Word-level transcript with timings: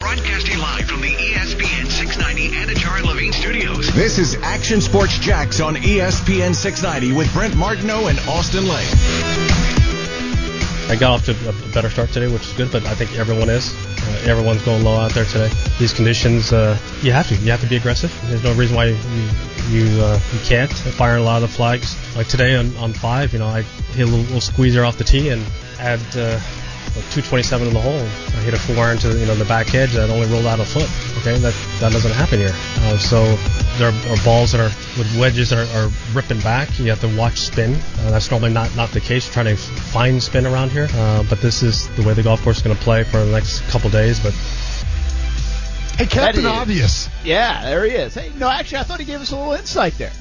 Broadcasting 0.00 0.58
live 0.58 0.84
from 0.84 1.00
the 1.00 1.08
ESPN 1.08 1.90
690 1.90 2.50
Anajar 2.54 3.04
Levine 3.04 3.32
studios. 3.32 3.92
This 3.94 4.16
is 4.18 4.36
Action 4.42 4.80
Sports 4.80 5.18
Jax 5.18 5.60
on 5.60 5.74
ESPN 5.74 6.54
690 6.54 7.16
with 7.16 7.32
Brent 7.32 7.56
Martineau 7.56 8.06
and 8.06 8.16
Austin 8.28 8.68
Lane. 8.68 8.86
I 10.88 10.96
got 10.98 11.10
off 11.10 11.24
to 11.24 11.32
a 11.48 11.72
better 11.74 11.90
start 11.90 12.12
today, 12.12 12.32
which 12.32 12.42
is 12.42 12.52
good, 12.52 12.70
but 12.70 12.86
I 12.86 12.94
think 12.94 13.18
everyone 13.18 13.48
is. 13.50 13.74
Uh, 13.74 14.22
everyone's 14.30 14.62
going 14.62 14.84
low 14.84 14.94
out 14.94 15.10
there 15.14 15.24
today. 15.24 15.50
These 15.80 15.94
conditions, 15.94 16.52
uh, 16.52 16.78
you 17.02 17.10
have 17.10 17.26
to. 17.30 17.34
You 17.34 17.50
have 17.50 17.60
to 17.62 17.68
be 17.68 17.74
aggressive. 17.74 18.16
There's 18.28 18.44
no 18.44 18.54
reason 18.54 18.76
why 18.76 18.84
you 18.86 18.96
you, 19.68 20.00
uh, 20.00 20.20
you 20.32 20.38
can't 20.44 20.70
fire 20.70 21.16
a 21.16 21.22
lot 21.22 21.42
of 21.42 21.50
the 21.50 21.56
flags. 21.56 21.96
Like 22.16 22.28
today 22.28 22.54
on, 22.54 22.74
on 22.76 22.92
five, 22.92 23.32
you 23.32 23.40
know, 23.40 23.48
I 23.48 23.62
hit 23.62 24.04
a 24.04 24.06
little, 24.06 24.20
little 24.26 24.40
squeezer 24.40 24.84
off 24.84 24.96
the 24.96 25.04
tee 25.04 25.30
and 25.30 25.42
had 25.76 26.00
uh, 26.16 26.40
227 27.12 27.68
in 27.68 27.74
the 27.74 27.80
hole. 27.80 27.98
I 27.98 28.42
hit 28.42 28.54
a 28.54 28.58
four 28.58 28.76
iron 28.76 28.98
to 28.98 29.08
you 29.18 29.26
know 29.26 29.34
the 29.34 29.44
back 29.44 29.74
edge 29.74 29.92
that 29.92 30.10
only 30.10 30.26
rolled 30.28 30.46
out 30.46 30.60
a 30.60 30.64
foot. 30.64 30.88
Okay, 31.18 31.38
that 31.38 31.54
that 31.80 31.92
doesn't 31.92 32.12
happen 32.12 32.38
here. 32.38 32.52
Uh, 32.52 32.98
so 32.98 33.24
there 33.78 33.90
are, 33.90 34.12
are 34.12 34.24
balls 34.24 34.52
that 34.52 34.60
are 34.60 34.72
with 34.98 35.08
wedges 35.18 35.50
that 35.50 35.58
are, 35.58 35.78
are 35.86 35.90
ripping 36.14 36.40
back. 36.40 36.78
You 36.78 36.90
have 36.90 37.00
to 37.00 37.16
watch 37.16 37.38
spin. 37.40 37.74
Uh, 38.00 38.10
that's 38.10 38.30
normally 38.30 38.52
not 38.52 38.74
not 38.76 38.90
the 38.90 39.00
case. 39.00 39.28
Trying 39.30 39.46
to 39.46 39.56
find 39.56 40.22
spin 40.22 40.46
around 40.46 40.70
here, 40.72 40.88
uh, 40.92 41.22
but 41.28 41.40
this 41.40 41.62
is 41.62 41.88
the 41.96 42.02
way 42.02 42.14
the 42.14 42.22
golf 42.22 42.42
course 42.42 42.58
is 42.58 42.62
going 42.62 42.76
to 42.76 42.82
play 42.82 43.04
for 43.04 43.18
the 43.24 43.30
next 43.32 43.60
couple 43.68 43.90
days. 43.90 44.20
But 44.20 44.34
Hey, 45.96 46.06
Captain 46.06 46.44
That 46.44 46.52
is- 46.52 46.58
Obvious. 46.60 47.08
Yeah, 47.24 47.62
there 47.64 47.84
he 47.84 47.90
is. 47.90 48.14
Hey, 48.14 48.30
no, 48.38 48.48
actually, 48.48 48.78
I 48.78 48.82
thought 48.84 49.00
he 49.00 49.04
gave 49.04 49.20
us 49.20 49.32
a 49.32 49.36
little 49.36 49.54
insight 49.54 49.98
there. 49.98 50.12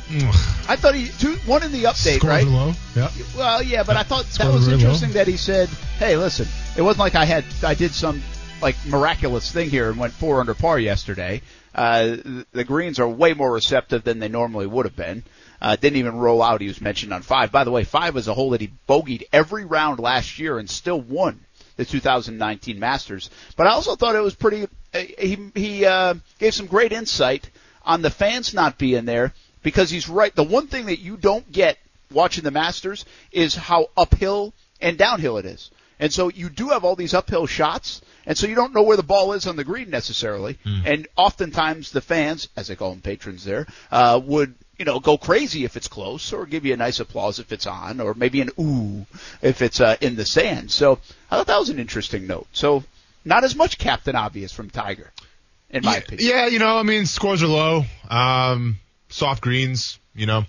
I 0.67 0.75
thought 0.75 0.95
he 0.95 1.09
two 1.19 1.35
one 1.45 1.61
in 1.61 1.71
the 1.71 1.83
update, 1.83 2.17
Scores 2.17 2.23
right? 2.23 2.43
are 2.47 2.49
low. 2.49 2.73
Yeah. 2.95 3.11
Well, 3.37 3.61
yeah, 3.61 3.83
but 3.83 3.95
I 3.95 4.01
thought 4.01 4.25
that 4.39 4.51
was 4.51 4.65
really 4.65 4.79
interesting 4.81 5.09
low. 5.09 5.13
that 5.13 5.27
he 5.27 5.37
said, 5.37 5.69
"Hey, 5.99 6.17
listen, 6.17 6.47
it 6.77 6.81
wasn't 6.81 6.99
like 6.99 7.15
I 7.15 7.25
had 7.25 7.43
I 7.63 7.73
did 7.73 7.91
some 7.93 8.21
like 8.61 8.75
miraculous 8.85 9.51
thing 9.51 9.69
here 9.69 9.89
and 9.89 9.99
went 9.99 10.13
four 10.13 10.39
under 10.39 10.53
par 10.53 10.79
yesterday. 10.79 11.41
Uh, 11.75 12.17
the- 12.53 12.63
greens 12.63 12.99
are 12.99 13.07
way 13.07 13.33
more 13.33 13.51
receptive 13.51 14.03
than 14.03 14.17
they 14.19 14.27
normally 14.29 14.65
would 14.65 14.85
have 14.85 14.95
been. 14.95 15.23
Uh, 15.61 15.75
didn't 15.75 15.97
even 15.97 16.15
roll 16.17 16.41
out. 16.41 16.61
He 16.61 16.67
was 16.67 16.81
mentioned 16.81 17.13
on 17.13 17.21
five. 17.21 17.51
By 17.51 17.63
the 17.63 17.71
way, 17.71 17.83
five 17.83 18.15
was 18.15 18.27
a 18.27 18.33
hole 18.33 18.51
that 18.51 18.61
he 18.61 18.71
bogeyed 18.87 19.23
every 19.33 19.65
round 19.65 19.99
last 19.99 20.39
year 20.39 20.57
and 20.59 20.69
still 20.69 20.99
won 21.01 21.39
the 21.75 21.85
2019 21.85 22.79
Masters. 22.79 23.29
But 23.55 23.67
I 23.67 23.71
also 23.71 23.95
thought 23.95 24.15
it 24.15 24.21
was 24.21 24.35
pretty. 24.35 24.67
uh, 24.93 24.99
He 25.19 25.37
he 25.55 25.85
uh, 25.85 26.15
gave 26.39 26.53
some 26.53 26.65
great 26.67 26.91
insight 26.91 27.49
on 27.85 28.01
the 28.01 28.09
fans 28.09 28.53
not 28.53 28.77
being 28.77 29.05
there 29.05 29.33
because 29.63 29.89
he's 29.89 30.09
right. 30.09 30.33
The 30.35 30.43
one 30.43 30.67
thing 30.67 30.87
that 30.87 30.99
you 30.99 31.17
don't 31.17 31.49
get 31.51 31.77
watching 32.11 32.43
the 32.43 32.51
Masters 32.51 33.05
is 33.31 33.53
how 33.55 33.87
uphill 33.95 34.53
and 34.81 34.97
downhill 34.97 35.37
it 35.37 35.45
is. 35.45 35.69
And 35.99 36.13
so 36.13 36.29
you 36.29 36.49
do 36.49 36.69
have 36.69 36.83
all 36.83 36.95
these 36.95 37.13
uphill 37.13 37.47
shots, 37.47 38.01
and 38.25 38.37
so 38.37 38.45
you 38.45 38.55
don't 38.55 38.73
know 38.73 38.83
where 38.83 38.97
the 38.97 39.03
ball 39.03 39.33
is 39.33 39.47
on 39.47 39.55
the 39.55 39.63
green 39.63 39.89
necessarily. 39.89 40.57
And 40.85 41.07
oftentimes 41.15 41.91
the 41.91 42.01
fans, 42.01 42.49
as 42.55 42.67
they 42.67 42.75
call 42.75 42.91
them 42.91 43.01
patrons 43.01 43.43
there, 43.43 43.65
uh, 43.91 44.19
would 44.23 44.53
you 44.77 44.85
know 44.85 44.99
go 44.99 45.17
crazy 45.17 45.65
if 45.65 45.75
it's 45.75 45.87
close, 45.87 46.33
or 46.33 46.45
give 46.45 46.65
you 46.65 46.73
a 46.73 46.77
nice 46.77 46.99
applause 46.99 47.39
if 47.39 47.51
it's 47.51 47.65
on, 47.65 47.99
or 47.99 48.13
maybe 48.13 48.41
an 48.41 48.51
ooh 48.59 49.05
if 49.41 49.61
it's 49.61 49.81
uh, 49.81 49.97
in 50.01 50.15
the 50.15 50.25
sand. 50.25 50.69
So 50.69 50.99
I 51.31 51.37
thought 51.37 51.47
that 51.47 51.59
was 51.59 51.69
an 51.69 51.79
interesting 51.79 52.27
note. 52.27 52.47
So 52.53 52.83
not 53.25 53.43
as 53.43 53.55
much 53.55 53.77
Captain 53.77 54.15
Obvious 54.15 54.51
from 54.53 54.69
Tiger, 54.69 55.11
in 55.69 55.83
my 55.83 55.93
yeah, 55.93 55.97
opinion. 55.97 56.29
yeah, 56.29 56.47
you 56.47 56.59
know, 56.59 56.77
I 56.77 56.83
mean, 56.83 57.05
scores 57.05 57.43
are 57.43 57.47
low. 57.47 57.83
Um, 58.09 58.77
soft 59.09 59.41
greens, 59.41 59.99
you 60.15 60.25
know. 60.25 60.45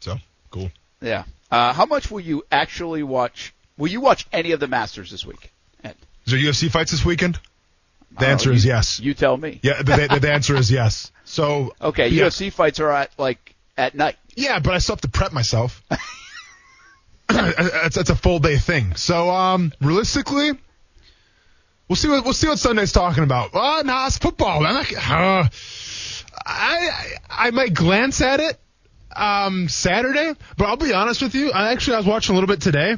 So, 0.00 0.16
cool. 0.50 0.70
Yeah. 1.00 1.24
Uh, 1.50 1.72
how 1.72 1.86
much 1.86 2.10
will 2.10 2.20
you 2.20 2.44
actually 2.50 3.02
watch? 3.02 3.54
Will 3.78 3.88
you 3.88 4.00
watch 4.00 4.26
any 4.32 4.52
of 4.52 4.60
the 4.60 4.68
Masters 4.68 5.10
this 5.10 5.24
week? 5.24 5.50
Ed? 5.82 5.96
Is 6.26 6.32
there 6.32 6.40
UFC 6.40 6.70
fights 6.70 6.90
this 6.90 7.04
weekend? 7.04 7.38
The 8.18 8.26
answer 8.26 8.50
you- 8.50 8.56
is 8.56 8.64
yes. 8.64 9.00
You 9.00 9.14
tell 9.14 9.36
me. 9.36 9.58
Yeah, 9.62 9.78
the, 9.82 10.08
the, 10.10 10.18
the 10.20 10.32
answer 10.32 10.54
is 10.56 10.70
yes. 10.70 11.10
So, 11.24 11.74
Okay, 11.80 12.08
yeah, 12.08 12.24
UFC 12.24 12.52
fights 12.52 12.78
are 12.80 12.90
at 12.90 13.10
like 13.18 13.54
at 13.76 13.94
night. 13.94 14.16
yeah, 14.36 14.58
but 14.58 14.74
I 14.74 14.78
still 14.78 14.96
have 14.96 15.00
to 15.02 15.08
prep 15.08 15.32
myself. 15.32 15.82
it's, 17.30 17.96
it's 17.96 18.10
a 18.10 18.16
full 18.16 18.38
day 18.38 18.58
thing. 18.58 18.94
So, 18.96 19.30
um, 19.30 19.72
realistically, 19.80 20.52
we'll 21.88 21.96
see 21.96 22.08
what 22.08 22.24
we'll 22.24 22.34
see 22.34 22.48
what 22.48 22.58
Sunday's 22.58 22.92
talking 22.92 23.24
about. 23.24 23.50
Oh, 23.54 23.82
nah, 23.84 24.06
it's 24.06 24.18
football. 24.18 24.60
man. 24.60 24.76
I, 24.76 24.80
uh, 24.80 25.48
I, 26.44 26.88
I 26.90 27.16
I 27.46 27.50
might 27.52 27.72
glance 27.72 28.20
at 28.20 28.40
it 28.40 28.58
um 29.14 29.68
Saturday, 29.68 30.34
but 30.56 30.66
I'll 30.66 30.76
be 30.76 30.92
honest 30.92 31.22
with 31.22 31.34
you. 31.34 31.50
I 31.52 31.72
actually 31.72 31.94
I 31.94 31.98
was 31.98 32.06
watching 32.06 32.34
a 32.34 32.38
little 32.38 32.48
bit 32.48 32.60
today, 32.60 32.96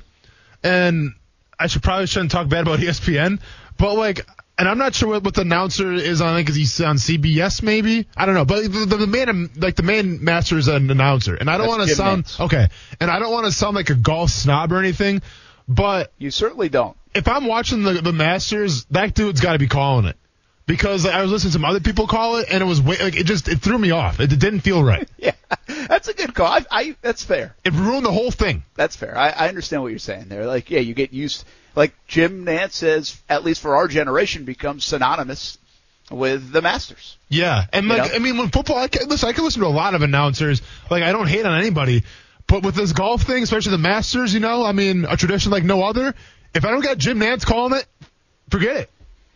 and 0.64 1.14
I 1.58 1.68
should 1.68 1.82
probably 1.82 2.06
shouldn't 2.06 2.32
talk 2.32 2.48
bad 2.48 2.62
about 2.62 2.78
ESPN, 2.80 3.40
but 3.78 3.94
like. 3.94 4.26
And 4.56 4.68
I'm 4.68 4.78
not 4.78 4.94
sure 4.94 5.08
what, 5.08 5.24
what 5.24 5.34
the 5.34 5.40
announcer 5.40 5.92
is 5.92 6.20
on. 6.20 6.28
I 6.28 6.36
think 6.44 6.56
he's 6.56 6.80
on 6.80 6.94
CBS, 6.94 7.60
maybe. 7.60 8.06
I 8.16 8.24
don't 8.24 8.36
know. 8.36 8.44
But 8.44 8.62
the, 8.62 8.86
the, 8.86 8.96
the 8.98 9.06
main, 9.08 9.50
like 9.56 9.74
the 9.74 9.82
main 9.82 10.22
master 10.22 10.56
is 10.56 10.68
an 10.68 10.88
announcer, 10.92 11.34
and 11.34 11.50
I 11.50 11.58
don't 11.58 11.66
want 11.66 11.88
to 11.88 11.92
sound 11.92 12.26
Nantz. 12.26 12.38
okay. 12.44 12.68
And 13.00 13.10
I 13.10 13.18
don't 13.18 13.32
want 13.32 13.46
to 13.46 13.50
sound 13.52 13.74
like 13.74 13.90
a 13.90 13.96
golf 13.96 14.30
snob 14.30 14.70
or 14.70 14.78
anything. 14.78 15.22
But 15.66 16.12
You 16.18 16.30
certainly 16.30 16.68
don't. 16.68 16.96
if 17.16 17.26
I'm 17.26 17.46
watching 17.46 17.82
the 17.82 17.94
the 17.94 18.12
Masters, 18.12 18.84
that 18.92 19.12
dude's 19.14 19.40
got 19.40 19.54
to 19.54 19.58
be 19.58 19.66
calling 19.66 20.04
it 20.06 20.16
because 20.66 21.04
I 21.06 21.20
was 21.22 21.30
listening 21.30 21.50
to 21.50 21.52
some 21.52 21.64
other 21.64 21.80
people 21.80 22.06
call 22.06 22.36
it, 22.36 22.48
and 22.50 22.62
it 22.62 22.66
was 22.66 22.80
way, 22.80 22.96
like 22.98 23.16
it 23.16 23.24
just 23.24 23.48
it 23.48 23.60
threw 23.60 23.78
me 23.78 23.90
off. 23.90 24.20
It, 24.20 24.28
didn't 24.28 24.60
feel 24.60 24.82
right. 24.82 25.08
Yeah, 25.18 25.32
that's 25.66 26.08
a 26.08 26.14
good 26.14 26.34
call. 26.34 26.46
I, 26.46 26.64
I 26.70 26.96
that's 27.00 27.24
fair. 27.24 27.54
It 27.64 27.72
ruined 27.72 28.04
the 28.04 28.12
whole 28.12 28.30
thing. 28.30 28.62
That's 28.74 28.96
fair. 28.96 29.16
I, 29.16 29.30
I 29.30 29.48
understand 29.48 29.82
what 29.82 29.88
you're 29.88 29.98
saying 29.98 30.26
there. 30.28 30.46
Like, 30.46 30.70
yeah, 30.70 30.80
you 30.80 30.94
get 30.94 31.12
used. 31.12 31.44
Like 31.74 31.94
Jim 32.06 32.44
Nantz 32.44 32.72
says, 32.72 33.20
at 33.28 33.44
least 33.44 33.60
for 33.60 33.76
our 33.76 33.88
generation, 33.88 34.44
becomes 34.44 34.84
synonymous 34.84 35.58
with 36.10 36.52
the 36.52 36.60
Masters. 36.60 37.16
Yeah, 37.28 37.64
and 37.72 37.88
like 37.88 38.10
know? 38.10 38.16
I 38.16 38.18
mean, 38.18 38.36
when 38.36 38.50
football, 38.50 38.78
I 38.78 38.88
can 38.88 39.08
listen. 39.08 39.28
I 39.28 39.32
can 39.32 39.44
listen 39.44 39.62
to 39.62 39.68
a 39.68 39.68
lot 39.68 39.94
of 39.94 40.02
announcers. 40.02 40.60
Like 40.90 41.02
I 41.02 41.12
don't 41.12 41.26
hate 41.26 41.46
on 41.46 41.58
anybody, 41.58 42.04
but 42.46 42.62
with 42.62 42.74
this 42.74 42.92
golf 42.92 43.22
thing, 43.22 43.42
especially 43.42 43.72
the 43.72 43.78
Masters, 43.78 44.34
you 44.34 44.40
know, 44.40 44.64
I 44.64 44.72
mean, 44.72 45.06
a 45.08 45.16
tradition 45.16 45.52
like 45.52 45.64
no 45.64 45.82
other. 45.82 46.14
If 46.54 46.64
I 46.64 46.70
don't 46.70 46.82
got 46.82 46.98
Jim 46.98 47.18
Nantz 47.18 47.44
calling 47.44 47.78
it, 47.78 47.86
forget 48.50 48.76
it. 48.76 48.90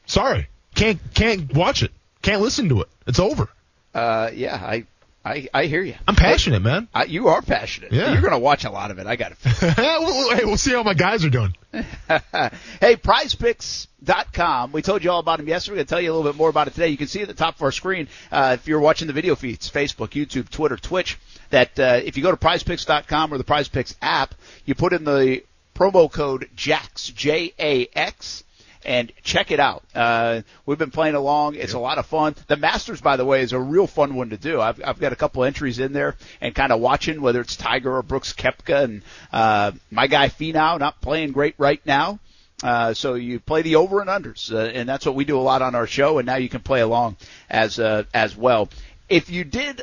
Sorry, 0.07 0.49
can't 0.75 1.01
can't 1.15 1.53
watch 1.55 1.83
it. 1.83 1.93
Can't 2.23 2.41
listen 2.43 2.69
to 2.71 2.83
it. 2.83 2.89
It's 3.07 3.19
over. 3.19 3.49
Uh, 3.95 4.31
yeah, 4.35 4.55
I, 4.55 4.85
I, 5.25 5.49
I 5.53 5.67
hear 5.67 5.83
you. 5.83 5.95
I'm 6.07 6.15
passionate, 6.15 6.61
man. 6.61 6.89
I, 6.95 7.05
you 7.05 7.29
are 7.29 7.43
passionate. 7.43 7.93
Yeah. 7.93 8.13
You're 8.13 8.21
going 8.21 8.33
to 8.33 8.39
watch 8.39 8.65
a 8.65 8.71
lot 8.71 8.91
of 8.91 8.99
it. 8.99 9.07
I 9.07 9.17
got 9.17 9.33
it. 9.33 9.39
hey, 9.43 10.45
we'll 10.45 10.57
see 10.57 10.73
how 10.73 10.83
my 10.83 10.95
guys 10.95 11.25
are 11.25 11.31
doing. 11.31 11.55
hey, 11.73 12.97
prizepicks.com. 12.97 14.73
We 14.73 14.83
told 14.83 15.05
you 15.05 15.11
all 15.11 15.21
about 15.21 15.39
them 15.39 15.49
yesterday. 15.49 15.73
We're 15.73 15.77
going 15.77 15.87
to 15.87 15.91
tell 15.91 16.01
you 16.01 16.13
a 16.13 16.15
little 16.15 16.31
bit 16.31 16.37
more 16.37 16.49
about 16.49 16.69
it 16.69 16.75
today. 16.75 16.89
You 16.89 16.97
can 16.97 17.09
see 17.09 17.23
at 17.23 17.29
the 17.29 17.35
top 17.35 17.57
of 17.57 17.63
our 17.63 17.73
screen, 17.73 18.09
uh, 18.31 18.57
if 18.59 18.69
you're 18.69 18.81
watching 18.81 19.07
the 19.07 19.13
video 19.13 19.35
feeds, 19.35 19.71
Facebook, 19.71 20.11
YouTube, 20.11 20.49
Twitter, 20.49 20.77
Twitch, 20.77 21.19
that 21.51 21.79
uh, 21.79 22.01
if 22.05 22.17
you 22.17 22.23
go 22.23 22.31
to 22.31 22.37
prizepicks.com 22.37 23.33
or 23.33 23.39
the 23.39 23.45
prizepicks 23.45 23.95
app, 24.01 24.35
you 24.65 24.75
put 24.75 24.93
in 24.93 25.05
the 25.05 25.43
promo 25.75 26.11
code 26.11 26.49
JAX, 26.57 27.09
J-A-X, 27.09 28.45
and 28.85 29.13
check 29.23 29.51
it 29.51 29.61
out. 29.61 29.83
Uh, 29.95 30.43
we've 30.67 30.79
been 30.79 30.91
playing 30.91 31.15
along. 31.15 31.55
It's 31.57 31.73
a 31.73 31.79
lot 31.79 31.99
of 31.99 32.07
fun. 32.07 32.35
The 32.47 32.57
Masters, 32.57 33.01
by 33.01 33.17
the 33.17 33.25
way, 33.25 33.43
is 33.43 33.53
a 33.53 33.59
real 33.59 33.87
fun 33.87 34.15
one 34.15 34.31
to 34.31 34.37
do. 34.37 34.61
I've, 34.61 34.81
I've 34.85 34.99
got 34.99 35.13
a 35.13 35.17
couple 35.17 35.45
entries 35.45 35.79
in 35.79 35.93
there 35.93 36.17
and 36.41 36.55
kind 36.55 36.73
of 36.73 36.81
watching 36.81 37.21
whether 37.21 37.41
it's 37.41 37.57
Tiger 37.57 37.97
or 37.97 38.03
Brooks 38.03 38.33
Koepka 38.33 38.85
and 38.85 39.03
uh, 39.33 39.73
my 39.91 40.07
guy 40.07 40.29
Finau 40.29 40.79
not 40.79 41.01
playing 41.01 41.33
great 41.33 41.55
right 41.59 41.81
now. 41.85 42.19
Uh, 42.63 42.93
so 42.93 43.15
you 43.15 43.39
play 43.39 43.63
the 43.63 43.77
over 43.77 44.01
and 44.01 44.11
unders, 44.11 44.53
uh, 44.53 44.59
and 44.59 44.89
that's 44.89 45.07
what 45.07 45.15
we 45.15 45.25
do 45.25 45.39
a 45.39 45.41
lot 45.41 45.63
on 45.63 45.77
our 45.77 45.87
show. 45.87 46.19
And 46.19 46.27
now 46.27 46.37
you 46.37 46.49
can 46.49 46.61
play 46.61 46.81
along 46.81 47.17
as 47.49 47.79
uh, 47.79 48.03
as 48.13 48.37
well. 48.37 48.69
If 49.09 49.31
you 49.31 49.45
did 49.45 49.83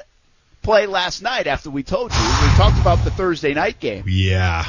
play 0.62 0.86
last 0.86 1.21
night 1.21 1.48
after 1.48 1.69
we 1.69 1.83
told 1.83 2.12
you, 2.12 2.19
we 2.19 2.48
talked 2.57 2.80
about 2.81 3.03
the 3.06 3.12
Thursday 3.12 3.53
night 3.53 3.80
game. 3.80 4.03
Yeah. 4.07 4.65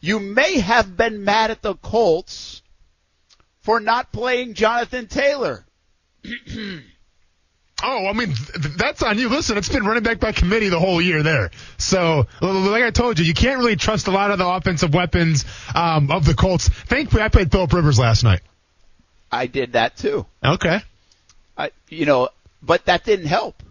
You 0.00 0.18
may 0.18 0.58
have 0.58 0.96
been 0.96 1.24
mad 1.24 1.50
at 1.50 1.62
the 1.62 1.74
Colts 1.74 2.62
for 3.68 3.80
not 3.80 4.10
playing 4.12 4.54
Jonathan 4.54 5.06
Taylor. 5.06 5.62
Oh, 7.80 8.08
I 8.08 8.12
mean, 8.12 8.34
th- 8.34 8.74
that's 8.76 9.04
on 9.04 9.20
you. 9.20 9.28
Listen, 9.28 9.56
it's 9.56 9.68
been 9.68 9.84
running 9.84 10.02
back 10.02 10.18
by 10.18 10.32
committee 10.32 10.68
the 10.68 10.80
whole 10.80 11.00
year 11.00 11.22
there. 11.22 11.52
So, 11.76 12.26
like 12.40 12.82
I 12.82 12.90
told 12.90 13.20
you, 13.20 13.24
you 13.24 13.34
can't 13.34 13.60
really 13.60 13.76
trust 13.76 14.08
a 14.08 14.10
lot 14.10 14.32
of 14.32 14.38
the 14.38 14.48
offensive 14.48 14.92
weapons 14.92 15.44
um, 15.76 16.10
of 16.10 16.24
the 16.24 16.34
Colts. 16.34 16.68
Thankfully, 16.68 17.22
I 17.22 17.28
played 17.28 17.52
Philip 17.52 17.72
Rivers 17.72 17.96
last 17.96 18.24
night. 18.24 18.40
I 19.30 19.46
did 19.46 19.74
that 19.74 19.96
too. 19.96 20.26
Okay. 20.44 20.80
I, 21.56 21.70
you 21.88 22.04
know, 22.04 22.30
but 22.60 22.86
that 22.86 23.04
didn't 23.04 23.26
help. 23.26 23.62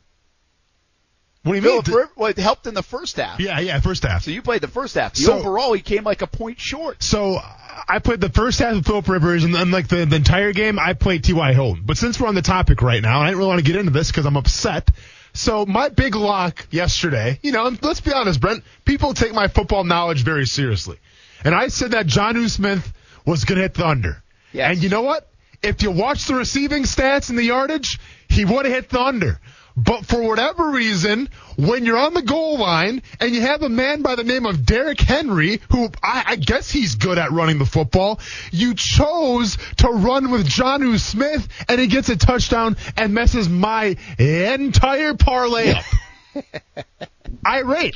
What 1.47 1.53
do 1.53 1.59
you 1.59 1.73
mean? 1.73 1.81
Philip 1.81 2.11
well, 2.15 2.29
it 2.29 2.37
helped 2.37 2.67
in 2.67 2.73
the 2.73 2.83
first 2.83 3.17
half. 3.17 3.39
Yeah, 3.39 3.59
yeah, 3.59 3.79
first 3.79 4.03
half. 4.03 4.23
So 4.23 4.31
you 4.31 4.41
played 4.41 4.61
the 4.61 4.67
first 4.67 4.95
half. 4.95 5.13
The 5.13 5.21
So- 5.21 5.39
overall, 5.39 5.73
he 5.73 5.81
came 5.81 6.03
like 6.03 6.21
a 6.21 6.27
point 6.27 6.59
short. 6.59 7.01
So 7.01 7.39
I 7.87 7.99
played 7.99 8.21
the 8.21 8.29
first 8.29 8.59
half 8.59 8.75
of 8.75 8.85
Philip 8.85 9.07
Rivers, 9.07 9.43
and 9.43 9.53
then 9.55 9.71
like 9.71 9.87
the, 9.87 10.05
the 10.05 10.15
entire 10.17 10.51
game, 10.53 10.77
I 10.79 10.93
played 10.93 11.23
T.Y. 11.23 11.53
Hilton. 11.53 11.83
But 11.85 11.97
since 11.97 12.19
we're 12.19 12.27
on 12.27 12.35
the 12.35 12.41
topic 12.41 12.81
right 12.81 13.01
now, 13.01 13.21
I 13.21 13.27
didn't 13.27 13.37
really 13.39 13.49
want 13.49 13.59
to 13.59 13.71
get 13.71 13.75
into 13.79 13.91
this 13.91 14.11
because 14.11 14.25
I'm 14.25 14.37
upset. 14.37 14.89
So 15.33 15.65
my 15.65 15.89
big 15.89 16.15
lock 16.15 16.67
yesterday, 16.71 17.39
you 17.43 17.51
know, 17.51 17.67
and 17.67 17.81
let's 17.83 18.01
be 18.01 18.11
honest, 18.11 18.41
Brent, 18.41 18.63
people 18.85 19.13
take 19.13 19.33
my 19.33 19.47
football 19.47 19.83
knowledge 19.83 20.23
very 20.23 20.45
seriously. 20.45 20.97
And 21.43 21.53
I 21.53 21.67
said 21.67 21.91
that 21.91 22.07
John 22.07 22.49
Smith 22.49 22.91
was 23.25 23.45
going 23.45 23.57
to 23.57 23.61
hit 23.61 23.75
the 23.75 23.87
under. 23.87 24.23
Yes. 24.51 24.73
And 24.73 24.83
you 24.83 24.89
know 24.89 25.03
what? 25.03 25.29
If 25.61 25.83
you 25.83 25.91
watch 25.91 26.25
the 26.25 26.33
receiving 26.35 26.83
stats 26.83 27.29
and 27.29 27.37
the 27.37 27.43
yardage, 27.43 27.99
he 28.29 28.45
would 28.45 28.65
have 28.65 28.73
hit 28.73 28.89
the 28.89 28.99
under. 28.99 29.39
But 29.77 30.07
for 30.07 30.23
whatever 30.23 30.71
reason, 30.71 31.29
when 31.55 31.85
you're 31.85 31.99
on 31.99 32.15
the 32.15 32.23
goal 32.23 32.57
line 32.57 33.03
and 33.19 33.31
you 33.31 33.41
have 33.41 33.61
a 33.61 33.69
man 33.69 34.01
by 34.01 34.15
the 34.15 34.23
name 34.23 34.47
of 34.47 34.65
Derrick 34.65 34.99
Henry, 34.99 35.61
who 35.69 35.89
I, 36.01 36.23
I 36.29 36.35
guess 36.35 36.71
he's 36.71 36.95
good 36.95 37.19
at 37.19 37.31
running 37.31 37.59
the 37.59 37.65
football, 37.65 38.19
you 38.51 38.73
chose 38.73 39.55
to 39.77 39.89
run 39.89 40.31
with 40.31 40.47
Jonnu 40.47 40.99
Smith 40.99 41.47
and 41.69 41.79
he 41.79 41.85
gets 41.85 42.09
a 42.09 42.17
touchdown 42.17 42.75
and 42.97 43.13
messes 43.13 43.47
my 43.47 43.95
entire 44.17 45.13
parlay 45.13 45.73
up. 45.73 45.85
Irate. 47.45 47.95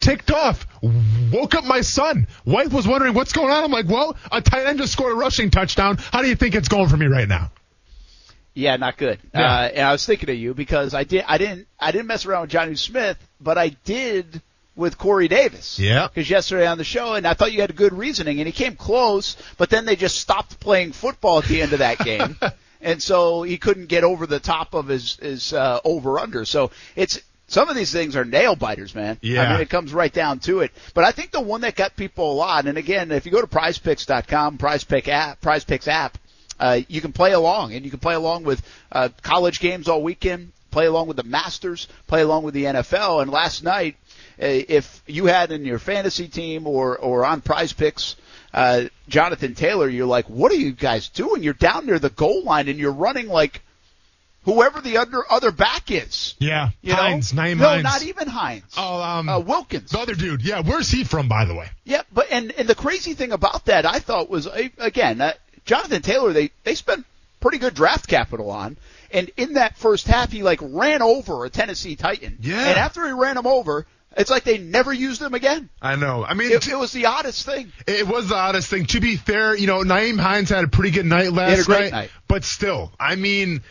Ticked 0.00 0.30
off. 0.30 0.66
Woke 1.30 1.54
up 1.56 1.64
my 1.64 1.82
son. 1.82 2.26
Wife 2.46 2.72
was 2.72 2.86
wondering 2.88 3.12
what's 3.12 3.32
going 3.32 3.50
on. 3.50 3.64
I'm 3.64 3.72
like, 3.72 3.88
well, 3.88 4.16
a 4.32 4.40
tight 4.40 4.66
end 4.66 4.78
just 4.78 4.92
scored 4.92 5.12
a 5.12 5.16
rushing 5.16 5.50
touchdown. 5.50 5.98
How 5.98 6.22
do 6.22 6.28
you 6.28 6.36
think 6.36 6.54
it's 6.54 6.68
going 6.68 6.88
for 6.88 6.96
me 6.96 7.06
right 7.06 7.28
now? 7.28 7.50
Yeah, 8.58 8.76
not 8.76 8.96
good. 8.96 9.20
Yeah. 9.32 9.40
Uh, 9.40 9.68
and 9.68 9.86
I 9.86 9.92
was 9.92 10.04
thinking 10.04 10.28
of 10.30 10.36
you 10.36 10.52
because 10.52 10.92
I 10.92 11.04
did. 11.04 11.24
I 11.28 11.38
didn't. 11.38 11.68
I 11.78 11.92
didn't 11.92 12.08
mess 12.08 12.26
around 12.26 12.42
with 12.42 12.50
Jonnu 12.50 12.76
Smith, 12.76 13.16
but 13.40 13.56
I 13.56 13.68
did 13.68 14.42
with 14.74 14.98
Corey 14.98 15.28
Davis. 15.28 15.78
Yeah. 15.78 16.08
Because 16.08 16.28
yesterday 16.28 16.66
on 16.66 16.76
the 16.76 16.84
show, 16.84 17.14
and 17.14 17.26
I 17.26 17.34
thought 17.34 17.52
you 17.52 17.60
had 17.60 17.74
good 17.76 17.92
reasoning, 17.92 18.40
and 18.40 18.46
he 18.46 18.52
came 18.52 18.74
close, 18.74 19.36
but 19.58 19.70
then 19.70 19.84
they 19.84 19.94
just 19.94 20.18
stopped 20.18 20.58
playing 20.58 20.90
football 20.92 21.38
at 21.38 21.44
the 21.44 21.62
end 21.62 21.72
of 21.72 21.78
that 21.78 21.98
game, 21.98 22.36
and 22.80 23.00
so 23.00 23.42
he 23.42 23.58
couldn't 23.58 23.86
get 23.86 24.02
over 24.02 24.26
the 24.26 24.40
top 24.40 24.74
of 24.74 24.88
his 24.88 25.16
his 25.16 25.52
uh, 25.52 25.80
over 25.84 26.18
under. 26.18 26.44
So 26.44 26.70
it's. 26.96 27.20
Some 27.50 27.70
of 27.70 27.76
these 27.76 27.90
things 27.90 28.14
are 28.14 28.26
nail 28.26 28.56
biters, 28.56 28.94
man. 28.94 29.16
Yeah. 29.22 29.42
I 29.42 29.52
mean, 29.52 29.62
it 29.62 29.70
comes 29.70 29.94
right 29.94 30.12
down 30.12 30.38
to 30.40 30.60
it. 30.60 30.70
But 30.92 31.04
I 31.04 31.12
think 31.12 31.30
the 31.30 31.40
one 31.40 31.62
that 31.62 31.76
got 31.76 31.96
people 31.96 32.30
a 32.30 32.34
lot, 32.34 32.66
and 32.66 32.76
again, 32.76 33.10
if 33.10 33.24
you 33.24 33.32
go 33.32 33.40
to 33.40 33.46
prizepicks.com, 33.46 34.58
prize 34.58 34.84
pick 34.84 35.08
app, 35.08 35.40
prize 35.40 35.64
picks 35.64 35.88
app, 35.88 36.18
uh, 36.58 36.80
you 36.88 37.00
can 37.00 37.12
play 37.12 37.32
along, 37.32 37.74
and 37.74 37.84
you 37.84 37.90
can 37.90 38.00
play 38.00 38.14
along 38.14 38.44
with 38.44 38.62
uh, 38.92 39.08
college 39.22 39.60
games 39.60 39.88
all 39.88 40.02
weekend, 40.02 40.52
play 40.70 40.86
along 40.86 41.08
with 41.08 41.16
the 41.16 41.24
Masters, 41.24 41.88
play 42.06 42.22
along 42.22 42.42
with 42.42 42.54
the 42.54 42.64
NFL. 42.64 43.22
And 43.22 43.30
last 43.30 43.62
night, 43.62 43.96
uh, 44.40 44.46
if 44.46 45.02
you 45.06 45.26
had 45.26 45.52
in 45.52 45.64
your 45.64 45.78
fantasy 45.78 46.28
team 46.28 46.66
or 46.66 46.96
or 46.96 47.24
on 47.24 47.40
Prize 47.40 47.72
Picks, 47.72 48.16
uh, 48.54 48.84
Jonathan 49.08 49.54
Taylor, 49.54 49.88
you're 49.88 50.06
like, 50.06 50.26
what 50.26 50.52
are 50.52 50.56
you 50.56 50.72
guys 50.72 51.08
doing? 51.08 51.42
You're 51.42 51.54
down 51.54 51.86
near 51.86 51.98
the 51.98 52.10
goal 52.10 52.42
line 52.44 52.68
and 52.68 52.78
you're 52.78 52.92
running 52.92 53.28
like 53.28 53.62
whoever 54.44 54.80
the 54.80 54.96
other 54.98 55.22
other 55.30 55.50
back 55.50 55.90
is. 55.90 56.34
Yeah. 56.38 56.70
You 56.80 56.94
Hines, 56.94 57.34
know? 57.34 57.42
Nyheim 57.42 57.58
no, 57.58 57.68
Hines. 57.68 57.84
not 57.84 58.02
even 58.02 58.28
Hines. 58.28 58.74
Oh, 58.76 59.02
um, 59.02 59.28
uh, 59.28 59.38
Wilkins. 59.40 59.90
the 59.90 59.98
other 59.98 60.14
dude. 60.14 60.42
Yeah, 60.42 60.62
where's 60.62 60.90
he 60.90 61.04
from, 61.04 61.28
by 61.28 61.44
the 61.44 61.54
way? 61.54 61.68
Yeah, 61.84 62.02
but 62.12 62.28
and 62.30 62.52
and 62.52 62.68
the 62.68 62.74
crazy 62.74 63.14
thing 63.14 63.32
about 63.32 63.66
that, 63.66 63.84
I 63.84 63.98
thought 63.98 64.30
was 64.30 64.46
again, 64.78 65.20
uh, 65.20 65.32
Jonathan 65.68 66.02
Taylor. 66.02 66.32
They 66.32 66.50
they 66.64 66.74
spent 66.74 67.06
pretty 67.40 67.58
good 67.58 67.74
draft 67.74 68.08
capital 68.08 68.50
on, 68.50 68.76
and 69.12 69.30
in 69.36 69.52
that 69.52 69.76
first 69.76 70.06
half, 70.08 70.32
he 70.32 70.42
like 70.42 70.58
ran 70.62 71.02
over 71.02 71.44
a 71.44 71.50
Tennessee 71.50 71.94
Titan. 71.94 72.38
Yeah. 72.40 72.58
And 72.58 72.78
after 72.78 73.06
he 73.06 73.12
ran 73.12 73.36
him 73.36 73.46
over, 73.46 73.86
it's 74.16 74.30
like 74.30 74.42
they 74.42 74.58
never 74.58 74.92
used 74.92 75.22
him 75.22 75.34
again. 75.34 75.68
I 75.80 75.94
know. 75.96 76.24
I 76.24 76.34
mean, 76.34 76.50
It, 76.50 76.66
it 76.66 76.76
was 76.76 76.92
the 76.92 77.06
oddest 77.06 77.46
thing. 77.46 77.72
It 77.86 78.08
was 78.08 78.30
the 78.30 78.34
oddest 78.34 78.68
thing. 78.68 78.86
To 78.86 79.00
be 79.00 79.16
fair, 79.16 79.54
you 79.54 79.66
know, 79.66 79.82
Nyheim 79.82 80.18
Hines 80.18 80.48
had 80.48 80.64
a 80.64 80.68
pretty 80.68 80.90
good 80.90 81.06
night 81.06 81.32
last 81.32 81.66
great 81.66 81.92
night. 81.92 82.10
But 82.26 82.44
still, 82.44 82.90
I 82.98 83.14
mean, 83.14 83.62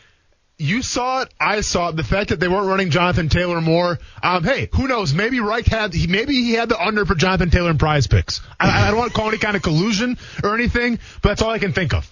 you 0.60 0.82
saw 0.82 1.22
it, 1.22 1.34
I 1.40 1.62
saw 1.62 1.90
it. 1.90 1.96
The 1.96 2.04
fact 2.04 2.30
that 2.30 2.40
they 2.40 2.48
weren't 2.48 2.68
running 2.68 2.90
Jonathan 2.90 3.30
Taylor 3.30 3.62
more, 3.62 4.00
um, 4.24 4.44
hey, 4.44 4.70
who 4.74 4.88
knows? 4.88 5.14
Maybe 5.14 5.40
Reich 5.40 5.68
had, 5.68 5.94
he, 5.94 6.08
maybe 6.08 6.34
he 6.34 6.54
had 6.54 6.70
the 6.70 6.80
under 6.82 7.06
for 7.06 7.16
Jonathan 7.16 7.50
Taylor 7.50 7.70
in 7.70 7.78
prize 7.78 8.08
picks. 8.08 8.42
I, 8.60 8.88
I 8.88 8.90
don't 8.90 8.98
want 8.98 9.12
to 9.14 9.18
call 9.18 9.28
any 9.30 9.38
kind 9.38 9.56
of 9.56 9.62
collusion 9.62 10.18
or 10.44 10.56
anything, 10.56 10.98
but 11.22 11.30
that's 11.30 11.42
all 11.42 11.52
I 11.52 11.60
can 11.60 11.74
think 11.74 11.94
of. 11.94 12.12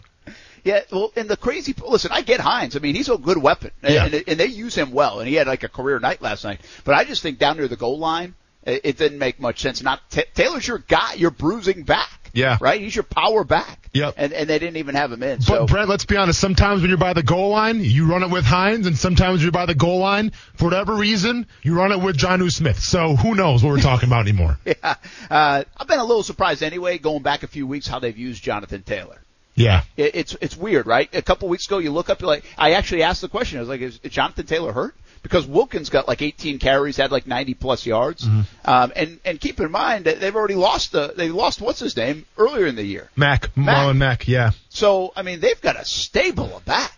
Yeah, 0.63 0.81
well, 0.91 1.11
and 1.15 1.29
the 1.29 1.37
crazy 1.37 1.75
listen, 1.87 2.11
I 2.11 2.21
get 2.21 2.39
Hines. 2.39 2.75
I 2.75 2.79
mean, 2.79 2.95
he's 2.95 3.09
a 3.09 3.17
good 3.17 3.37
weapon, 3.37 3.69
and, 3.83 3.93
Yeah. 3.93 4.05
and, 4.05 4.23
and 4.27 4.39
they 4.39 4.47
use 4.47 4.73
him 4.75 4.91
well. 4.91 5.19
And 5.19 5.29
he 5.29 5.35
had 5.35 5.45
like 5.47 5.63
a 5.63 5.69
career 5.69 5.99
night 5.99 6.21
last 6.23 6.43
night. 6.43 6.59
But 6.83 6.95
I 6.95 7.03
just 7.03 7.21
think 7.21 7.37
down 7.37 7.57
near 7.57 7.67
the 7.67 7.75
goal 7.75 7.99
line, 7.99 8.33
it, 8.63 8.81
it 8.83 8.97
didn't 8.97 9.19
make 9.19 9.39
much 9.39 9.61
sense. 9.61 9.83
Not 9.83 10.01
Ta 10.09 10.21
Taylor's 10.33 10.67
your 10.67 10.79
guy, 10.79 11.13
your 11.13 11.29
bruising 11.31 11.83
back. 11.83 12.24
Yeah. 12.35 12.57
right. 12.61 12.79
He's 12.79 12.95
your 12.95 13.03
power 13.03 13.43
back. 13.43 13.89
Yep. 13.93 14.15
And 14.17 14.33
and 14.33 14.49
they 14.49 14.59
didn't 14.59 14.77
even 14.77 14.95
have 14.95 15.11
him 15.11 15.23
in. 15.23 15.37
But 15.37 15.45
so 15.45 15.65
Brent, 15.65 15.89
let's 15.89 16.05
be 16.05 16.17
honest. 16.17 16.39
Sometimes 16.39 16.81
when 16.81 16.89
you're 16.89 16.97
by 16.97 17.13
the 17.13 17.23
goal 17.23 17.49
line, 17.49 17.83
you 17.83 18.07
run 18.07 18.23
it 18.23 18.29
with 18.29 18.43
Hines, 18.43 18.87
and 18.87 18.97
sometimes 18.97 19.41
you're 19.41 19.51
by 19.51 19.65
the 19.65 19.75
goal 19.75 19.99
line 19.99 20.31
for 20.55 20.65
whatever 20.65 20.95
reason, 20.95 21.47
you 21.63 21.75
run 21.75 21.91
it 21.91 22.01
with 22.01 22.17
John 22.17 22.47
Smith. 22.49 22.79
So 22.79 23.15
who 23.15 23.35
knows 23.35 23.63
what 23.63 23.71
we're 23.71 23.79
talking 23.79 24.09
about 24.09 24.27
anymore? 24.27 24.59
yeah, 24.65 24.95
uh, 25.29 25.63
I've 25.77 25.87
been 25.87 25.99
a 25.99 26.03
little 26.03 26.23
surprised 26.23 26.61
anyway, 26.61 26.97
going 26.97 27.23
back 27.23 27.43
a 27.43 27.47
few 27.47 27.65
weeks, 27.65 27.87
how 27.87 27.99
they've 27.99 28.17
used 28.17 28.43
Jonathan 28.43 28.83
Taylor. 28.83 29.24
Yeah. 29.55 29.83
It, 29.97 30.15
it's 30.15 30.35
it's 30.41 30.55
weird, 30.57 30.85
right? 30.85 31.13
A 31.15 31.21
couple 31.21 31.47
weeks 31.49 31.65
ago, 31.67 31.77
you 31.79 31.91
look 31.91 32.09
up, 32.09 32.21
you're 32.21 32.27
like, 32.27 32.43
I 32.57 32.73
actually 32.73 33.03
asked 33.03 33.21
the 33.21 33.29
question. 33.29 33.57
I 33.57 33.61
was 33.61 33.69
like, 33.69 33.81
is, 33.81 33.99
Jonathan 33.99 34.45
Taylor 34.45 34.71
hurt? 34.73 34.95
Because 35.23 35.47
Wilkins 35.47 35.89
got 35.89 36.07
like 36.07 36.21
18 36.21 36.59
carries, 36.59 36.97
had 36.97 37.11
like 37.11 37.25
90 37.25 37.55
plus 37.55 37.83
yards, 37.85 38.25
Mm-hmm. 38.27 38.69
um, 38.69 38.91
and 38.95 39.19
and 39.25 39.41
keep 39.41 39.59
in 39.59 39.71
mind 39.71 40.05
that 40.05 40.19
they've 40.19 40.35
already 40.35 40.53
lost 40.55 40.91
the 40.91 41.13
they 41.17 41.29
lost 41.29 41.61
what's 41.61 41.79
his 41.79 41.97
name 41.97 42.25
earlier 42.37 42.67
in 42.67 42.75
the 42.75 42.83
year. 42.83 43.09
Mac, 43.15 43.49
Marlon 43.55 43.97
Mack, 43.97 44.27
yeah. 44.27 44.51
So 44.69 45.11
I 45.15 45.23
mean, 45.23 45.39
they've 45.39 45.59
got 45.61 45.77
a 45.79 45.85
stable 45.85 46.57
of 46.57 46.65
backs. 46.65 46.94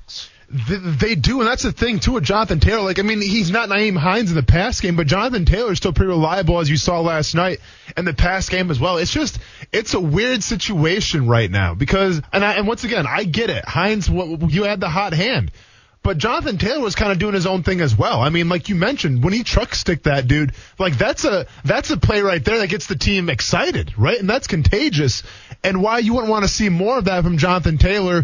They, 0.50 1.16
do, 1.16 1.42
and 1.42 1.50
that's 1.50 1.64
the 1.64 1.74
thing 1.74 2.00
too 2.00 2.14
with 2.14 2.24
Jonathan 2.24 2.62
Taylor. 2.62 2.82
Like, 2.82 3.00
I 3.00 3.02
mean, 3.02 3.22
he's 3.22 3.52
not 3.52 3.68
Nyheim 3.68 3.98
Hines 3.98 4.30
in 4.30 4.36
the 4.38 4.44
pass 4.44 4.80
game, 4.80 4.96
but 4.96 5.06
Jonathan 5.06 5.44
Taylor 5.44 5.74
is 5.74 5.78
still 5.78 5.92
pretty 5.92 6.10
reliable, 6.10 6.60
as 6.60 6.70
you 6.70 6.78
saw 6.78 7.02
last 7.02 7.36
night 7.36 7.60
and 7.98 8.08
the 8.08 8.14
pass 8.14 8.48
game 8.48 8.72
as 8.72 8.80
well. 8.80 8.98
It's 8.98 9.12
just, 9.12 9.40
it's 9.74 9.94
a 9.94 10.00
weird 10.00 10.44
situation 10.44 11.28
right 11.28 11.52
now 11.52 11.74
because, 11.74 12.22
and 12.32 12.46
I, 12.46 12.54
and 12.54 12.66
once 12.66 12.86
again, 12.86 13.06
I 13.06 13.26
get 13.26 13.50
it. 13.50 13.66
Hines, 13.66 14.08
you 14.08 14.64
had 14.64 14.80
the 14.80 14.90
hot 14.90 15.14
hand. 15.14 15.52
But 16.08 16.20
Jonathan 16.20 16.58
Taylor 16.58 16.80
was 16.80 16.96
kind 16.96 17.12
of 17.12 17.20
doing 17.20 17.34
his 17.34 17.46
own 17.46 17.64
thing 17.64 17.82
as 17.82 17.94
well. 17.94 18.22
I 18.22 18.30
mean, 18.30 18.48
like 18.48 18.70
you 18.70 18.76
mentioned, 18.76 19.22
when 19.22 19.34
he 19.34 19.44
truck 19.44 19.76
stick 19.76 20.04
that 20.04 20.26
dude, 20.26 20.54
like 20.80 20.98
that's 20.98 21.26
a 21.26 21.48
that's 21.66 21.90
a 21.92 21.98
play 21.98 22.22
right 22.22 22.42
there 22.42 22.60
that 22.60 22.70
gets 22.70 22.88
the 22.88 22.96
team 22.96 23.30
excited, 23.30 23.94
right? 23.98 24.18
And 24.18 24.30
that's 24.30 24.48
contagious. 24.48 25.24
And 25.66 25.84
why 25.84 25.98
you 25.98 26.14
wouldn't 26.14 26.32
want 26.32 26.46
to 26.46 26.50
see 26.50 26.70
more 26.70 26.98
of 26.98 27.04
that 27.06 27.26
from 27.26 27.38
Jonathan 27.38 27.78
Taylor, 27.78 28.24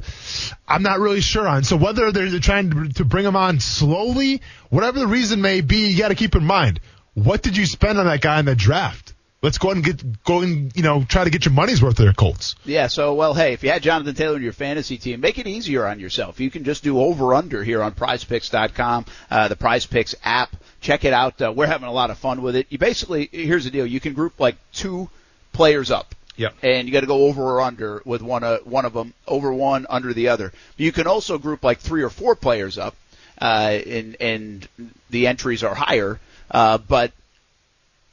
I'm 0.65 0.81
not 0.81 1.01
really 1.01 1.19
sure 1.19 1.45
on. 1.45 1.65
So 1.65 1.75
whether 1.75 2.13
they're, 2.13 2.39
trying 2.39 2.93
to 2.93 3.03
bring 3.03 3.25
him 3.25 3.35
on 3.35 3.59
slowly, 3.59 4.41
whatever 4.69 4.99
the 4.99 5.07
reason 5.07 5.41
may 5.41 5.59
be, 5.59 5.87
you 5.87 5.97
got 5.97 6.07
to 6.07 6.15
keep 6.15 6.35
in 6.35 6.45
mind 6.45 6.79
what 7.15 7.41
did 7.41 7.57
you 7.57 7.65
spend 7.65 7.99
on 7.99 8.05
that 8.05 8.21
guy 8.21 8.39
in 8.39 8.45
the 8.45 8.55
draft? 8.55 9.12
Let's 9.43 9.57
go 9.57 9.71
ahead 9.71 9.75
and 9.75 9.85
get 9.85 10.23
go 10.23 10.39
and 10.39 10.73
you 10.73 10.83
know 10.83 11.03
try 11.03 11.25
to 11.25 11.29
get 11.29 11.43
your 11.43 11.53
money's 11.53 11.81
worth 11.81 11.97
there, 11.97 12.13
Colts. 12.13 12.55
Yeah, 12.63 12.87
so 12.87 13.13
well, 13.13 13.33
hey, 13.33 13.51
if 13.51 13.61
you 13.61 13.69
had 13.69 13.83
Jonathan 13.83 14.15
Taylor 14.15 14.37
in 14.37 14.41
your 14.41 14.53
fantasy 14.53 14.97
team, 14.97 15.19
make 15.19 15.37
it 15.37 15.47
easier 15.47 15.85
on 15.85 15.99
yourself. 15.99 16.39
You 16.39 16.49
can 16.49 16.63
just 16.63 16.81
do 16.81 16.97
over 16.97 17.33
under 17.33 17.61
here 17.61 17.83
on 17.83 17.91
PrizePicks.com, 17.91 19.05
uh, 19.29 19.49
the 19.49 19.57
PrizePicks 19.57 20.15
app. 20.23 20.55
Check 20.79 21.03
it 21.03 21.11
out. 21.11 21.41
Uh, 21.41 21.51
we're 21.53 21.67
having 21.67 21.89
a 21.89 21.91
lot 21.91 22.09
of 22.09 22.17
fun 22.17 22.41
with 22.41 22.55
it. 22.55 22.67
You 22.69 22.77
basically 22.77 23.27
here's 23.33 23.65
the 23.65 23.69
deal: 23.69 23.85
you 23.85 23.99
can 23.99 24.13
group 24.13 24.39
like 24.39 24.55
two 24.71 25.09
players 25.51 25.91
up. 25.91 26.15
Yep. 26.37 26.53
And 26.63 26.87
you 26.87 26.93
got 26.93 27.01
to 27.01 27.07
go 27.07 27.25
over 27.25 27.43
or 27.43 27.61
under 27.61 28.01
with 28.05 28.21
one 28.21 28.45
uh, 28.45 28.59
one 28.59 28.85
of 28.85 28.93
them, 28.93 29.13
over 29.27 29.53
one, 29.53 29.85
under 29.89 30.13
the 30.13 30.29
other. 30.29 30.53
You 30.77 30.93
can 30.93 31.05
also 31.05 31.37
group 31.37 31.65
like 31.65 31.79
three 31.79 32.03
or 32.03 32.09
four 32.09 32.35
players 32.35 32.77
up, 32.77 32.95
uh, 33.41 33.77
and 33.85 34.15
and 34.21 34.67
the 35.09 35.27
entries 35.27 35.63
are 35.63 35.75
higher, 35.75 36.17
uh, 36.49 36.77
but 36.77 37.11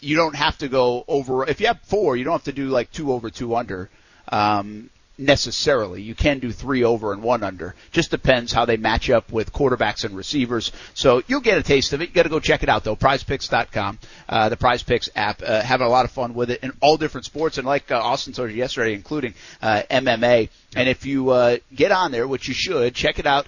you 0.00 0.16
don't 0.16 0.34
have 0.34 0.58
to 0.58 0.68
go 0.68 1.04
over. 1.06 1.48
If 1.48 1.60
you 1.60 1.66
have 1.68 1.80
four, 1.82 2.16
you 2.16 2.24
don't 2.24 2.32
have 2.32 2.44
to 2.44 2.52
do 2.52 2.68
like 2.68 2.90
two 2.90 3.12
over, 3.12 3.30
two 3.30 3.54
under. 3.54 3.90
Um, 4.28 4.90
necessarily, 5.20 6.00
you 6.02 6.14
can 6.14 6.38
do 6.38 6.50
three 6.50 6.82
over 6.82 7.12
and 7.12 7.22
one 7.22 7.42
under. 7.42 7.74
Just 7.92 8.10
depends 8.10 8.52
how 8.52 8.64
they 8.64 8.76
match 8.76 9.10
up 9.10 9.30
with 9.30 9.52
quarterbacks 9.52 10.04
and 10.04 10.16
receivers. 10.16 10.72
So 10.94 11.22
you'll 11.26 11.40
get 11.40 11.58
a 11.58 11.62
taste 11.62 11.92
of 11.92 12.00
it. 12.00 12.08
You 12.08 12.14
got 12.14 12.22
to 12.24 12.30
go 12.30 12.40
check 12.40 12.62
it 12.62 12.68
out 12.68 12.84
though. 12.84 12.96
PrizePicks.com, 12.96 13.98
uh, 14.28 14.48
the 14.48 14.56
PrizePicks 14.56 15.10
app. 15.14 15.42
Uh, 15.44 15.60
having 15.60 15.86
a 15.86 15.90
lot 15.90 16.04
of 16.04 16.10
fun 16.10 16.34
with 16.34 16.50
it 16.50 16.62
in 16.62 16.72
all 16.80 16.96
different 16.96 17.26
sports, 17.26 17.58
and 17.58 17.66
like 17.66 17.90
uh, 17.90 18.00
Austin 18.00 18.32
told 18.32 18.50
you 18.50 18.56
yesterday, 18.56 18.94
including 18.94 19.34
uh, 19.62 19.82
MMA. 19.90 20.48
And 20.74 20.88
if 20.88 21.04
you 21.04 21.30
uh, 21.30 21.58
get 21.74 21.92
on 21.92 22.12
there, 22.12 22.26
which 22.26 22.48
you 22.48 22.54
should, 22.54 22.94
check 22.94 23.18
it 23.18 23.26
out. 23.26 23.46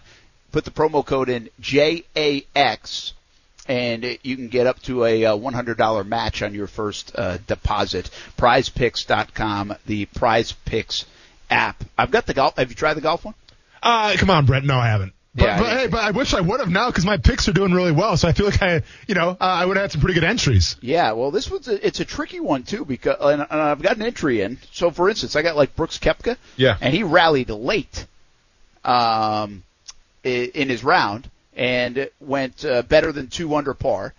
Put 0.53 0.65
the 0.65 0.71
promo 0.71 1.05
code 1.05 1.31
in 1.31 1.49
JAX 1.61 3.15
and 3.67 4.19
you 4.23 4.37
can 4.37 4.49
get 4.49 4.67
up 4.67 4.81
to 4.83 5.05
a 5.05 5.25
uh, 5.27 5.37
$100 5.37 6.07
match 6.07 6.43
on 6.43 6.55
your 6.55 6.67
first 6.67 7.13
uh, 7.15 7.39
deposit. 7.47 8.11
PrizePicks.com, 8.37 9.75
the 9.87 10.07
PrizePicks 10.07 11.05
app. 11.51 11.85
I've 11.97 12.11
got 12.11 12.27
the 12.27 12.35
golf. 12.35 12.57
Have 12.57 12.71
you 12.71 12.75
tried 12.75 12.95
the 12.95 13.01
golf 13.01 13.25
one? 13.25 13.35
Uh, 13.83 14.15
come 14.17 14.31
on, 14.31 14.47
Brett. 14.47 14.65
No, 14.65 14.77
I 14.77 14.89
haven't. 14.89 15.13
But, 15.35 15.45
Yeah, 15.45 15.59
but 15.59 15.65
didn't 15.65 15.79
hey, 15.79 15.87
but 15.87 16.01
I 16.05 16.11
wish 16.11 16.35
I 16.35 16.41
would 16.41 16.61
have 16.61 16.69
now 16.69 16.89
because 16.89 17.07
my 17.07 17.17
picks 17.17 17.49
are 17.49 17.53
doing 17.53 17.73
really 17.73 17.93
well. 17.93 18.17
So 18.17 18.29
I 18.29 18.33
feel 18.33 18.47
like 18.47 18.63
I, 18.63 18.83
you 19.07 19.15
know, 19.15 19.31
uh, 19.31 19.37
I 19.41 19.65
would 19.65 19.77
have 19.77 19.85
had 19.85 19.93
some 19.93 20.01
pretty 20.03 20.15
good 20.15 20.25
entries. 20.25 20.77
Yeah, 20.83 21.13
well, 21.13 21.31
this 21.31 21.51
one's 21.51 21.69
a, 21.69 21.87
it's 21.87 22.01
a 22.01 22.05
tricky 22.05 22.41
one 22.41 22.65
too 22.65 22.85
because 22.85 23.17
and, 23.21 23.41
and 23.41 23.61
I've 23.61 23.81
got 23.81 23.97
an 23.97 24.03
entry 24.03 24.43
in. 24.43 24.59
So, 24.73 24.91
for 24.91 25.09
instance, 25.09 25.35
I 25.35 25.41
got 25.43 25.57
like 25.57 25.75
Brooks 25.75 25.99
Koepka. 25.99 26.37
Yeah. 26.57 26.77
and 26.81 26.93
he 26.93 27.03
rallied 27.03 27.49
late, 27.49 28.07
um, 28.85 29.63
in 30.23 30.69
his 30.69 30.85
round 30.85 31.29
and 31.55 32.09
went 32.21 32.65
uh, 32.65 32.83
better 32.83 33.13
than 33.13 33.29
two 33.29 33.55
under 33.55 33.75
par. 33.75 34.15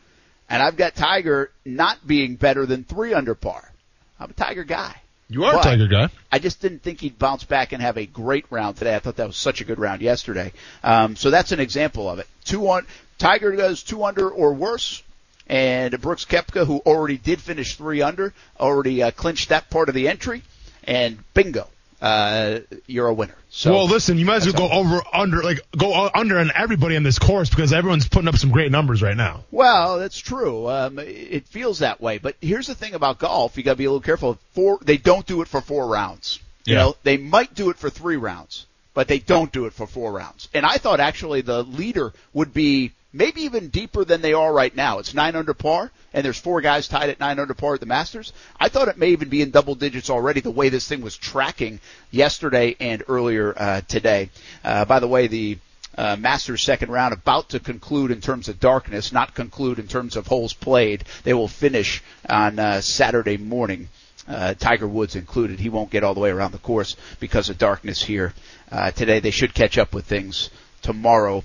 And 0.50 0.62
I've 0.62 0.78
got 0.78 0.96
Tiger 0.96 1.52
not 1.66 2.06
being 2.06 2.36
better 2.36 2.66
than 2.66 2.84
three 2.84 3.14
under 3.14 3.34
par. 3.36 3.72
I'm 4.20 4.30
a 4.30 4.34
Tiger 4.34 4.64
guy. 4.64 4.96
You 5.30 5.46
are 5.46 5.54
But 5.54 5.66
a 5.66 5.70
Tiger 5.70 5.88
guy. 5.88 6.10
I 6.32 6.40
just 6.40 6.62
didn't 6.62 6.84
think 6.84 7.02
he'd 7.02 7.18
bounce 7.18 7.44
back 7.44 7.72
and 7.72 7.82
have 7.82 7.98
a 7.98 8.06
great 8.06 8.46
round 8.50 8.78
today. 8.78 8.96
I 8.96 9.00
thought 9.00 9.16
that 9.16 9.28
was 9.28 9.38
such 9.38 9.62
a 9.62 9.66
good 9.66 9.80
round 9.80 10.02
yesterday. 10.02 10.54
Um, 10.84 11.16
so 11.16 11.32
that's 11.32 11.52
an 11.52 11.60
example 11.60 12.10
of 12.10 12.20
it. 12.20 12.28
Two 12.46 12.70
on 12.70 12.86
Tiger 13.18 13.52
goes 13.54 13.84
two 13.84 14.04
under 14.04 14.30
or 14.30 14.54
worse, 14.54 15.02
and 15.48 16.00
Brooks 16.00 16.26
Koepka, 16.26 16.68
who 16.68 16.80
already 16.86 17.18
did 17.18 17.42
finish 17.42 17.76
three 17.76 18.02
under, 18.02 18.34
already 18.60 19.02
uh, 19.02 19.12
clinched 19.12 19.50
that 19.50 19.70
part 19.70 19.90
of 19.90 19.96
the 19.96 20.08
entry, 20.08 20.44
and 20.84 21.18
bingo, 21.34 21.68
uh, 22.04 22.60
you're 22.86 23.08
a 23.08 23.14
winner. 23.14 23.34
So 23.50 23.72
well, 23.72 23.88
listen, 23.88 24.18
you 24.18 24.26
might 24.26 24.46
as 24.46 24.54
well 24.54 24.68
go 24.68 24.76
over 24.76 25.02
under, 25.14 25.42
like 25.42 25.60
go 25.78 26.10
under 26.14 26.38
on 26.38 26.52
everybody 26.54 26.96
in 26.96 27.04
this 27.04 27.18
course 27.18 27.50
because 27.50 27.72
everyone's 27.72 28.10
putting 28.10 28.28
up 28.28 28.36
some 28.36 28.52
great 28.52 28.72
numbers 28.72 29.02
right 29.02 29.16
now. 29.16 29.46
Well, 29.52 30.00
that's 30.00 30.20
true. 30.20 30.68
Um, 30.68 31.00
it 31.00 31.48
feels 31.48 31.80
that 31.80 32.02
way. 32.02 32.18
But 32.18 32.36
here's 32.42 32.68
the 32.68 32.76
thing 32.76 32.94
about 32.94 33.20
golf: 33.20 33.56
you 33.58 33.64
got 33.64 33.72
to 33.72 33.78
be 33.78 33.86
a 33.86 33.90
little 33.90 34.02
careful. 34.02 34.38
Four, 34.54 34.80
they 34.82 34.98
don't 34.98 35.26
do 35.26 35.42
it 35.42 35.48
for 35.48 35.62
four 35.62 35.88
rounds. 35.88 36.40
You 36.66 36.74
Yeah. 36.74 36.80
know, 36.82 36.96
they 37.04 37.16
might 37.16 37.54
do 37.54 37.70
it 37.70 37.78
for 37.78 37.90
three 37.90 38.18
rounds, 38.18 38.66
but 38.94 39.08
they 39.08 39.20
don't 39.20 39.52
do 39.54 39.66
it 39.66 39.72
for 39.74 39.88
four 39.88 40.12
rounds. 40.12 40.50
And 40.54 40.66
I 40.66 40.78
thought 40.80 41.00
actually 41.00 41.40
the 41.40 41.64
leader 41.64 42.12
would 42.34 42.54
be 42.54 42.92
maybe 43.14 43.44
even 43.44 43.70
deeper 43.70 44.04
than 44.04 44.22
they 44.22 44.34
are 44.34 44.52
right 44.52 44.76
now. 44.76 45.00
It's 45.00 45.14
nine 45.14 45.36
under 45.36 45.54
par, 45.54 45.92
and 46.14 46.26
there's 46.26 46.40
four 46.40 46.60
guys 46.62 46.88
tied 46.88 47.10
at 47.10 47.20
nine 47.20 47.40
under 47.40 47.54
par 47.54 47.76
at 47.76 47.80
the 47.80 47.86
Masters. 47.86 48.34
I 48.60 48.70
thought 48.70 48.88
it 48.88 48.98
may 48.98 49.10
even 49.10 49.30
be 49.30 49.42
in 49.42 49.52
double 49.52 49.76
digits 49.76 50.10
already. 50.10 50.42
The 50.42 50.52
way 50.52 50.70
this 50.70 50.88
thing 50.88 51.02
was 51.02 51.16
tracking 51.16 51.80
yesterday 52.12 52.76
and 52.80 53.04
earlier 53.08 53.54
uh, 53.56 53.82
today. 53.88 54.30
Uh, 54.64 54.86
by 54.86 55.00
the 55.00 55.08
way, 55.08 55.28
the 55.28 55.60
uh, 55.96 56.16
Masters 56.16 56.64
second 56.64 56.90
round 56.90 57.14
about 57.14 57.50
to 57.50 57.60
conclude 57.60 58.12
in 58.12 58.20
terms 58.20 58.50
of 58.50 58.60
darkness, 58.60 59.12
not 59.12 59.36
conclude 59.36 59.80
in 59.80 59.88
terms 59.88 60.16
of 60.16 60.28
holes 60.28 60.54
played. 60.54 61.04
They 61.24 61.34
will 61.34 61.48
finish 61.48 62.02
on 62.28 62.58
uh, 62.58 62.82
Saturday 62.82 63.38
morning. 63.38 63.90
Uh, 64.28 64.54
Tiger 64.54 64.88
Woods 64.88 65.16
included. 65.16 65.60
He 65.60 65.70
won't 65.70 65.92
get 65.92 66.04
all 66.04 66.14
the 66.14 66.20
way 66.22 66.30
around 66.32 66.54
the 66.54 66.58
course 66.58 66.96
because 67.20 67.50
of 67.50 67.58
darkness 67.58 68.02
here 68.02 68.34
uh, 68.72 68.92
today. 68.92 69.20
They 69.20 69.32
should 69.32 69.54
catch 69.54 69.78
up 69.78 69.94
with 69.94 70.06
things 70.06 70.50
tomorrow. 70.82 71.44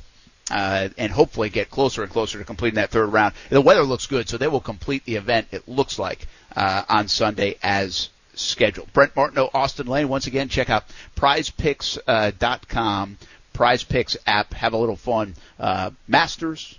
Uh, 0.51 0.89
and 0.97 1.13
hopefully 1.13 1.51
get 1.51 1.71
closer 1.71 2.03
and 2.03 2.11
closer 2.11 2.39
to 2.39 2.45
completing 2.45 2.77
that 2.77 2.91
third 2.91 3.13
round. 3.13 3.35
The 3.51 3.61
weather 3.61 3.83
looks 3.83 4.07
good, 4.07 4.29
so 4.29 4.39
they 4.39 4.49
will 4.49 4.61
complete 4.61 5.05
the 5.05 5.17
event. 5.17 5.49
It 5.51 5.69
looks 5.69 5.99
like 5.99 6.27
uh, 6.57 6.85
on 6.89 7.09
Sunday 7.09 7.57
as 7.63 8.09
scheduled. 8.35 8.93
Brent 8.93 9.15
Martineau, 9.15 9.51
Austin 9.53 9.87
Lane. 9.87 10.09
Once 10.09 10.27
again, 10.27 10.49
check 10.49 10.71
out 10.71 10.85
PrizePicks.com, 11.17 13.19
Prize 13.53 13.85
Picks 13.85 14.17
app. 14.27 14.55
Have 14.55 14.73
a 14.73 14.79
little 14.79 14.97
fun. 14.97 15.35
Uh, 15.59 15.91
Masters, 16.07 16.79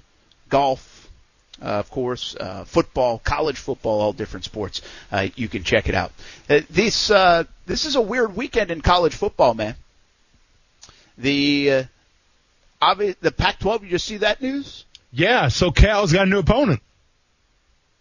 golf, 0.50 1.00
uh, 1.62 1.66
of 1.66 1.90
course, 1.90 2.36
uh, 2.40 2.64
football, 2.64 3.20
college 3.20 3.58
football, 3.58 4.02
all 4.02 4.14
different 4.14 4.46
sports. 4.46 4.82
Uh, 5.12 5.28
you 5.36 5.50
can 5.50 5.64
check 5.64 5.90
it 5.90 5.96
out. 5.96 6.12
Uh, 6.50 6.62
this 6.70 7.12
uh, 7.12 7.44
this 7.66 7.86
is 7.86 7.96
a 7.96 8.02
weird 8.02 8.36
weekend 8.36 8.72
in 8.72 8.82
college 8.82 9.14
football, 9.14 9.54
man. 9.54 9.76
The 11.18 11.72
uh, 11.72 11.84
obvi- 12.82 13.16
the 13.20 13.32
Pac-12. 13.32 13.84
You 13.84 13.90
just 13.90 14.06
see 14.06 14.18
that 14.18 14.42
news? 14.42 14.86
Yeah, 15.12 15.48
so 15.48 15.72
Cal's 15.72 16.14
got 16.14 16.28
a 16.28 16.30
new 16.30 16.40
opponent. 16.40 16.82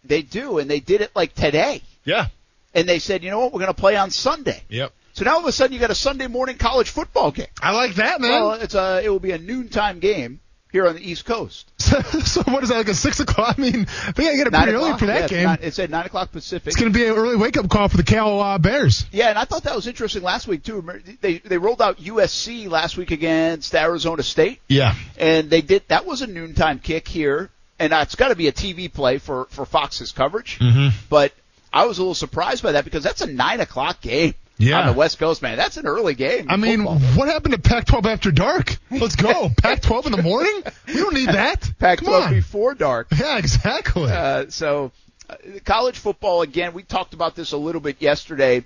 They 0.03 0.21
do, 0.21 0.59
and 0.59 0.69
they 0.69 0.79
did 0.79 1.01
it 1.01 1.11
like 1.15 1.33
today. 1.33 1.81
Yeah. 2.03 2.27
And 2.73 2.87
they 2.87 2.99
said, 2.99 3.23
you 3.23 3.31
know 3.31 3.39
what, 3.39 3.53
we're 3.53 3.59
going 3.59 3.73
to 3.73 3.79
play 3.79 3.95
on 3.95 4.11
Sunday. 4.11 4.63
Yep. 4.69 4.93
So 5.13 5.25
now 5.25 5.33
all 5.33 5.39
of 5.39 5.45
a 5.45 5.51
sudden 5.51 5.73
you 5.73 5.79
got 5.79 5.89
a 5.89 5.95
Sunday 5.95 6.27
morning 6.27 6.57
college 6.57 6.89
football 6.89 7.31
game. 7.31 7.47
I 7.61 7.73
like 7.73 7.95
that, 7.95 8.21
man. 8.21 8.29
Well, 8.29 8.53
it's 8.53 8.75
a 8.75 9.01
it 9.03 9.09
will 9.09 9.19
be 9.19 9.31
a 9.31 9.37
noontime 9.37 9.99
game 9.99 10.39
here 10.71 10.87
on 10.87 10.95
the 10.95 11.01
East 11.01 11.25
Coast. 11.25 11.71
so, 11.77 11.99
so 12.01 12.43
what 12.43 12.61
is 12.63 12.69
that, 12.69 12.77
like 12.77 12.87
a 12.89 12.93
6 12.93 13.19
o'clock? 13.21 13.55
I 13.57 13.61
mean, 13.61 13.87
they 14.15 14.23
got 14.23 14.31
to 14.31 14.37
get 14.37 14.47
up 14.47 14.53
Nine 14.53 14.63
pretty 14.63 14.77
early 14.77 14.97
for 14.99 15.05
that 15.07 15.31
Yeah, 15.31 15.53
it's 15.53 15.59
game. 15.61 15.67
it's 15.67 15.79
at 15.79 15.89
nine 15.89 16.05
o'clock 16.05 16.31
Pacific. 16.31 16.67
it's 16.67 16.75
going 16.75 16.91
to 16.93 16.97
be 16.97 17.05
an 17.05 17.13
early 17.15 17.35
wake-up 17.35 17.69
call 17.69 17.87
for 17.89 17.97
the 17.97 18.03
Cal 18.03 18.39
uh, 18.39 18.57
Bears. 18.59 19.05
Yeah, 19.11 19.29
and 19.29 19.37
I 19.39 19.45
thought 19.45 19.63
that 19.63 19.75
was 19.75 19.87
interesting 19.87 20.21
last 20.21 20.47
week 20.47 20.63
too. 20.63 20.83
They 21.21 21.39
they 21.39 21.57
rolled 21.57 21.81
out 21.81 21.97
USC 21.97 22.69
last 22.69 22.97
week 22.97 23.11
against 23.11 23.73
Arizona 23.73 24.21
State, 24.23 24.59
Yeah. 24.67 24.93
and 25.17 25.49
they 25.49 25.61
did 25.61 25.83
that 25.87 26.05
was 26.05 26.21
a 26.21 26.27
noontime 26.27 26.79
kick 26.79 27.07
here, 27.07 27.49
and 27.79 27.91
it's 27.93 28.15
got 28.15 28.27
to 28.29 28.35
be 28.35 28.47
a 28.47 28.51
TV 28.51 28.91
play 28.93 29.17
for 29.17 29.45
for 29.49 29.65
Fox's 29.65 30.11
coverage. 30.11 30.59
Mm-hmm. 30.59 30.95
But 31.09 31.33
I 31.73 31.85
was 31.85 31.97
a 31.97 32.01
little 32.01 32.15
surprised 32.15 32.61
by 32.63 32.73
that 32.73 32.83
because 32.83 33.03
that's 33.03 33.21
a 33.21 33.27
nine 33.27 33.59
o'clock 33.59 34.01
game 34.01 34.33
Yeah. 34.59 34.81
on 34.81 34.87
the 34.87 34.93
West 34.93 35.17
Coast, 35.17 35.41
man. 35.41 35.57
That's 35.57 35.77
an 35.77 35.87
early 35.87 36.13
game. 36.13 36.47
I 36.49 36.57
mean, 36.57 36.79
football. 36.85 36.99
what 37.15 37.27
happened 37.29 37.53
to 37.53 37.59
Pac-12 37.59 38.05
after 38.05 38.31
dark? 38.31 38.77
Let's 38.91 39.15
go. 39.15 39.49
Pac-12 39.57 40.07
in 40.07 40.11
the 40.11 40.21
morning? 40.21 40.63
We 40.87 40.95
don't 40.95 41.13
need 41.13 41.29
that. 41.29 41.61
Come 41.61 41.73
Pac-12 41.79 42.29
before 42.29 42.75
dark. 42.75 43.07
Yeah, 43.17 43.37
exactly. 43.37 44.11
Uh, 44.11 44.47
so, 44.49 44.91
uh, 45.29 45.35
college 45.65 45.97
football 45.97 46.41
again. 46.41 46.73
We 46.73 46.83
talked 46.83 47.13
about 47.13 47.35
this 47.35 47.53
a 47.53 47.57
little 47.57 47.81
bit 47.81 48.01
yesterday. 48.01 48.65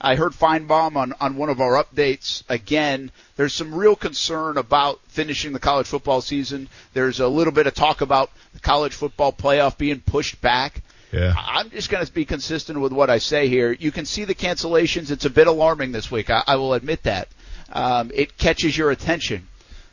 I 0.00 0.16
heard 0.16 0.32
Finebaum 0.32 0.96
on 0.96 1.14
on 1.20 1.36
one 1.36 1.48
of 1.48 1.60
our 1.60 1.82
updates 1.82 2.42
again. 2.48 3.10
There's 3.36 3.54
some 3.54 3.74
real 3.74 3.96
concern 3.96 4.58
about 4.58 5.00
finishing 5.08 5.52
the 5.52 5.60
college 5.60 5.86
football 5.86 6.20
season. 6.20 6.68
There's 6.92 7.20
a 7.20 7.28
little 7.28 7.52
bit 7.52 7.66
of 7.66 7.74
talk 7.74 8.00
about 8.00 8.30
the 8.52 8.60
college 8.60 8.92
football 8.92 9.32
playoff 9.32 9.78
being 9.78 10.00
pushed 10.00 10.40
back. 10.40 10.82
Yeah. 11.14 11.34
I'm 11.36 11.70
just 11.70 11.90
going 11.90 12.04
to 12.04 12.12
be 12.12 12.24
consistent 12.24 12.80
with 12.80 12.92
what 12.92 13.10
I 13.10 13.18
say 13.18 13.48
here. 13.48 13.72
You 13.72 13.92
can 13.92 14.04
see 14.04 14.24
the 14.24 14.34
cancellations. 14.34 15.10
It's 15.10 15.24
a 15.24 15.30
bit 15.30 15.46
alarming 15.46 15.92
this 15.92 16.10
week. 16.10 16.30
I, 16.30 16.42
I 16.46 16.56
will 16.56 16.74
admit 16.74 17.04
that. 17.04 17.28
Um, 17.72 18.10
it 18.14 18.36
catches 18.36 18.76
your 18.76 18.90
attention, 18.90 19.48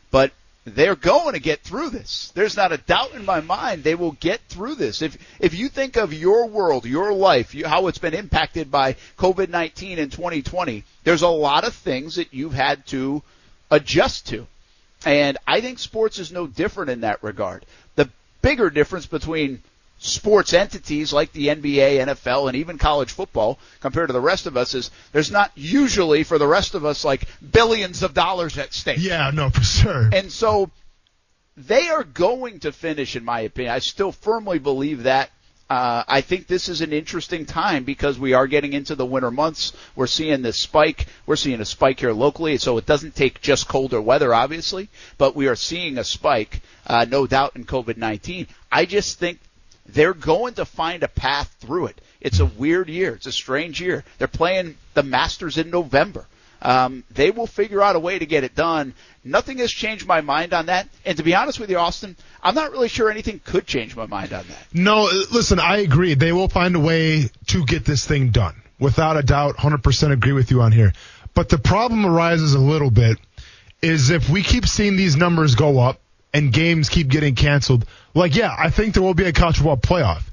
but 0.10 0.32
they're 0.66 0.96
going 0.96 1.34
to 1.34 1.40
get 1.40 1.62
through 1.62 1.90
this. 1.90 2.32
There's 2.36 2.56
not 2.56 2.72
a 2.72 2.78
doubt 2.78 3.14
in 3.14 3.26
my 3.26 3.40
mind 3.40 3.84
they 3.84 3.96
will 3.96 4.12
get 4.14 4.42
through 4.50 4.76
this. 4.76 5.02
If 5.02 5.18
if 5.40 5.54
you 5.56 5.70
think 5.70 5.98
of 5.98 6.14
your 6.14 6.48
world, 6.48 6.86
your 6.86 7.14
life, 7.14 7.56
you, 7.56 7.66
how 7.66 7.88
it's 7.88 7.98
been 7.98 8.14
impacted 8.14 8.70
by 8.70 8.96
COVID-19 9.18 9.98
in 9.98 10.10
2020, 10.10 10.84
there's 11.04 11.24
a 11.24 11.28
lot 11.28 11.64
of 11.64 11.74
things 11.74 12.16
that 12.16 12.34
you've 12.34 12.54
had 12.54 12.86
to 12.88 13.24
adjust 13.72 14.28
to. 14.28 14.46
And 15.04 15.38
I 15.48 15.62
think 15.62 15.80
sports 15.80 16.20
is 16.20 16.32
no 16.32 16.46
different 16.46 16.92
in 16.92 17.02
that 17.02 17.24
regard. 17.24 17.66
The 17.96 18.10
bigger 18.42 18.70
difference 18.70 19.08
between 19.08 19.64
sports 20.02 20.52
entities 20.54 21.14
like 21.14 21.32
the 21.32 21.48
NBA, 21.48 22.06
NFL, 22.06 22.48
and 22.48 22.58
even 22.58 22.80
college 22.80 23.12
football 23.12 23.60
compared 23.82 24.10
to 24.10 24.14
the 24.14 24.20
rest 24.20 24.48
of 24.48 24.58
us 24.58 24.74
is 24.74 24.90
there's 25.12 25.32
not 25.32 25.52
usually 25.56 26.24
for 26.24 26.40
the 26.40 26.48
rest 26.48 26.74
of 26.74 26.84
us 26.86 27.06
like 27.06 27.28
billions 27.52 28.02
of 28.02 28.14
dollars 28.14 28.58
at 28.58 28.74
stake. 28.74 28.98
Yeah, 29.00 29.30
no, 29.32 29.52
for 29.52 29.64
sure. 29.64 30.10
And 30.12 30.32
so 30.32 30.72
they 31.56 31.90
are 31.90 32.04
going 32.04 32.60
to 32.62 32.72
finish, 32.72 33.16
in 33.16 33.24
my 33.24 33.42
opinion. 33.42 33.74
I 33.74 33.80
still 33.80 34.12
firmly 34.12 34.60
believe 34.60 35.04
that. 35.04 35.30
Uh, 35.70 36.04
I 36.06 36.20
think 36.20 36.48
this 36.48 36.68
is 36.68 36.82
an 36.82 36.92
interesting 36.92 37.46
time 37.46 37.86
because 37.86 38.20
we 38.20 38.34
are 38.34 38.46
getting 38.46 38.74
into 38.74 38.96
the 38.96 39.06
winter 39.06 39.32
months. 39.32 39.72
We're 39.96 40.08
seeing 40.08 40.42
this 40.42 40.60
spike. 40.60 41.06
We're 41.26 41.38
seeing 41.38 41.62
a 41.62 41.66
spike 41.66 42.02
here 42.02 42.12
locally, 42.12 42.58
so 42.58 42.78
it 42.78 42.86
doesn't 42.86 43.16
take 43.16 43.40
just 43.40 43.70
colder 43.70 44.02
weather, 44.02 44.34
obviously, 44.34 44.90
but 45.18 45.34
we 45.34 45.48
are 45.48 45.56
seeing 45.56 45.98
a 45.98 46.04
spike, 46.04 46.62
uh, 46.88 47.06
no 47.08 47.26
doubt, 47.26 47.56
in 47.56 47.64
COVID-19. 47.64 48.48
I 48.70 48.84
just 48.84 49.18
think 49.18 49.40
they're 49.86 50.14
going 50.14 50.56
to 50.56 50.66
find 50.66 51.04
a 51.04 51.08
path 51.08 51.56
through 51.60 51.88
it. 51.88 52.02
It's 52.20 52.40
a 52.40 52.46
weird 52.46 52.90
year. 52.90 53.16
It's 53.16 53.26
a 53.26 53.32
strange 53.32 53.82
year. 53.82 54.04
They're 54.18 54.28
playing 54.28 54.78
the 54.94 55.04
Masters 55.04 55.58
in 55.58 55.70
November. 55.70 56.26
Um, 56.62 57.04
they 57.10 57.32
will 57.32 57.48
figure 57.48 57.82
out 57.82 57.96
a 57.96 58.00
way 58.00 58.20
to 58.20 58.26
get 58.26 58.44
it 58.44 58.54
done. 58.54 58.94
Nothing 59.24 59.58
has 59.58 59.72
changed 59.72 60.06
my 60.06 60.22
mind 60.22 60.54
on 60.54 60.68
that. 60.68 60.88
And 61.06 61.18
to 61.18 61.24
be 61.24 61.34
honest 61.34 61.60
with 61.60 61.72
you, 61.72 61.78
Austin, 61.78 62.16
I'm 62.44 62.54
not 62.54 62.72
really 62.72 62.88
sure 62.88 63.10
anything 63.10 63.42
could 63.44 63.66
change 63.66 63.96
my 63.96 64.06
mind 64.06 64.32
on 64.32 64.46
that. 64.48 64.68
No, 64.72 65.08
uh, 65.08 65.24
listen, 65.32 65.60
I 65.60 65.78
agree. 65.78 66.14
They 66.14 66.32
will 66.32 66.48
find 66.48 66.76
a 66.76 66.80
way 66.80 67.30
to 67.48 67.66
get 67.66 67.84
this 67.84 68.06
thing 68.06 68.30
done. 68.30 68.62
Without 68.80 69.18
a 69.18 69.24
doubt, 69.24 69.58
100% 69.58 70.12
agree 70.12 70.34
with 70.34 70.52
you 70.52 70.62
on 70.62 70.72
here. 70.72 70.94
But 71.34 71.50
the 71.50 71.58
problem 71.58 72.06
arises 72.06 72.54
a 72.54 72.60
little 72.60 72.92
bit 72.92 73.18
is 73.82 74.12
if 74.12 74.30
we 74.30 74.44
keep 74.44 74.68
seeing 74.68 74.96
these 74.96 75.16
numbers 75.16 75.56
go 75.56 75.80
up 75.80 76.00
and 76.34 76.52
games 76.52 76.90
keep 76.90 77.08
getting 77.08 77.36
canceled, 77.36 77.86
like, 78.14 78.36
yeah, 78.36 78.54
I 78.58 78.70
think 78.70 78.94
there 78.94 79.04
will 79.04 79.14
be 79.14 79.26
a 79.26 79.34
college 79.34 79.58
football 79.58 79.78
playoff. 79.78 80.24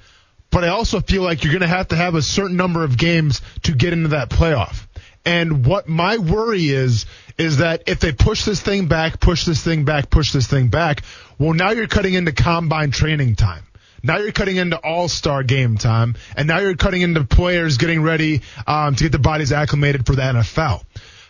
But 0.51 0.65
I 0.65 0.69
also 0.69 1.01
feel 1.01 1.23
like 1.23 1.45
you're 1.45 1.53
going 1.53 1.63
to 1.63 1.69
have 1.69 1.89
to 1.89 1.97
have 1.97 2.15
a 2.15 2.23
certain 2.23 2.57
number 2.57 2.83
of 2.83 2.97
games 2.97 3.43
to 3.65 3.73
get 3.73 3.93
into 3.93 4.09
that 4.09 4.31
playoff. 4.31 4.87
And 5.25 5.67
what 5.67 5.89
my 5.89 6.17
worry 6.17 6.69
is, 6.69 7.05
is 7.37 7.59
that 7.59 7.83
if 7.87 8.01
they 8.01 8.13
push 8.13 8.45
this 8.45 8.61
thing 8.61 8.87
back, 8.87 9.21
push 9.21 9.45
this 9.45 9.63
thing 9.63 9.85
back, 9.85 10.09
push 10.09 10.33
this 10.33 10.47
thing 10.47 10.69
back, 10.69 11.03
well, 11.39 11.53
now 11.53 11.71
you're 11.71 11.87
cutting 11.87 12.15
into 12.15 12.33
combine 12.33 12.91
training 12.91 13.37
time. 13.37 13.65
Now 14.03 14.19
you're 14.19 14.33
cutting 14.33 14.57
into 14.57 14.77
all-star 14.77 15.43
game 15.43 15.77
time, 15.77 16.15
and 16.37 16.47
now 16.47 16.61
you're 16.61 16.77
cutting 16.77 17.03
into 17.03 17.25
players 17.25 17.79
getting 17.79 18.01
ready 18.01 18.43
um, 18.67 18.95
to 18.95 19.05
get 19.05 19.13
the 19.13 19.19
bodies 19.19 19.53
acclimated 19.53 20.07
for 20.07 20.15
the 20.15 20.23
NFL. 20.23 20.85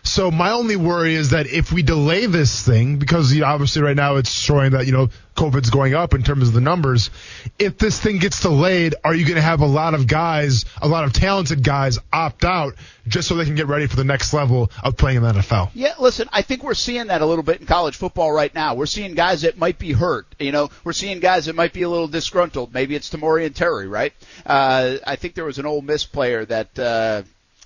So 0.09 0.31
my 0.31 0.51
only 0.51 0.75
worry 0.75 1.13
is 1.13 1.29
that 1.29 1.47
if 1.47 1.71
we 1.71 1.83
delay 1.83 2.25
this 2.25 2.63
thing, 2.63 2.97
because 2.97 3.33
you 3.33 3.41
know, 3.41 3.47
obviously 3.47 3.81
right 3.81 3.95
now 3.95 4.15
it's 4.15 4.31
showing 4.31 4.71
that 4.71 4.85
you 4.85 4.91
know 4.91 5.09
COVID's 5.39 5.69
going 5.69 5.93
up 5.93 6.13
in 6.13 6.21
terms 6.21 6.49
of 6.49 6.53
the 6.53 6.59
numbers. 6.59 7.11
If 7.57 7.77
this 7.77 7.97
thing 7.97 8.17
gets 8.17 8.41
delayed, 8.41 8.95
are 9.05 9.15
you 9.15 9.23
going 9.23 9.37
to 9.37 9.41
have 9.41 9.61
a 9.61 9.65
lot 9.65 9.93
of 9.93 10.05
guys, 10.05 10.65
a 10.81 10.87
lot 10.87 11.05
of 11.05 11.13
talented 11.13 11.63
guys, 11.63 11.97
opt 12.11 12.43
out 12.43 12.75
just 13.07 13.29
so 13.29 13.35
they 13.35 13.45
can 13.45 13.55
get 13.55 13.67
ready 13.67 13.87
for 13.87 13.95
the 13.95 14.03
next 14.03 14.33
level 14.33 14.69
of 14.83 14.97
playing 14.97 15.17
in 15.17 15.23
the 15.23 15.31
NFL? 15.31 15.69
Yeah, 15.73 15.93
listen, 15.97 16.27
I 16.33 16.41
think 16.41 16.63
we're 16.63 16.73
seeing 16.73 17.07
that 17.07 17.21
a 17.21 17.25
little 17.25 17.43
bit 17.43 17.61
in 17.61 17.67
college 17.67 17.95
football 17.95 18.31
right 18.33 18.53
now. 18.53 18.73
We're 18.75 18.85
seeing 18.85 19.13
guys 19.13 19.43
that 19.43 19.57
might 19.57 19.79
be 19.79 19.93
hurt. 19.93 20.27
You 20.39 20.51
know, 20.51 20.69
we're 20.83 20.91
seeing 20.91 21.19
guys 21.19 21.45
that 21.45 21.55
might 21.55 21.71
be 21.71 21.83
a 21.83 21.89
little 21.89 22.09
disgruntled. 22.09 22.73
Maybe 22.73 22.95
it's 22.95 23.09
Tamorrion 23.09 23.53
Terry, 23.53 23.87
right? 23.87 24.11
Uh, 24.45 24.97
I 25.07 25.15
think 25.15 25.35
there 25.35 25.45
was 25.45 25.59
an 25.59 25.65
Ole 25.65 25.81
Miss 25.81 26.03
player 26.03 26.43
that. 26.45 26.77
Uh, 26.77 27.23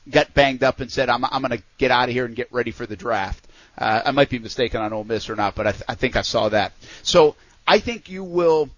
got 0.09 0.33
banged 0.33 0.63
up 0.63 0.79
and 0.79 0.91
said, 0.91 1.09
"I'm 1.09 1.23
I'm 1.25 1.41
going 1.41 1.57
to 1.57 1.63
get 1.77 1.91
out 1.91 2.09
of 2.09 2.15
here 2.15 2.25
and 2.25 2.35
get 2.35 2.51
ready 2.51 2.71
for 2.71 2.85
the 2.85 2.95
draft." 2.95 3.47
Uh, 3.77 4.01
I 4.05 4.11
might 4.11 4.29
be 4.29 4.39
mistaken 4.39 4.81
on 4.81 4.93
Ole 4.93 5.03
Miss 5.03 5.29
or 5.29 5.35
not, 5.35 5.55
but 5.55 5.67
I, 5.67 5.71
th- 5.71 5.83
I 5.87 5.95
think 5.95 6.15
I 6.15 6.21
saw 6.21 6.49
that. 6.49 6.73
So 7.01 7.35
I 7.65 7.79
think 7.79 8.09
you 8.09 8.23
will. 8.23 8.69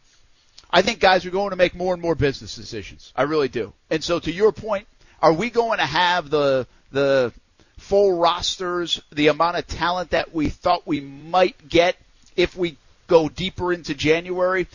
I 0.72 0.82
think 0.82 1.00
guys 1.00 1.26
are 1.26 1.32
going 1.32 1.52
to 1.52 1.56
make 1.56 1.76
more 1.76 1.94
and 1.94 2.02
more 2.02 2.16
business 2.16 2.56
decisions. 2.56 3.14
I 3.16 3.24
really 3.24 3.48
do. 3.48 3.74
And 3.90 4.04
so 4.04 4.20
to 4.20 4.32
your 4.32 4.52
point, 4.52 4.88
are 5.22 5.34
we 5.34 5.50
going 5.50 5.80
to 5.80 5.86
have 5.86 6.30
the 6.30 6.68
the 6.92 7.34
full 7.78 8.18
rosters, 8.18 9.02
the 9.12 9.28
amount 9.28 9.58
of 9.58 9.68
talent 9.68 10.12
that 10.12 10.34
we 10.34 10.50
thought 10.50 10.86
we 10.86 11.02
might 11.02 11.68
get 11.68 11.98
if 12.36 12.56
we 12.56 12.78
go 13.08 13.30
deeper 13.30 13.74
into 13.74 13.94
January? 13.94 14.68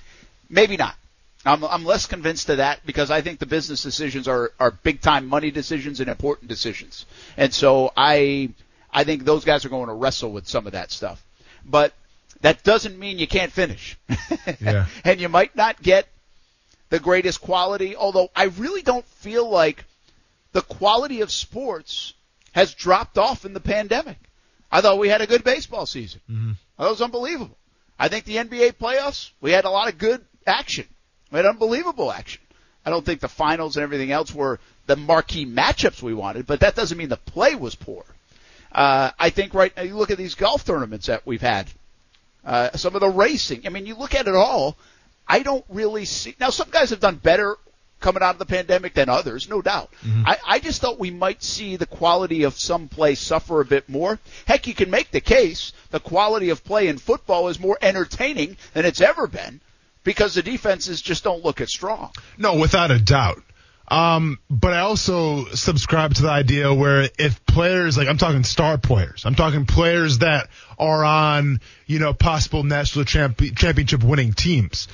Maybe 0.49 0.76
not. 0.76 0.97
I'm, 1.44 1.64
I'm 1.64 1.85
less 1.85 2.06
convinced 2.06 2.49
of 2.50 2.59
that 2.59 2.85
because 2.85 3.11
I 3.11 3.23
think 3.23 3.38
the 3.38 3.47
business 3.47 3.82
decisions 3.82 4.28
are, 4.28 4.52
are 4.61 4.70
big 4.70 5.00
time 5.00 5.26
money 5.26 5.50
decisions 5.50 6.00
and 6.00 6.11
important 6.11 6.49
decisions. 6.49 7.06
And 7.37 7.52
so 7.52 7.92
I, 7.97 8.50
I 8.92 9.04
think 9.04 9.25
those 9.25 9.44
guys 9.44 9.64
are 9.64 9.70
going 9.70 9.88
to 9.88 9.94
wrestle 9.94 10.32
with 10.32 10.47
some 10.47 10.66
of 10.66 10.73
that 10.73 10.90
stuff. 10.90 11.25
But 11.64 11.94
that 12.42 12.62
doesn't 12.62 12.99
mean 12.99 13.18
you 13.18 13.26
can't 13.26 13.52
finish. 13.52 13.99
Yeah. 14.61 14.87
and 15.04 15.20
you 15.20 15.28
might 15.28 15.54
not 15.56 15.80
get 15.80 16.06
the 16.90 16.99
greatest 16.99 17.40
quality, 17.40 17.97
although 17.97 18.30
I 18.35 18.44
really 18.44 18.82
don't 18.82 19.06
feel 19.06 19.49
like 19.49 19.85
the 20.52 20.61
quality 20.61 21.20
of 21.20 21.30
sports 21.30 22.14
has 22.52 22.75
dropped 22.75 23.16
off 23.16 23.44
in 23.44 23.54
the 23.54 23.61
pandemic. 23.61 24.18
I 24.73 24.80
thought 24.80 24.99
we 24.99 25.09
had 25.09 25.20
a 25.20 25.26
good 25.26 25.44
baseball 25.44 25.87
season. 25.87 26.20
Mm-hmm. 26.30 26.52
That 26.78 26.90
was 26.90 27.00
unbelievable. 27.00 27.56
I 27.99 28.09
think 28.09 28.25
the 28.25 28.37
NBA 28.37 28.75
playoffs, 28.75 29.30
we 29.40 29.52
had 29.52 29.64
a 29.64 29.70
lot 29.70 29.88
of 29.88 29.99
good 29.99 30.25
action. 30.47 30.87
We 31.30 31.37
had 31.37 31.46
unbelievable 31.46 32.10
action. 32.12 32.40
I 32.84 32.90
don't 32.90 33.04
think 33.04 33.20
the 33.20 33.28
finals 33.28 33.76
and 33.76 33.84
everything 33.84 34.10
else 34.10 34.34
were 34.34 34.58
the 34.87 34.96
marquee 34.96 35.46
matchups 35.46 36.02
we 36.02 36.14
wanted, 36.14 36.46
but 36.46 36.60
that 36.60 36.75
doesn't 36.75 36.96
mean 36.96 37.08
the 37.08 37.16
play 37.16 37.54
was 37.54 37.75
poor. 37.75 38.04
Uh, 38.72 39.10
I 39.18 39.30
think 39.30 39.54
right 39.54 39.76
now 39.76 39.82
you 39.82 39.96
look 39.96 40.10
at 40.10 40.18
these 40.18 40.34
golf 40.34 40.64
tournaments 40.64 41.06
that 41.06 41.26
we've 41.26 41.40
had, 41.40 41.68
uh, 42.44 42.70
some 42.76 42.94
of 42.94 43.00
the 43.00 43.08
racing. 43.08 43.66
I 43.66 43.70
mean, 43.70 43.87
you 43.87 43.96
look 43.96 44.14
at 44.14 44.28
it 44.28 44.34
all. 44.34 44.76
I 45.28 45.40
don't 45.40 45.64
really 45.68 46.04
see. 46.04 46.34
Now, 46.40 46.50
some 46.50 46.70
guys 46.70 46.90
have 46.90 47.00
done 47.00 47.16
better 47.16 47.56
coming 48.00 48.22
out 48.22 48.34
of 48.34 48.38
the 48.38 48.46
pandemic 48.46 48.94
than 48.94 49.08
others, 49.08 49.49
no 49.49 49.60
doubt. 49.60 49.90
Mm-hmm. 50.02 50.22
I, 50.26 50.38
I 50.46 50.58
just 50.58 50.80
thought 50.80 50.99
we 50.99 51.10
might 51.10 51.42
see 51.42 51.76
the 51.76 51.87
quality 51.87 52.44
of 52.44 52.58
some 52.58 52.88
play 52.88 53.14
suffer 53.14 53.60
a 53.60 53.64
bit 53.64 53.88
more. 53.88 54.18
Heck, 54.46 54.66
you 54.66 54.75
can 54.75 54.90
make 54.90 55.10
the 55.10 55.20
case 55.20 55.72
the 55.90 56.00
quality 56.00 56.49
of 56.49 56.64
play 56.64 56.88
in 56.88 56.96
football 56.96 57.49
is 57.49 57.60
more 57.60 57.76
entertaining 57.82 58.56
than 58.72 58.87
it's 58.87 59.02
ever 59.02 59.26
been 59.26 59.60
because 60.04 60.35
the 60.35 60.42
defenses 60.42 61.02
just 61.02 61.25
don't 61.25 61.45
look 61.45 61.61
as 61.61 61.71
strong. 61.71 62.11
No, 62.38 62.57
without 62.57 62.90
a 62.90 62.99
doubt. 62.99 63.42
Um, 63.90 64.38
but 64.49 64.73
I 64.73 64.80
also 64.80 65.47
subscribe 65.47 66.14
to 66.14 66.23
the 66.23 66.30
idea 66.30 66.73
where 66.73 67.09
if 67.19 67.45
players, 67.45 67.99
like 67.99 68.07
I'm 68.07 68.19
talking 68.19 68.45
star 68.45 68.78
players, 68.78 69.25
I'm 69.25 69.35
talking 69.35 69.66
players 69.66 70.19
that 70.19 70.49
are 70.78 71.04
on, 71.04 71.61
you 71.87 71.99
know, 71.99 72.14
possible 72.14 72.62
national 72.62 73.04
champ- 73.04 73.42
championship 73.57 74.04
winning 74.04 74.33
teams. 74.33 74.87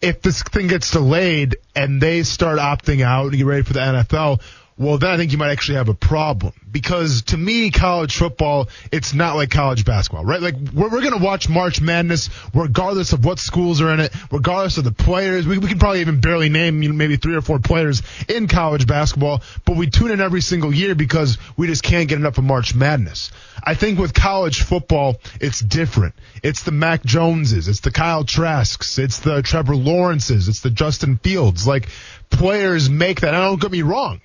If 0.00 0.22
this 0.22 0.42
thing 0.42 0.66
gets 0.66 0.90
delayed 0.90 1.56
and 1.76 2.00
they 2.00 2.24
start 2.24 2.58
opting 2.58 3.02
out 3.02 3.26
and 3.26 3.36
get 3.36 3.46
ready 3.46 3.62
for 3.62 3.74
the 3.74 3.80
NFL, 3.80 4.42
well, 4.78 4.98
then 4.98 5.10
I 5.10 5.16
think 5.16 5.32
you 5.32 5.38
might 5.38 5.50
actually 5.50 5.76
have 5.76 5.88
a 5.88 5.94
problem 5.94 6.54
because 6.70 7.22
to 7.24 7.36
me, 7.36 7.70
college 7.70 8.16
football, 8.16 8.68
it's 8.90 9.12
not 9.12 9.36
like 9.36 9.50
college 9.50 9.84
basketball, 9.84 10.24
right? 10.24 10.40
Like 10.40 10.54
we're, 10.72 10.88
we're 10.88 11.02
going 11.02 11.18
to 11.18 11.22
watch 11.22 11.48
March 11.48 11.80
Madness 11.80 12.30
regardless 12.54 13.12
of 13.12 13.24
what 13.24 13.38
schools 13.38 13.82
are 13.82 13.92
in 13.92 14.00
it, 14.00 14.14
regardless 14.30 14.78
of 14.78 14.84
the 14.84 14.92
players. 14.92 15.46
We, 15.46 15.58
we 15.58 15.68
can 15.68 15.78
probably 15.78 16.00
even 16.00 16.20
barely 16.20 16.48
name 16.48 16.82
you 16.82 16.88
know, 16.88 16.94
maybe 16.94 17.16
three 17.16 17.36
or 17.36 17.42
four 17.42 17.58
players 17.58 18.02
in 18.28 18.48
college 18.48 18.86
basketball, 18.86 19.42
but 19.66 19.76
we 19.76 19.90
tune 19.90 20.10
in 20.10 20.22
every 20.22 20.40
single 20.40 20.72
year 20.72 20.94
because 20.94 21.36
we 21.56 21.66
just 21.66 21.82
can't 21.82 22.08
get 22.08 22.18
enough 22.18 22.38
of 22.38 22.44
March 22.44 22.74
Madness. 22.74 23.30
I 23.62 23.74
think 23.74 23.98
with 23.98 24.14
college 24.14 24.62
football, 24.62 25.20
it's 25.40 25.60
different. 25.60 26.14
It's 26.42 26.62
the 26.62 26.72
Mac 26.72 27.04
Joneses, 27.04 27.68
it's 27.68 27.80
the 27.80 27.92
Kyle 27.92 28.24
Trasks, 28.24 28.98
it's 28.98 29.18
the 29.18 29.42
Trevor 29.42 29.76
Lawrences, 29.76 30.48
it's 30.48 30.60
the 30.60 30.70
Justin 30.70 31.18
Fields. 31.18 31.66
Like 31.66 31.88
players 32.30 32.88
make 32.88 33.20
that. 33.20 33.34
I 33.34 33.44
don't 33.44 33.60
get 33.60 33.70
me 33.70 33.82
wrong 33.82 34.20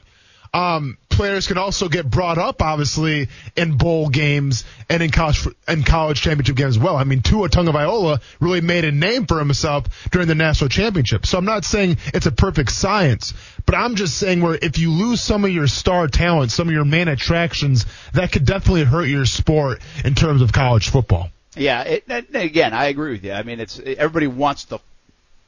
um, 0.57 0.97
players 1.09 1.45
can 1.45 1.59
also 1.59 1.87
get 1.87 2.09
brought 2.09 2.39
up, 2.39 2.63
obviously, 2.63 3.27
in 3.55 3.77
bowl 3.77 4.09
games 4.09 4.65
and 4.89 5.03
in 5.03 5.11
college 5.11 5.47
in 5.67 5.83
college 5.83 6.19
championship 6.19 6.55
games 6.55 6.77
as 6.77 6.79
well. 6.79 6.97
I 6.97 7.03
mean, 7.03 7.21
Tua 7.21 7.47
Tagovailoa 7.47 8.21
really 8.39 8.61
made 8.61 8.83
a 8.83 8.91
name 8.91 9.27
for 9.27 9.37
himself 9.37 9.85
during 10.09 10.27
the 10.27 10.35
national 10.35 10.69
championship. 10.69 11.27
So 11.27 11.37
I'm 11.37 11.45
not 11.45 11.63
saying 11.63 11.97
it's 12.11 12.25
a 12.25 12.31
perfect 12.31 12.71
science, 12.71 13.35
but 13.67 13.75
I'm 13.75 13.95
just 13.95 14.17
saying 14.17 14.41
where 14.41 14.57
if 14.59 14.79
you 14.79 14.91
lose 14.91 15.21
some 15.21 15.45
of 15.45 15.51
your 15.51 15.67
star 15.67 16.07
talent, 16.07 16.51
some 16.51 16.67
of 16.67 16.73
your 16.73 16.85
main 16.85 17.07
attractions, 17.07 17.85
that 18.13 18.31
could 18.31 18.45
definitely 18.45 18.85
hurt 18.85 19.05
your 19.05 19.25
sport 19.25 19.79
in 20.03 20.15
terms 20.15 20.41
of 20.41 20.51
college 20.51 20.89
football. 20.89 21.29
Yeah, 21.55 21.83
it, 21.83 22.03
again, 22.33 22.73
I 22.73 22.85
agree 22.85 23.11
with 23.11 23.23
you. 23.23 23.33
I 23.33 23.43
mean, 23.43 23.59
it's 23.59 23.79
everybody 23.79 24.27
wants 24.27 24.65
the 24.65 24.79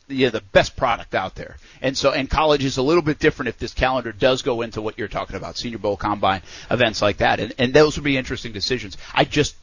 yeah, 0.09 0.29
the 0.29 0.41
best 0.41 0.75
product 0.75 1.13
out 1.15 1.35
there. 1.35 1.57
And 1.81 1.97
so, 1.97 2.11
and 2.11 2.29
college 2.29 2.65
is 2.65 2.77
a 2.77 2.81
little 2.81 3.03
bit 3.03 3.19
different 3.19 3.49
if 3.49 3.57
this 3.57 3.73
calendar 3.73 4.11
does 4.11 4.41
go 4.41 4.61
into 4.61 4.81
what 4.81 4.97
you're 4.97 5.07
talking 5.07 5.35
about, 5.35 5.57
Senior 5.57 5.77
Bowl, 5.77 5.97
Combine, 5.97 6.41
events 6.69 7.01
like 7.01 7.17
that. 7.17 7.39
And, 7.39 7.53
and 7.57 7.73
those 7.73 7.95
would 7.95 8.03
be 8.03 8.17
interesting 8.17 8.51
decisions. 8.51 8.97
I 9.13 9.25
just, 9.25 9.55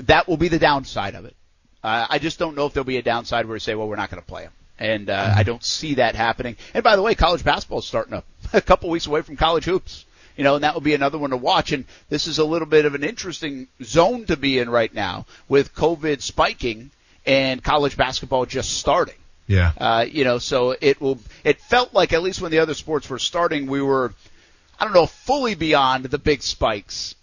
that 0.00 0.28
will 0.28 0.36
be 0.36 0.48
the 0.48 0.58
downside 0.58 1.14
of 1.14 1.24
it. 1.24 1.34
Uh, 1.82 2.06
I 2.08 2.18
just 2.18 2.38
don't 2.38 2.56
know 2.56 2.66
if 2.66 2.74
there'll 2.74 2.84
be 2.84 2.98
a 2.98 3.02
downside 3.02 3.46
where 3.46 3.54
we 3.54 3.60
say, 3.60 3.74
well, 3.74 3.88
we're 3.88 3.96
not 3.96 4.10
going 4.10 4.22
to 4.22 4.28
play 4.28 4.42
them. 4.42 4.52
And, 4.78 5.10
uh, 5.10 5.32
I 5.34 5.42
don't 5.42 5.64
see 5.64 5.94
that 5.94 6.14
happening. 6.14 6.56
And 6.74 6.84
by 6.84 6.96
the 6.96 7.02
way, 7.02 7.14
college 7.14 7.44
basketball 7.44 7.80
is 7.80 7.86
starting 7.86 8.14
up 8.14 8.26
a 8.52 8.60
couple 8.60 8.90
weeks 8.90 9.06
away 9.06 9.22
from 9.22 9.36
college 9.36 9.64
hoops. 9.64 10.04
You 10.36 10.44
know, 10.44 10.54
and 10.54 10.64
that 10.64 10.72
will 10.72 10.80
be 10.80 10.94
another 10.94 11.18
one 11.18 11.30
to 11.30 11.36
watch. 11.36 11.72
And 11.72 11.84
this 12.08 12.26
is 12.26 12.38
a 12.38 12.44
little 12.44 12.66
bit 12.66 12.86
of 12.86 12.94
an 12.94 13.04
interesting 13.04 13.68
zone 13.82 14.24
to 14.26 14.36
be 14.36 14.58
in 14.58 14.70
right 14.70 14.92
now 14.94 15.26
with 15.48 15.74
COVID 15.74 16.22
spiking 16.22 16.92
and 17.26 17.62
college 17.62 17.96
basketball 17.96 18.46
just 18.46 18.78
starting. 18.78 19.16
Yeah. 19.50 19.72
Uh, 19.76 20.06
you 20.08 20.22
know, 20.22 20.38
so 20.38 20.76
it 20.80 21.00
will. 21.00 21.18
It 21.42 21.60
felt 21.60 21.92
like 21.92 22.12
at 22.12 22.22
least 22.22 22.40
when 22.40 22.52
the 22.52 22.60
other 22.60 22.74
sports 22.74 23.10
were 23.10 23.18
starting, 23.18 23.66
we 23.66 23.82
were, 23.82 24.14
I 24.78 24.84
don't 24.84 24.94
know, 24.94 25.06
fully 25.06 25.56
beyond 25.56 26.04
the 26.04 26.18
big 26.18 26.40
spikes, 26.40 27.16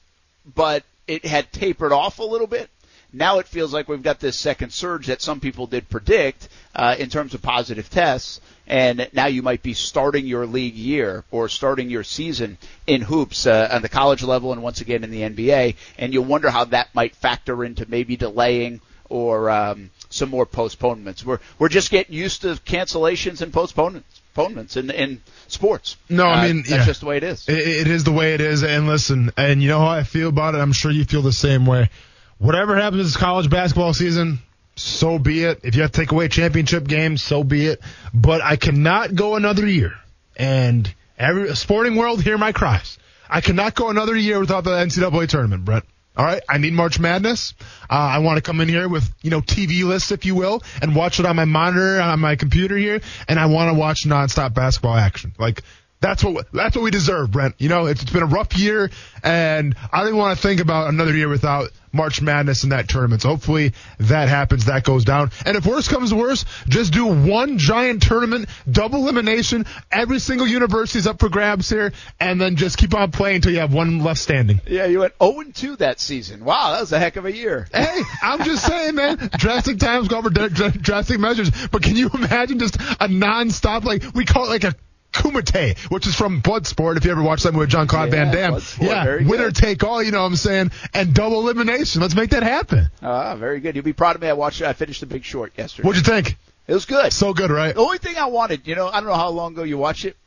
but 0.54 0.84
it 1.08 1.26
had 1.26 1.54
tapered 1.54 1.94
off 1.94 2.20
a 2.20 2.24
little 2.24 2.46
bit. 2.46 2.70
Now 3.14 3.40
it 3.40 3.48
feels 3.48 3.74
like 3.74 3.88
we've 3.88 4.04
got 4.04 4.20
this 4.20 4.38
second 4.38 4.74
surge 4.74 5.08
that 5.08 5.22
some 5.22 5.40
people 5.40 5.68
did 5.68 5.88
predict 5.88 6.50
uh, 6.76 6.98
in 7.00 7.10
terms 7.10 7.34
of 7.34 7.42
positive 7.42 7.90
tests, 7.90 8.42
and 8.68 9.10
now 9.14 9.28
you 9.28 9.42
might 9.42 9.64
be 9.64 9.74
starting 9.74 10.28
your 10.28 10.46
league 10.46 10.76
year 10.76 11.24
or 11.32 11.48
starting 11.48 11.90
your 11.90 12.04
season 12.04 12.58
in 12.86 13.02
hoops 13.02 13.48
uh, 13.48 13.70
on 13.72 13.82
the 13.82 13.88
college 13.88 14.22
level 14.22 14.52
and 14.52 14.62
once 14.62 14.82
again 14.82 15.06
in 15.06 15.12
the 15.12 15.22
NBA, 15.22 15.76
and 15.98 16.14
you'll 16.14 16.26
wonder 16.26 16.50
how 16.50 16.66
that 16.66 16.94
might 16.94 17.16
factor 17.16 17.64
into 17.64 17.90
maybe 17.90 18.18
delaying 18.18 18.82
or 19.10 19.50
um, 19.50 19.90
some 20.18 20.30
more 20.30 20.46
postponements. 20.46 21.26
We're 21.26 21.40
we're 21.60 21.70
just 21.70 21.92
getting 21.92 22.16
used 22.16 22.42
to 22.42 22.56
cancellations 22.56 23.42
and 23.42 23.54
postponements 23.54 24.22
postponements 24.38 24.78
in 24.78 24.92
in 24.92 25.22
sports. 25.48 25.98
No, 26.10 26.26
I 26.26 26.48
mean 26.48 26.60
uh, 26.60 26.62
that's 26.62 26.70
yeah. 26.70 26.86
just 26.86 27.02
the 27.02 27.08
way 27.08 27.18
it 27.18 27.24
is. 27.24 27.50
It, 27.50 27.58
it 27.58 27.88
is 27.88 28.04
the 28.04 28.12
way 28.12 28.34
it 28.34 28.42
is. 28.42 28.64
And 28.64 28.88
listen, 28.88 29.32
and 29.36 29.62
you 29.62 29.68
know 29.68 29.80
how 29.80 29.88
I 29.88 30.04
feel 30.04 30.30
about 30.30 30.56
it. 30.56 30.60
I'm 30.60 30.74
sure 30.74 30.92
you 30.92 31.04
feel 31.04 31.22
the 31.22 31.32
same 31.32 31.66
way. 31.66 31.90
Whatever 32.38 32.76
happens 32.76 33.04
this 33.04 33.18
college 33.18 33.50
basketball 33.50 33.94
season, 33.94 34.40
so 34.76 35.18
be 35.18 35.44
it. 35.44 35.62
If 35.64 35.76
you 35.76 35.82
have 35.82 35.92
to 35.92 36.00
take 36.00 36.12
away 36.12 36.28
championship 36.28 36.88
games, 36.88 37.24
so 37.24 37.44
be 37.44 37.66
it. 37.66 37.82
But 38.14 38.42
I 38.42 38.56
cannot 38.56 39.16
go 39.16 39.36
another 39.36 39.66
year. 39.66 39.94
And 40.36 40.94
every 41.18 41.56
sporting 41.56 41.96
world, 41.96 42.22
hear 42.22 42.38
my 42.38 42.52
cries. 42.52 43.00
I 43.28 43.42
cannot 43.42 43.74
go 43.74 43.90
another 43.90 44.16
year 44.16 44.40
without 44.40 44.64
the 44.64 44.70
NCAA 44.70 45.28
tournament, 45.28 45.66
Brett. 45.66 45.84
All 46.18 46.26
right, 46.26 46.42
I 46.50 46.58
need 46.58 46.74
March 46.74 47.00
Madness. 47.00 47.54
Uh, 47.88 47.94
I 47.94 48.18
want 48.20 48.38
to 48.38 48.42
come 48.42 48.60
in 48.60 48.68
here 48.68 48.90
with 48.90 49.08
you 49.22 49.30
know 49.30 49.42
TV 49.42 49.84
lists, 49.84 50.12
if 50.12 50.26
you 50.26 50.34
will, 50.34 50.64
and 50.82 50.96
watch 50.96 51.20
it 51.20 51.28
on 51.28 51.36
my 51.36 51.46
monitor 51.46 52.02
on 52.02 52.20
my 52.20 52.36
computer 52.36 52.76
here, 52.76 53.02
and 53.28 53.40
I 53.40 53.46
want 53.46 53.70
to 53.70 53.80
watch 53.80 54.04
nonstop 54.04 54.56
basketball 54.56 54.96
action. 54.96 55.36
Like 55.38 55.62
That's 56.00 56.24
what 56.24 56.48
that's 56.54 56.76
what 56.76 56.84
we 56.84 56.92
deserve, 56.92 57.32
Brent. 57.32 57.56
You 57.58 57.70
know, 57.70 57.88
it's, 57.88 58.04
it's 58.04 58.12
been 58.12 58.24
a 58.24 58.28
rough 58.28 58.56
year, 58.56 58.92
and 59.24 59.76
I 59.92 60.04
didn't 60.04 60.18
want 60.18 60.38
to 60.38 60.42
think 60.42 60.62
about 60.62 60.90
another 60.90 61.16
year 61.16 61.28
without 61.28 61.72
March 61.92 62.22
Madness 62.22 62.64
in 62.64 62.70
that 62.70 62.88
tournament. 62.88 63.24
So 63.24 63.30
hopefully 63.30 63.74
that 64.00 64.30
happens, 64.30 64.66
that 64.66 64.84
goes 64.84 65.04
down. 65.06 65.32
And 65.46 65.58
if 65.58 65.66
worse 65.66 65.88
comes 65.88 66.12
to 66.12 66.16
worse, 66.16 66.46
just 66.68 66.94
do 66.94 67.08
one 67.08 67.58
giant 67.58 68.04
tournament, 68.04 68.48
double 68.70 69.00
elimination. 69.00 69.66
Every 69.92 70.20
single 70.20 70.48
university's 70.48 71.08
up 71.08 71.20
for 71.20 71.30
grabs 71.30 71.70
here, 71.70 71.94
and 72.20 72.40
then 72.40 72.56
just 72.56 72.78
keep 72.78 72.94
on 72.94 73.12
playing 73.12 73.38
until 73.38 73.54
you 73.54 73.60
have 73.60 73.74
one 73.74 74.04
left 74.04 74.20
standing. 74.20 74.62
Yeah, 74.68 74.86
you 74.86 75.00
went 75.00 75.14
0 75.22 75.44
2 75.52 75.78
that 75.78 76.00
season. 76.00 76.46
Wow, 76.46 76.74
that 76.74 76.82
was 76.82 76.92
a 76.92 77.00
heck 77.00 77.16
of 77.16 77.26
a 77.26 77.36
year. 77.36 77.68
Hey, 77.74 78.02
I'm 78.22 78.44
just 78.44 78.66
saying, 78.66 78.96
man. 78.96 79.18
Drastic 79.38 79.80
times 79.80 80.08
call 80.08 80.22
for 80.22 80.30
dr- 80.30 80.54
dr- 80.54 80.82
drastic 80.82 81.20
measures. 81.20 81.50
But 81.72 81.82
can 81.82 81.96
you 81.96 82.10
imagine 82.14 82.60
just 82.60 82.78
a 83.00 83.08
non-stop, 83.08 83.84
like 83.84 84.04
we 84.14 84.26
call 84.26 84.46
it 84.46 84.50
like 84.50 84.64
a 84.64 84.76
Kumite, 85.18 85.78
which 85.92 86.08
is 86.08 86.16
from 86.16 86.42
Bloodsport. 86.42 86.98
If 86.98 87.06
you 87.06 87.12
ever 87.12 87.22
watched 87.24 87.44
that 87.44 87.52
movie 87.54 87.62
with 87.64 87.70
John 87.70 87.88
Claude 87.88 88.10
Yeah, 88.14 88.26
Van 88.26 88.34
Damme, 88.36 88.54
Bloodsport, 88.54 88.88
yeah, 88.88 89.06
winner 89.30 89.46
good. 89.46 89.56
take 89.56 89.84
all. 89.84 90.02
You 90.04 90.12
know 90.12 90.22
what 90.22 90.28
I'm 90.28 90.36
saying? 90.36 90.72
And 90.94 91.14
double 91.14 91.40
elimination. 91.42 92.02
Let's 92.02 92.16
make 92.16 92.30
that 92.32 92.44
happen. 92.44 92.88
Ah, 93.02 93.36
very 93.36 93.60
good. 93.60 93.76
You'll 93.76 93.84
be 93.86 93.94
proud 93.94 94.16
of 94.16 94.22
me. 94.22 94.28
I 94.30 94.34
watched. 94.34 94.62
I 94.62 94.74
finished 94.74 95.00
The 95.02 95.06
Big 95.08 95.24
Short 95.24 95.52
yesterday. 95.58 95.88
What'd 95.88 96.06
you 96.08 96.14
think? 96.14 96.38
It 96.68 96.74
was 96.74 96.86
good. 96.86 97.14
So 97.14 97.34
good, 97.34 97.50
right? 97.50 97.74
The 97.74 97.82
only 97.82 97.98
thing 97.98 98.18
I 98.18 98.26
wanted, 98.26 98.68
you 98.68 98.76
know, 98.76 98.88
I 98.88 99.00
don't 99.00 99.06
know 99.08 99.16
how 99.16 99.30
long 99.30 99.54
ago 99.54 99.64
you 99.64 99.78
watched 99.78 100.04
it, 100.06 100.18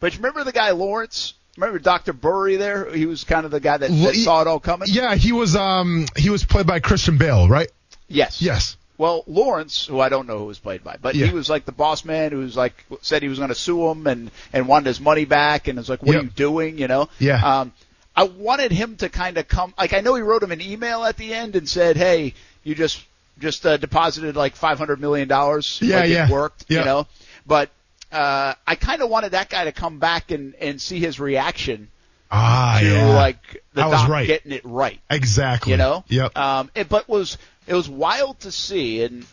but 0.00 0.12
you 0.12 0.18
remember 0.18 0.44
the 0.44 0.52
guy 0.52 0.70
Lawrence? 0.70 1.34
Remember 1.56 1.80
Dr. 1.80 2.12
Burry 2.12 2.54
there? 2.56 2.88
He 2.94 3.04
was 3.04 3.24
kind 3.24 3.44
of 3.44 3.50
the 3.50 3.58
guy 3.58 3.78
that, 3.78 3.90
that 3.90 4.14
saw 4.14 4.40
it 4.42 4.46
all 4.46 4.60
coming. 4.60 4.88
Yeah, 4.92 5.16
he 5.16 5.32
was 5.32 5.56
um 5.56 6.06
he 6.16 6.30
was 6.30 6.44
played 6.44 6.68
by 6.68 6.78
Christian 6.78 7.18
Bale, 7.18 7.48
right? 7.48 7.68
Yes. 8.06 8.40
Yes. 8.40 8.76
Well, 8.98 9.22
Lawrence, 9.28 9.86
who 9.86 10.00
I 10.00 10.08
don't 10.08 10.26
know 10.26 10.38
who 10.38 10.44
was 10.46 10.58
played 10.58 10.82
by, 10.84 10.96
but 11.00 11.14
Yeah. 11.14 11.26
he 11.28 11.32
was 11.32 11.48
like 11.48 11.64
the 11.64 11.72
boss 11.72 12.04
man 12.04 12.32
who 12.32 12.38
was 12.38 12.56
like 12.56 12.74
said 13.00 13.22
he 13.22 13.28
was 13.28 13.38
going 13.38 13.48
to 13.50 13.54
sue 13.54 13.88
him 13.88 14.06
and 14.08 14.30
and 14.52 14.66
wanted 14.68 14.86
his 14.86 15.00
money 15.00 15.24
back 15.24 15.68
and 15.68 15.78
was 15.78 15.88
like, 15.88 16.02
"What 16.02 16.12
Yep. 16.14 16.20
are 16.20 16.24
you 16.24 16.30
doing?" 16.30 16.78
You 16.78 16.88
know. 16.88 17.08
Yeah. 17.20 17.60
Um, 17.60 17.72
I 18.16 18.24
wanted 18.24 18.72
him 18.72 18.96
to 18.96 19.08
kind 19.08 19.38
of 19.38 19.46
come. 19.46 19.72
Like 19.78 19.92
I 19.92 20.00
know 20.00 20.16
he 20.16 20.22
wrote 20.22 20.42
him 20.42 20.50
an 20.50 20.60
email 20.60 21.04
at 21.04 21.16
the 21.16 21.32
end 21.32 21.54
and 21.54 21.68
said, 21.68 21.96
"Hey, 21.96 22.34
you 22.64 22.74
just 22.74 23.02
just 23.38 23.64
uh, 23.64 23.76
deposited 23.76 24.34
like 24.34 24.56
five 24.56 24.78
hundred 24.78 25.00
million 25.00 25.28
dollars. 25.28 25.78
Yeah, 25.80 26.00
like 26.00 26.10
yeah. 26.10 26.26
It 26.26 26.32
worked. 26.32 26.64
Yeah. 26.68 26.80
You 26.80 26.84
know. 26.84 27.06
But 27.46 27.70
uh, 28.10 28.54
I 28.66 28.74
kind 28.74 29.00
of 29.02 29.10
wanted 29.10 29.30
that 29.30 29.48
guy 29.48 29.64
to 29.66 29.72
come 29.72 30.00
back 30.00 30.32
and 30.32 30.54
and 30.56 30.80
see 30.82 30.98
his 30.98 31.20
reaction 31.20 31.88
Ah, 32.32 32.78
to 32.80 32.86
yeah. 32.86 33.06
like 33.14 33.62
the 33.74 33.82
I 33.82 33.86
was 33.86 34.00
doc 34.00 34.08
right. 34.08 34.26
getting 34.26 34.50
it 34.52 34.62
right 34.64 34.98
exactly. 35.08 35.70
you 35.72 35.78
know. 35.78 36.02
Yep. 36.08 36.36
Um, 36.36 36.70
it, 36.74 36.88
but 36.88 37.08
was 37.08 37.38
it 37.68 37.74
was 37.74 37.88
wild 37.88 38.40
to 38.40 38.50
see, 38.52 39.02
and 39.04 39.24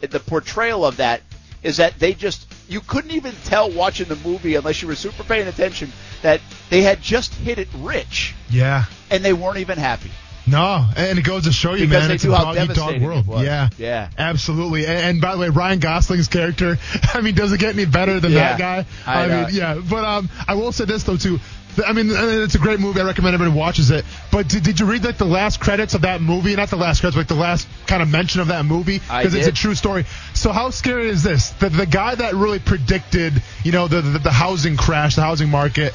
the 0.00 0.20
portrayal 0.20 0.84
of 0.84 0.98
that 0.98 1.22
is 1.62 1.78
that 1.78 1.98
they 1.98 2.12
just 2.14 2.46
you 2.68 2.80
couldn't 2.80 3.10
even 3.12 3.34
tell 3.44 3.70
watching 3.70 4.06
the 4.08 4.16
movie 4.16 4.54
unless 4.54 4.80
you 4.82 4.88
were 4.88 4.94
super 4.94 5.24
paying 5.24 5.48
attention 5.48 5.90
that 6.22 6.40
they 6.70 6.82
had 6.82 7.00
just 7.00 7.34
hit 7.34 7.58
it 7.58 7.68
rich 7.78 8.34
yeah. 8.50 8.84
and 9.10 9.24
they 9.24 9.32
weren't 9.32 9.58
even 9.58 9.78
happy. 9.78 10.10
No, 10.46 10.88
and 10.96 11.18
it 11.18 11.22
goes 11.22 11.44
to 11.44 11.52
show 11.52 11.74
you, 11.74 11.86
Because 11.86 12.04
man, 12.08 12.10
it's 12.14 12.24
a 12.24 12.28
dog 12.28 12.56
eat 12.56 12.74
dog 12.74 13.02
world. 13.02 13.26
Yeah, 13.42 13.68
Yeah. 13.76 14.08
absolutely. 14.16 14.86
And, 14.86 14.96
and 14.98 15.20
by 15.20 15.34
the 15.34 15.40
way, 15.40 15.48
Ryan 15.50 15.78
Gosling's 15.78 16.28
character, 16.28 16.78
I 17.14 17.20
mean, 17.20 17.34
does 17.34 17.52
it 17.52 17.60
get 17.60 17.74
any 17.74 17.84
better 17.84 18.18
than 18.18 18.32
Yeah, 18.32 18.56
that 18.56 18.58
guy? 18.58 18.86
I 19.06 19.26
know. 19.26 19.44
mean, 19.46 19.54
yeah. 19.54 19.74
But 19.78 20.04
um, 20.04 20.30
I 20.46 20.54
will 20.54 20.72
say 20.72 20.86
this 20.86 21.02
though 21.02 21.16
too. 21.18 21.38
I 21.86 21.92
mean, 21.92 22.08
it's 22.10 22.54
a 22.54 22.58
great 22.58 22.80
movie. 22.80 23.00
I 23.00 23.04
recommend 23.04 23.34
everybody 23.34 23.56
watches 23.58 23.90
it. 23.90 24.04
But 24.30 24.48
did, 24.48 24.62
did 24.62 24.80
you 24.80 24.86
read 24.86 25.04
like 25.04 25.18
the 25.18 25.24
last 25.24 25.60
credits 25.60 25.94
of 25.94 26.02
that 26.02 26.20
movie? 26.20 26.54
Not 26.56 26.70
the 26.70 26.76
last 26.76 27.00
credits, 27.00 27.16
but 27.16 27.20
like 27.22 27.28
the 27.28 27.34
last 27.42 27.68
kind 27.86 28.02
of 28.02 28.08
mention 28.10 28.40
of 28.40 28.48
that 28.48 28.64
movie 28.64 28.98
because 28.98 29.34
it's 29.34 29.46
a 29.46 29.52
true 29.52 29.74
story. 29.74 30.04
So 30.34 30.52
how 30.52 30.70
scary 30.70 31.08
is 31.08 31.22
this? 31.22 31.50
The 31.50 31.68
the 31.68 31.86
guy 31.86 32.14
that 32.14 32.34
really 32.34 32.58
predicted, 32.58 33.42
you 33.64 33.72
know, 33.72 33.88
the 33.88 34.00
the, 34.00 34.18
the 34.18 34.32
housing 34.32 34.76
crash, 34.76 35.16
the 35.16 35.22
housing 35.22 35.48
market, 35.50 35.94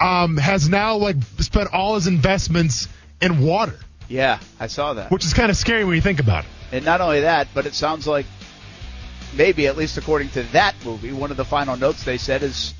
um, 0.00 0.36
has 0.36 0.68
now 0.68 0.96
like 0.96 1.16
spent 1.38 1.72
all 1.72 1.94
his 1.96 2.06
investments 2.06 2.88
in 3.20 3.40
water, 3.40 3.74
Yeah, 4.08 4.38
I 4.60 4.68
saw 4.68 4.94
that. 4.94 5.10
which 5.10 5.24
is 5.24 5.34
kind 5.34 5.50
of 5.50 5.56
scary 5.56 5.84
when 5.84 5.96
you 5.96 6.00
think 6.00 6.20
about 6.20 6.44
it. 6.44 6.50
And 6.70 6.84
not 6.84 7.00
only 7.00 7.20
that, 7.22 7.48
but 7.52 7.66
it 7.66 7.74
sounds 7.74 8.06
like 8.06 8.26
maybe 9.34 9.66
at 9.66 9.76
least 9.76 9.96
according 9.98 10.28
to 10.30 10.42
that 10.52 10.74
movie, 10.84 11.12
one 11.12 11.30
of 11.30 11.36
the 11.36 11.44
final 11.44 11.76
notes 11.76 12.04
they 12.04 12.18
said 12.18 12.42
is 12.42 12.74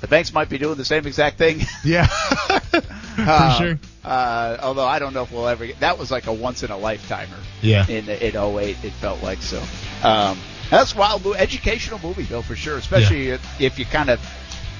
the 0.00 0.06
banks 0.08 0.32
might 0.32 0.48
be 0.48 0.58
doing 0.58 0.76
the 0.76 0.84
same 0.84 1.06
exact 1.06 1.36
thing. 1.38 1.60
Yeah, 1.84 2.06
for 2.70 2.82
Uh, 3.18 3.58
sure. 3.58 3.78
Uh, 4.04 4.56
although 4.62 4.86
I 4.86 4.98
don't 4.98 5.12
know 5.14 5.22
if 5.22 5.32
we'll 5.32 5.48
ever 5.48 5.66
get 5.66 5.80
that 5.80 5.98
was 5.98 6.10
like 6.10 6.26
a 6.26 6.32
once 6.32 6.62
in 6.62 6.70
a 6.70 6.76
lifetimer. 6.78 7.36
Yeah. 7.62 7.86
In 7.86 8.08
in 8.08 8.36
08, 8.36 8.76
it 8.82 8.92
felt 8.94 9.22
like 9.22 9.42
so. 9.42 9.62
Um, 10.02 10.38
that's 10.70 10.94
wild, 10.94 11.26
educational 11.36 11.98
movie 12.02 12.22
though 12.22 12.42
for 12.42 12.56
sure, 12.56 12.78
especially 12.78 13.28
if, 13.30 13.60
if 13.60 13.78
you 13.78 13.84
kind 13.84 14.08
of 14.10 14.20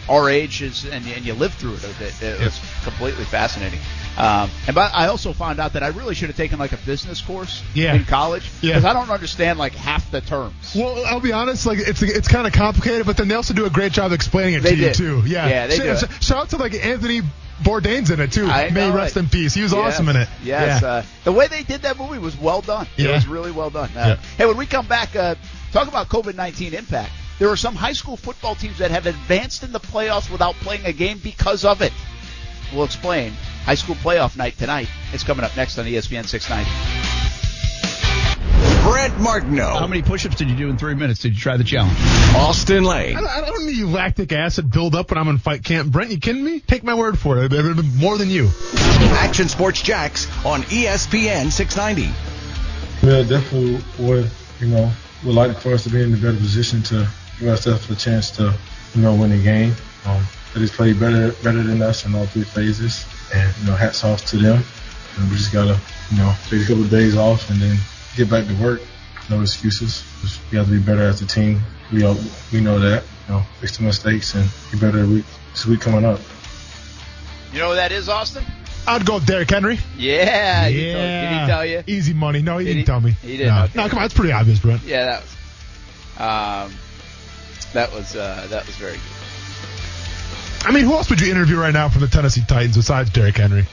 our 0.08 0.30
age 0.30 0.62
is 0.62 0.84
and, 0.86 1.04
you- 1.04 1.14
and 1.14 1.24
you 1.24 1.34
live 1.34 1.52
through 1.54 1.74
it 1.74 1.84
a 1.84 1.98
bit. 1.98 2.22
It 2.22 2.40
was 2.40 2.58
completely 2.84 3.24
fascinating. 3.24 3.80
Um, 4.18 4.50
and 4.66 4.74
but 4.74 4.92
I 4.94 5.06
also 5.06 5.32
found 5.32 5.60
out 5.60 5.74
that 5.74 5.82
I 5.82 5.88
really 5.88 6.14
should 6.14 6.28
have 6.28 6.36
taken 6.36 6.58
like 6.58 6.72
a 6.72 6.76
business 6.78 7.20
course 7.22 7.62
Yeah. 7.74 7.94
in 7.94 8.04
college 8.04 8.50
Yeah. 8.60 8.74
because 8.74 8.84
I 8.84 8.92
don't 8.92 9.08
understand 9.10 9.58
like 9.58 9.74
half 9.74 10.10
the 10.10 10.20
terms. 10.20 10.74
Well, 10.74 11.02
I'll 11.06 11.20
be 11.20 11.32
honest, 11.32 11.64
like 11.64 11.78
it's 11.78 12.02
it's 12.02 12.28
kind 12.28 12.46
of 12.46 12.52
complicated, 12.52 13.06
but 13.06 13.16
then 13.16 13.28
they 13.28 13.34
also 13.34 13.54
do 13.54 13.66
a 13.66 13.70
great 13.70 13.92
job 13.92 14.12
explaining 14.12 14.54
it 14.54 14.62
They 14.62 14.70
to 14.74 14.76
you 14.76 14.92
too. 14.94 15.22
Yeah, 15.26 15.48
Yeah, 15.48 15.66
they 15.68 15.76
Sh- 15.76 16.00
do. 16.00 16.06
Shout 16.20 16.38
out 16.38 16.50
to 16.50 16.56
like 16.58 16.74
Anthony 16.74 17.22
Bourdain's 17.62 18.10
in 18.10 18.20
it 18.20 18.32
too. 18.32 18.46
I 18.46 18.70
May 18.70 18.88
know 18.88 18.96
rest 18.96 19.16
in 19.16 19.28
peace. 19.28 19.54
He 19.54 19.62
was 19.62 19.72
Yes. 19.72 19.94
awesome 19.94 20.08
in 20.08 20.16
it. 20.16 20.28
Yes, 20.42 20.82
Yeah. 20.82 20.88
uh, 20.88 21.02
the 21.24 21.32
way 21.32 21.46
they 21.46 21.62
did 21.62 21.82
that 21.82 21.98
movie 21.98 22.18
was 22.18 22.36
well 22.36 22.62
done. 22.62 22.86
It 22.96 23.08
was 23.08 23.26
really 23.26 23.52
well 23.52 23.70
done. 23.70 23.90
Uh, 23.96 24.00
Yeah. 24.00 24.16
Hey, 24.38 24.46
when 24.46 24.56
we 24.56 24.66
come 24.66 24.86
back, 24.86 25.14
uh, 25.14 25.34
talk 25.72 25.86
about 25.88 26.08
COVID 26.08 26.34
nineteen 26.34 26.74
impact. 26.74 27.10
There 27.38 27.48
are 27.48 27.56
some 27.56 27.74
high 27.74 27.94
school 27.94 28.16
football 28.18 28.54
teams 28.54 28.78
that 28.78 28.90
have 28.90 29.06
advanced 29.06 29.62
in 29.62 29.72
the 29.72 29.80
playoffs 29.80 30.30
without 30.30 30.54
playing 30.56 30.84
a 30.84 30.92
game 30.92 31.18
because 31.18 31.64
of 31.64 31.80
it. 31.80 31.92
We'll 32.74 32.84
explain. 32.84 33.32
High 33.64 33.74
school 33.74 33.94
playoff 33.96 34.36
night 34.36 34.56
tonight. 34.58 34.88
It's 35.12 35.24
coming 35.24 35.44
up 35.44 35.56
next 35.56 35.78
on 35.78 35.84
ESPN 35.84 36.26
690. 36.26 37.20
Brent 38.82 39.20
Martineau. 39.20 39.78
How 39.78 39.86
many 39.86 40.02
push-ups 40.02 40.36
did 40.36 40.48
you 40.48 40.56
do 40.56 40.68
in 40.68 40.78
three 40.78 40.94
minutes? 40.94 41.20
Did 41.20 41.34
you 41.34 41.40
try 41.40 41.56
the 41.56 41.64
challenge? 41.64 41.96
Austin 42.34 42.84
Lane. 42.84 43.16
I 43.16 43.20
don't, 43.20 43.30
I 43.30 43.40
don't 43.42 43.66
need 43.66 43.84
lactic 43.84 44.32
acid 44.32 44.70
build 44.70 44.94
up 44.94 45.10
when 45.10 45.18
I'm 45.18 45.28
in 45.28 45.38
fight 45.38 45.62
camp. 45.62 45.92
Brent, 45.92 46.10
you 46.10 46.18
kidding 46.18 46.44
me? 46.44 46.60
Take 46.60 46.82
my 46.82 46.94
word 46.94 47.18
for 47.18 47.38
it. 47.38 47.52
I've 47.52 48.00
more 48.00 48.16
than 48.16 48.30
you. 48.30 48.48
Action 48.74 49.48
Sports 49.48 49.82
Jax 49.82 50.26
on 50.44 50.62
ESPN 50.62 51.52
690. 51.52 52.12
Yeah, 53.06 53.22
definitely 53.22 53.80
would, 53.98 54.30
you 54.60 54.68
know, 54.68 54.90
would 55.24 55.34
like 55.34 55.56
for 55.58 55.74
us 55.74 55.84
to 55.84 55.90
be 55.90 56.02
in 56.02 56.12
a 56.12 56.16
better 56.16 56.36
position 56.36 56.82
to 56.84 57.08
give 57.38 57.48
ourselves 57.48 57.88
a 57.90 57.96
chance 57.96 58.30
to, 58.32 58.54
you 58.94 59.02
know, 59.02 59.14
win 59.14 59.30
the 59.30 59.42
game. 59.42 59.74
Um, 60.06 60.24
they 60.54 60.60
just 60.60 60.74
played 60.74 60.98
better 60.98 61.32
better 61.42 61.62
than 61.62 61.80
us 61.82 62.04
in 62.06 62.14
all 62.14 62.26
three 62.26 62.42
phases. 62.44 63.04
And, 63.34 63.54
you 63.60 63.66
know, 63.66 63.76
hats 63.76 64.02
off 64.04 64.24
to 64.26 64.36
them. 64.36 64.62
And 65.16 65.30
we 65.30 65.36
just 65.36 65.52
got 65.52 65.64
to, 65.66 65.78
you 66.10 66.16
know, 66.18 66.34
take 66.48 66.62
a 66.62 66.66
couple 66.66 66.82
of 66.84 66.90
days 66.90 67.16
off 67.16 67.48
and 67.50 67.60
then 67.60 67.76
get 68.16 68.28
back 68.30 68.46
to 68.46 68.54
work. 68.62 68.80
No 69.28 69.40
excuses. 69.42 70.02
Just, 70.20 70.40
we 70.50 70.58
have 70.58 70.66
to 70.66 70.72
be 70.72 70.78
better 70.80 71.02
as 71.02 71.20
a 71.22 71.26
team. 71.26 71.60
We 71.92 72.04
all, 72.04 72.16
we 72.52 72.60
know 72.60 72.78
that. 72.80 73.04
You 73.28 73.34
know, 73.36 73.42
fix 73.60 73.76
the 73.76 73.84
mistakes 73.84 74.34
and 74.34 74.48
be 74.72 74.78
better 74.78 75.06
week, 75.06 75.24
this 75.52 75.66
week 75.66 75.80
coming 75.80 76.04
up. 76.04 76.18
You 77.52 77.60
know 77.60 77.68
who 77.70 77.74
that 77.76 77.92
is, 77.92 78.08
Austin? 78.08 78.44
I'd 78.88 79.06
go 79.06 79.14
with 79.16 79.26
Derrick 79.26 79.50
Henry. 79.50 79.78
Yeah. 79.96 80.66
he 80.68 80.92
told- 80.92 81.02
did 81.04 81.40
he 81.40 81.46
tell 81.46 81.66
you? 81.66 81.82
Easy 81.86 82.12
money. 82.14 82.42
No, 82.42 82.58
he 82.58 82.64
Did 82.64 82.70
didn't 82.70 82.78
he? 82.80 82.84
tell 82.86 83.00
me. 83.00 83.10
He 83.22 83.36
didn't, 83.36 83.54
No, 83.54 83.62
okay. 83.64 83.72
no 83.76 83.88
come 83.88 83.98
on. 84.00 84.04
It's 84.06 84.14
pretty 84.14 84.32
obvious, 84.32 84.58
Brent. 84.58 84.82
Yeah, 84.82 85.04
that 85.04 85.22
was. 85.22 85.30
Um, 86.18 86.72
that 87.72 87.92
was 87.92 88.16
uh, 88.16 88.46
that 88.50 88.66
was 88.66 88.74
very 88.76 88.92
good. 88.94 89.00
I 90.62 90.72
mean, 90.72 90.84
who 90.84 90.92
else 90.92 91.08
would 91.10 91.20
you 91.20 91.30
interview 91.30 91.58
right 91.58 91.72
now 91.72 91.88
from 91.88 92.02
the 92.02 92.06
Tennessee 92.08 92.42
Titans 92.46 92.76
besides 92.76 93.10
Derrick 93.10 93.36
Henry? 93.36 93.66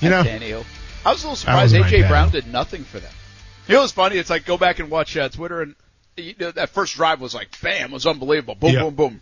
You 0.00 0.10
know, 0.10 0.22
Tannehill. 0.22 0.64
I 1.04 1.12
was 1.12 1.22
a 1.22 1.26
little 1.26 1.36
surprised 1.36 1.74
AJ. 1.74 2.08
Brown 2.08 2.30
did 2.30 2.46
nothing 2.46 2.84
for 2.84 2.98
them. 2.98 3.12
You 3.68 3.74
know 3.74 3.80
what's 3.82 3.92
funny? 3.92 4.16
It's 4.16 4.30
like 4.30 4.44
go 4.44 4.56
back 4.56 4.78
and 4.78 4.90
watch 4.90 5.16
uh, 5.16 5.28
Twitter, 5.28 5.60
and 5.62 5.74
you 6.16 6.34
know, 6.38 6.50
that 6.52 6.70
first 6.70 6.94
drive 6.94 7.20
was 7.20 7.34
like, 7.34 7.60
bam, 7.60 7.90
was 7.90 8.06
unbelievable. 8.06 8.54
Boom, 8.54 8.70
Yeah. 8.72 8.82
boom, 8.82 8.94
boom. 8.94 9.20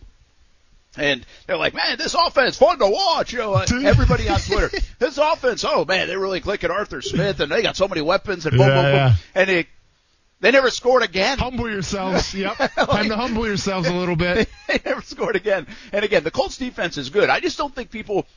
And 0.97 1.25
they're 1.45 1.57
like, 1.57 1.73
man, 1.73 1.97
this 1.97 2.13
offense 2.15 2.57
fun 2.57 2.79
to 2.79 2.87
watch. 2.87 3.33
You 3.33 3.39
know, 3.39 3.53
uh, 3.53 3.65
everybody 3.83 4.29
on 4.29 4.39
Twitter, 4.39 4.69
this 4.99 5.17
offense, 5.17 5.65
oh 5.67 5.83
man, 5.83 6.07
they 6.07 6.15
really 6.15 6.39
click 6.39 6.63
at 6.63 6.71
Arthur 6.71 7.01
Smith, 7.01 7.39
and 7.41 7.51
they 7.51 7.61
got 7.61 7.75
so 7.75 7.87
many 7.89 8.01
weapons, 8.01 8.45
and 8.45 8.57
boom, 8.57 8.67
Yeah, 8.67 8.75
boom, 8.75 8.83
boom, 8.85 8.93
yeah. 8.93 9.15
and 9.35 9.49
they 9.49 9.67
they 10.45 10.51
never 10.51 10.69
scored 10.69 11.01
again. 11.01 11.39
humble 11.39 11.67
yourselves. 11.67 12.31
Yep. 12.35 12.55
Time 12.57 13.09
to 13.09 13.15
humble 13.15 13.47
yourselves 13.47 13.87
a 13.87 13.93
little 13.93 14.15
bit. 14.15 14.47
they 14.67 14.79
never 14.85 15.01
scored 15.01 15.35
again. 15.35 15.65
And 15.91 16.05
again, 16.05 16.23
the 16.23 16.29
Colts 16.29 16.57
defense 16.59 16.97
is 16.97 17.09
good. 17.09 17.31
I 17.31 17.39
just 17.39 17.57
don't 17.57 17.73
think 17.73 17.89
people. 17.89 18.27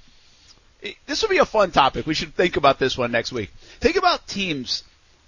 Eh, 0.83 0.92
this 1.05 1.21
would 1.21 1.29
be 1.31 1.37
a 1.37 1.44
fun 1.44 1.71
topic. 1.71 2.07
We 2.07 2.14
should 2.14 2.35
think 2.35 2.57
about 2.57 2.79
this 2.79 2.97
one 2.97 3.12
next 3.12 3.31
week. 3.31 3.51
Think 3.81 3.97
about 3.97 4.27
teams 4.27 4.85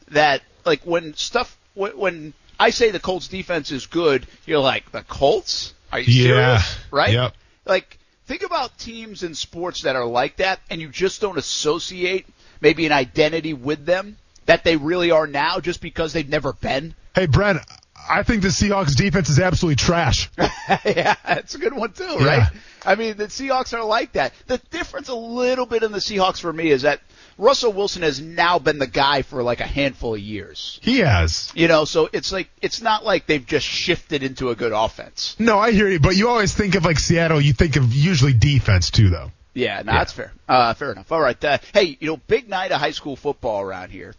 that 0.09 0.41
like 0.65 0.81
when 0.85 1.13
stuff 1.15 1.55
when, 1.75 1.99
when 1.99 2.35
I 2.59 2.71
say 2.71 2.91
the 2.91 2.99
Colts 3.01 3.29
defense 3.29 3.71
is 3.73 3.85
good, 3.85 4.27
you're 4.47 4.61
like 4.61 4.91
the 4.91 5.03
Colts. 5.03 5.75
Are 5.93 5.99
you 6.01 6.07
Yeah. 6.29 6.59
serious? 6.63 6.79
Right? 6.91 7.13
Yep. 7.13 7.35
Like 7.67 7.99
think 8.25 8.43
about 8.43 8.79
teams 8.79 9.23
in 9.23 9.35
sports 9.35 9.83
that 9.83 9.97
are 9.97 10.07
like 10.07 10.37
that, 10.37 10.61
and 10.71 10.81
you 10.81 10.89
just 10.89 11.21
don't 11.21 11.37
associate 11.37 12.27
maybe 12.63 12.87
an 12.87 12.93
identity 12.93 13.53
with 13.53 13.85
them 13.85 14.17
that 14.51 14.65
they 14.65 14.75
really 14.77 15.13
are 15.13 15.29
now 15.29 15.61
just 15.61 15.81
because 15.81 16.13
they've 16.13 16.29
never 16.29 16.53
been. 16.53 16.93
Hey, 17.15 17.27
Brent, 17.27 17.61
I 18.11 18.25
think 18.25 18.43
the 18.43 18.49
Seahawks 18.49 18.97
defense 18.97 19.29
is 19.29 19.39
absolutely 19.39 19.77
trash. 19.77 20.29
yeah, 20.85 21.15
that's 21.25 21.55
a 21.55 21.59
good 21.59 21.73
one 21.73 21.93
too, 21.93 22.17
Yeah. 22.19 22.25
right? 22.27 22.53
I 22.85 22.97
mean, 22.97 23.17
the 23.17 23.27
Seahawks 23.27 23.79
are 23.79 23.85
like 23.85 24.13
that. 24.15 24.33
The 24.49 24.59
difference 24.73 25.09
a 25.09 25.15
little 25.15 25.67
bit 25.67 25.85
in 25.85 25.93
the 25.93 25.99
Seahawks 26.01 26.41
for 26.41 26.53
me 26.53 26.69
is 26.73 26.83
that 26.83 27.01
Russell 27.39 27.73
Wilson 27.73 28.03
has 28.03 28.21
now 28.21 28.59
been 28.59 28.81
the 28.81 28.89
guy 28.89 29.23
for 29.23 29.45
like 29.45 29.61
a 29.61 29.67
handful 29.69 30.15
of 30.15 30.21
years. 30.21 30.81
He 30.83 30.99
has. 30.99 31.53
You 31.55 31.69
know, 31.69 31.85
so 31.85 32.11
it's 32.13 32.33
like 32.33 32.51
it's 32.61 32.83
not 32.83 33.05
like 33.05 33.27
they've 33.27 33.47
just 33.47 33.67
shifted 33.67 34.25
into 34.25 34.49
a 34.51 34.57
good 34.57 34.73
offense. 34.73 35.37
No, 35.39 35.61
I 35.61 35.71
hear 35.71 35.89
you, 35.89 36.01
but 36.01 36.17
you 36.17 36.29
always 36.29 36.53
think 36.53 36.75
of 36.75 36.85
like 36.85 36.99
Seattle, 36.99 37.41
you 37.41 37.53
think 37.53 37.77
of 37.77 37.95
usually 37.95 38.33
defense 38.33 38.91
too, 38.91 39.11
though. 39.11 39.31
Yeah, 39.55 39.83
no, 39.85 39.93
that's 39.93 40.13
fair. 40.13 40.33
Uh, 40.49 40.75
fair 40.75 40.91
enough. 40.91 41.13
All 41.13 41.21
right. 41.21 41.45
Uh, 41.45 41.59
hey, 41.73 41.97
you 42.01 42.09
know, 42.09 42.17
big 42.27 42.49
night 42.49 42.73
of 42.73 42.81
high 42.81 42.91
school 42.93 43.15
football 43.15 43.61
around 43.61 43.91
here. 43.91 44.15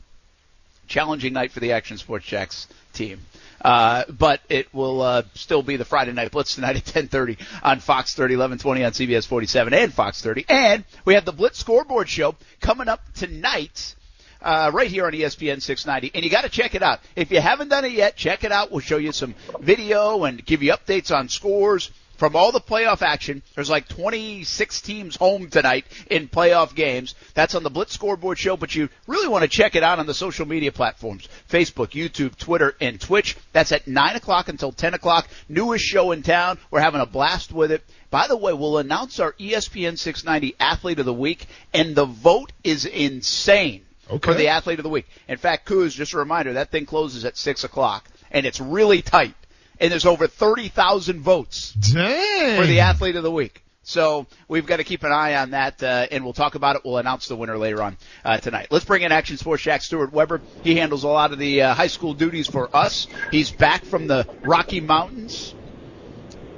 Challenging 0.91 1.31
night 1.31 1.53
for 1.53 1.61
the 1.61 1.71
Action 1.71 1.97
Sports 1.97 2.25
Jax 2.25 2.67
team. 2.91 3.21
Uh, 3.63 4.03
but 4.09 4.41
it 4.49 4.73
will 4.73 5.01
uh, 5.01 5.23
still 5.35 5.63
be 5.63 5.77
the 5.77 5.85
Friday 5.85 6.11
Night 6.11 6.31
Blitz 6.31 6.55
tonight 6.55 6.75
at 6.75 6.83
10:30 6.83 7.37
on 7.63 7.79
Fox 7.79 8.13
30, 8.13 8.35
11:20 8.35 8.85
on 8.85 8.91
CBS 8.91 9.25
47 9.25 9.73
and 9.73 9.93
Fox 9.93 10.21
30. 10.21 10.43
And 10.49 10.83
we 11.05 11.13
have 11.13 11.23
the 11.23 11.31
Blitz 11.31 11.59
Scoreboard 11.59 12.09
Show 12.09 12.35
coming 12.59 12.89
up 12.89 12.99
tonight. 13.13 13.95
Uh, 14.41 14.69
right 14.73 14.89
here 14.89 15.05
on 15.05 15.13
ESPN 15.13 15.61
690, 15.61 16.11
and 16.13 16.25
you 16.25 16.29
got 16.29 16.41
to 16.41 16.49
check 16.49 16.75
it 16.75 16.81
out. 16.81 16.99
If 17.15 17.31
you 17.31 17.39
haven't 17.39 17.69
done 17.69 17.85
it 17.85 17.93
yet, 17.93 18.17
check 18.17 18.43
it 18.43 18.51
out. 18.51 18.69
We'll 18.69 18.79
show 18.81 18.97
you 18.97 19.13
some 19.13 19.35
video 19.61 20.25
and 20.25 20.43
give 20.43 20.61
you 20.61 20.73
updates 20.73 21.15
on 21.15 21.29
scores 21.29 21.91
from 22.21 22.35
all 22.35 22.51
the 22.51 22.61
playoff 22.61 23.01
action. 23.01 23.41
There's 23.55 23.71
like 23.71 23.87
26 23.87 24.81
teams 24.81 25.15
home 25.15 25.49
tonight 25.49 25.85
in 26.05 26.27
playoff 26.27 26.75
games. 26.75 27.15
That's 27.33 27.55
on 27.55 27.63
the 27.63 27.71
Blitz 27.71 27.95
Scoreboard 27.95 28.37
Show, 28.37 28.55
but 28.55 28.75
you 28.75 28.89
really 29.07 29.27
want 29.27 29.41
to 29.41 29.47
check 29.47 29.75
it 29.75 29.81
out 29.81 29.97
on 29.97 30.05
the 30.05 30.13
social 30.13 30.45
media 30.45 30.71
platforms 30.71 31.27
Facebook, 31.49 31.93
YouTube, 31.93 32.37
Twitter, 32.37 32.75
and 32.79 33.01
Twitch. 33.01 33.37
That's 33.53 33.71
at 33.71 33.87
9 33.87 34.17
o'clock 34.17 34.49
until 34.49 34.71
10 34.71 34.93
o'clock. 34.93 35.29
Newest 35.49 35.83
show 35.83 36.11
in 36.11 36.21
town. 36.21 36.59
We're 36.69 36.81
having 36.81 37.01
a 37.01 37.07
blast 37.07 37.51
with 37.51 37.71
it. 37.71 37.83
By 38.11 38.27
the 38.27 38.37
way, 38.37 38.53
we'll 38.53 38.77
announce 38.77 39.19
our 39.19 39.33
ESPN 39.33 39.97
690 39.97 40.57
Athlete 40.59 40.99
of 40.99 41.07
the 41.07 41.13
Week, 41.15 41.47
and 41.73 41.95
the 41.95 42.05
vote 42.05 42.51
is 42.63 42.85
insane 42.85 43.81
okay. 44.11 44.31
for 44.31 44.35
the 44.35 44.49
Athlete 44.49 44.77
of 44.77 44.83
the 44.83 44.89
Week. 44.89 45.07
In 45.27 45.37
fact, 45.37 45.67
Kuz, 45.67 45.95
just 45.95 46.13
a 46.13 46.19
reminder, 46.19 46.53
that 46.53 46.69
thing 46.69 46.85
closes 46.85 47.25
at 47.25 47.35
6 47.35 47.63
o'clock, 47.63 48.07
and 48.29 48.45
it's 48.45 48.59
really 48.59 49.01
tight. 49.01 49.33
And 49.81 49.91
there's 49.91 50.05
over 50.05 50.27
30,000 50.27 51.21
votes 51.21 51.73
Dang. 51.73 52.61
for 52.61 52.67
the 52.67 52.81
athlete 52.81 53.15
of 53.15 53.23
the 53.23 53.31
week. 53.31 53.63
So 53.83 54.27
we've 54.47 54.65
got 54.65 54.77
to 54.77 54.83
keep 54.83 55.03
an 55.03 55.11
eye 55.11 55.35
on 55.35 55.51
that, 55.51 55.81
uh, 55.81 56.05
and 56.11 56.23
we'll 56.23 56.33
talk 56.33 56.53
about 56.53 56.75
it. 56.75 56.83
We'll 56.85 56.97
announce 56.97 57.27
the 57.27 57.35
winner 57.35 57.57
later 57.57 57.81
on 57.81 57.97
uh, 58.23 58.37
tonight. 58.37 58.67
Let's 58.69 58.85
bring 58.85 59.01
in 59.01 59.11
Action 59.11 59.37
Sports 59.37 59.63
Jack 59.63 59.81
Stuart 59.81 60.13
Webber. 60.13 60.39
He 60.63 60.75
handles 60.75 61.03
a 61.03 61.07
lot 61.07 61.33
of 61.33 61.39
the 61.39 61.63
uh, 61.63 61.73
high 61.73 61.87
school 61.87 62.13
duties 62.13 62.47
for 62.47 62.73
us. 62.75 63.07
He's 63.31 63.49
back 63.49 63.83
from 63.83 64.05
the 64.05 64.27
Rocky 64.43 64.81
Mountains, 64.81 65.55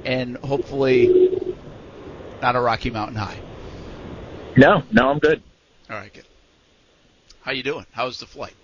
and 0.04 0.36
hopefully 0.36 1.56
not 2.42 2.56
a 2.56 2.60
Rocky 2.60 2.90
Mountain 2.90 3.16
High. 3.16 3.40
No, 4.56 4.82
no, 4.92 5.08
I'm 5.08 5.18
good. 5.18 5.42
All 5.88 5.96
right, 5.96 6.12
good. 6.12 6.26
How 7.40 7.52
you 7.52 7.62
doing? 7.62 7.86
How 7.92 8.04
was 8.04 8.20
the 8.20 8.26
flight? 8.26 8.54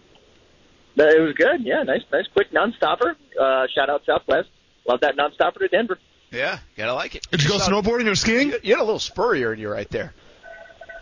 No, 1.00 1.08
It 1.08 1.20
was 1.20 1.34
good. 1.34 1.62
Yeah, 1.64 1.82
nice, 1.82 2.02
nice, 2.12 2.26
quick 2.32 2.52
non-stopper. 2.52 3.16
Uh, 3.40 3.66
shout 3.74 3.88
out 3.88 4.02
Southwest. 4.04 4.48
Love 4.86 5.00
that 5.00 5.16
non-stopper 5.16 5.60
to 5.60 5.68
Denver. 5.68 5.98
Yeah, 6.30 6.58
gotta 6.76 6.94
like 6.94 7.14
it. 7.16 7.26
Did 7.30 7.42
you 7.42 7.48
go 7.48 7.58
saw- 7.58 7.70
snowboarding 7.70 8.06
or 8.10 8.14
skiing? 8.14 8.48
You, 8.50 8.58
you 8.62 8.74
had 8.74 8.82
a 8.82 8.84
little 8.84 8.98
spurrier 9.00 9.52
in 9.52 9.58
you 9.58 9.68
right 9.70 9.88
there. 9.90 10.12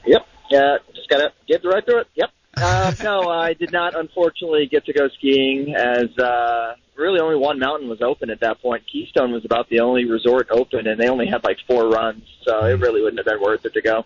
Yep. 0.06 0.26
Yeah, 0.50 0.76
just 0.94 1.08
gotta 1.08 1.32
get 1.46 1.62
right 1.64 1.84
through 1.84 2.00
it. 2.00 2.06
Yep. 2.14 2.30
Uh, 2.60 2.92
no, 3.04 3.28
I 3.28 3.52
did 3.54 3.70
not 3.70 3.94
unfortunately 3.94 4.66
get 4.66 4.84
to 4.86 4.92
go 4.92 5.08
skiing 5.10 5.76
as 5.76 6.08
uh, 6.18 6.74
really 6.96 7.20
only 7.20 7.36
one 7.36 7.60
mountain 7.60 7.88
was 7.88 8.02
open 8.02 8.30
at 8.30 8.40
that 8.40 8.60
point. 8.60 8.82
Keystone 8.90 9.30
was 9.30 9.44
about 9.44 9.68
the 9.68 9.78
only 9.78 10.06
resort 10.10 10.48
open, 10.50 10.88
and 10.88 11.00
they 11.00 11.08
only 11.08 11.26
had 11.28 11.44
like 11.44 11.58
four 11.68 11.88
runs, 11.88 12.24
so 12.44 12.64
it 12.64 12.80
really 12.80 13.00
wouldn't 13.00 13.18
have 13.18 13.26
been 13.26 13.40
worth 13.40 13.64
it 13.64 13.74
to 13.74 13.80
go. 13.82 14.04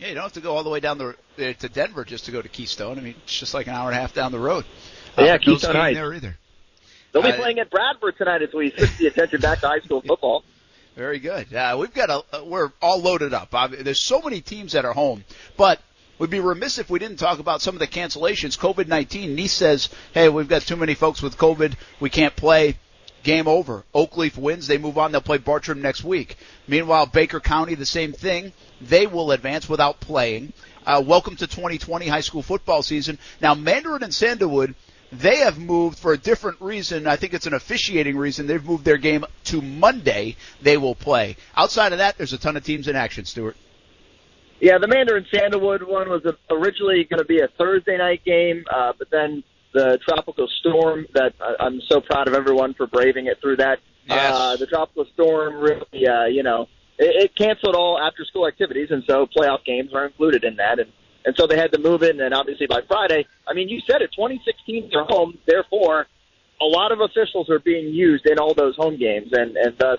Yeah, 0.00 0.08
you 0.08 0.14
don't 0.14 0.24
have 0.24 0.32
to 0.32 0.40
go 0.40 0.56
all 0.56 0.64
the 0.64 0.70
way 0.70 0.80
down 0.80 0.98
the 0.98 1.10
uh, 1.38 1.52
to 1.52 1.68
Denver 1.68 2.04
just 2.04 2.24
to 2.24 2.32
go 2.32 2.42
to 2.42 2.48
Keystone. 2.48 2.98
I 2.98 3.00
mean, 3.00 3.14
it's 3.22 3.38
just 3.38 3.54
like 3.54 3.68
an 3.68 3.74
hour 3.74 3.90
and 3.90 3.96
a 3.96 4.00
half 4.00 4.12
down 4.12 4.32
the 4.32 4.40
road. 4.40 4.64
Yeah, 5.16 5.36
but 5.38 5.46
no 5.46 5.52
Keystone 5.54 5.58
skiing 5.70 5.76
Heights. 5.76 5.96
there 5.96 6.14
either. 6.14 6.36
They'll 7.12 7.22
be 7.22 7.30
Uh, 7.30 7.36
playing 7.36 7.58
at 7.60 7.70
Bradford 7.70 8.16
tonight 8.18 8.42
as 8.42 8.52
we 8.52 8.70
switch 8.70 8.96
the 8.98 9.06
attention 9.06 9.40
back 9.40 9.60
to 9.60 9.68
high 9.68 9.80
school 9.80 10.00
football. 10.06 10.44
Very 10.96 11.18
good. 11.18 11.52
Uh, 11.52 11.76
we've 11.78 11.92
got 11.94 12.10
a, 12.10 12.22
uh, 12.36 12.44
we're 12.44 12.70
all 12.80 13.00
loaded 13.00 13.34
up. 13.34 13.50
There's 13.70 14.02
so 14.02 14.20
many 14.20 14.40
teams 14.40 14.72
that 14.72 14.84
are 14.84 14.92
home, 14.92 15.24
but 15.56 15.80
we'd 16.18 16.30
be 16.30 16.40
remiss 16.40 16.78
if 16.78 16.88
we 16.90 16.98
didn't 16.98 17.16
talk 17.18 17.38
about 17.40 17.60
some 17.62 17.74
of 17.74 17.80
the 17.80 17.86
cancellations. 17.86 18.58
COVID-19. 18.58 19.34
Nease 19.34 19.50
says, 19.52 19.88
hey, 20.12 20.28
we've 20.28 20.48
got 20.48 20.62
too 20.62 20.76
many 20.76 20.94
folks 20.94 21.20
with 21.22 21.36
COVID. 21.36 21.74
We 22.00 22.10
can't 22.10 22.34
play. 22.36 22.78
Game 23.24 23.48
over. 23.48 23.84
Oakleaf 23.94 24.36
wins. 24.36 24.66
They 24.66 24.76
move 24.76 24.98
on. 24.98 25.10
They'll 25.10 25.20
play 25.22 25.38
Bartram 25.38 25.80
next 25.80 26.04
week. 26.04 26.36
Meanwhile, 26.68 27.06
Baker 27.06 27.40
County, 27.40 27.74
the 27.74 27.86
same 27.86 28.12
thing. 28.12 28.52
They 28.82 29.06
will 29.06 29.32
advance 29.32 29.66
without 29.66 29.98
playing. 29.98 30.52
Uh, 30.86 31.02
welcome 31.04 31.34
to 31.36 31.46
2020 31.46 32.06
high 32.06 32.20
school 32.20 32.42
football 32.42 32.82
season. 32.82 33.18
Now, 33.40 33.54
Mandarin 33.54 34.02
and 34.02 34.12
Sandalwood, 34.14 34.74
they 35.18 35.36
have 35.38 35.58
moved 35.58 35.98
for 35.98 36.12
a 36.12 36.18
different 36.18 36.60
reason. 36.60 37.06
I 37.06 37.16
think 37.16 37.34
it's 37.34 37.46
an 37.46 37.54
officiating 37.54 38.16
reason. 38.16 38.46
They've 38.46 38.64
moved 38.64 38.84
their 38.84 38.96
game 38.96 39.24
to 39.44 39.62
Monday. 39.62 40.36
They 40.62 40.76
will 40.76 40.94
play. 40.94 41.36
Outside 41.56 41.92
of 41.92 41.98
that, 41.98 42.16
there's 42.16 42.32
a 42.32 42.38
ton 42.38 42.56
of 42.56 42.64
teams 42.64 42.88
in 42.88 42.96
action, 42.96 43.24
Stuart. 43.24 43.56
Yeah, 44.60 44.78
the 44.78 44.86
Mandarin 44.86 45.26
Sandalwood 45.30 45.82
one 45.82 46.08
was 46.08 46.22
originally 46.50 47.04
going 47.04 47.18
to 47.18 47.26
be 47.26 47.40
a 47.40 47.48
Thursday 47.58 47.98
night 47.98 48.24
game, 48.24 48.64
uh, 48.72 48.92
but 48.98 49.10
then 49.10 49.42
the 49.72 49.98
tropical 50.06 50.48
storm 50.60 51.06
that 51.14 51.34
I- 51.40 51.56
I'm 51.60 51.80
so 51.82 52.00
proud 52.00 52.28
of 52.28 52.34
everyone 52.34 52.74
for 52.74 52.86
braving 52.86 53.26
it 53.26 53.40
through 53.40 53.56
that. 53.56 53.80
Yes. 54.06 54.34
Uh, 54.34 54.56
the 54.56 54.66
tropical 54.66 55.06
storm 55.12 55.56
really, 55.56 56.06
uh, 56.06 56.26
you 56.26 56.42
know, 56.42 56.68
it, 56.98 57.24
it 57.24 57.36
canceled 57.36 57.74
all 57.74 57.98
after 57.98 58.24
school 58.24 58.46
activities, 58.46 58.90
and 58.90 59.02
so 59.06 59.26
playoff 59.26 59.64
games 59.64 59.92
are 59.92 60.06
included 60.06 60.44
in 60.44 60.56
that. 60.56 60.78
And, 60.78 60.92
and 61.24 61.34
so 61.38 61.46
they 61.46 61.56
had 61.56 61.72
to 61.72 61.78
move 61.78 62.02
it, 62.02 62.18
and 62.18 62.34
obviously 62.34 62.66
by 62.66 62.80
Friday, 62.86 63.26
I 63.46 63.54
mean, 63.54 63.68
you 63.68 63.80
said 63.86 64.02
it, 64.02 64.10
26 64.16 64.58
teams 64.66 64.94
are 64.94 65.04
home, 65.04 65.38
therefore, 65.46 66.06
a 66.60 66.64
lot 66.64 66.92
of 66.92 67.00
officials 67.00 67.50
are 67.50 67.58
being 67.58 67.88
used 67.88 68.26
in 68.26 68.38
all 68.38 68.54
those 68.54 68.76
home 68.76 68.98
games, 68.98 69.32
and, 69.32 69.56
and 69.56 69.76
thus 69.78 69.98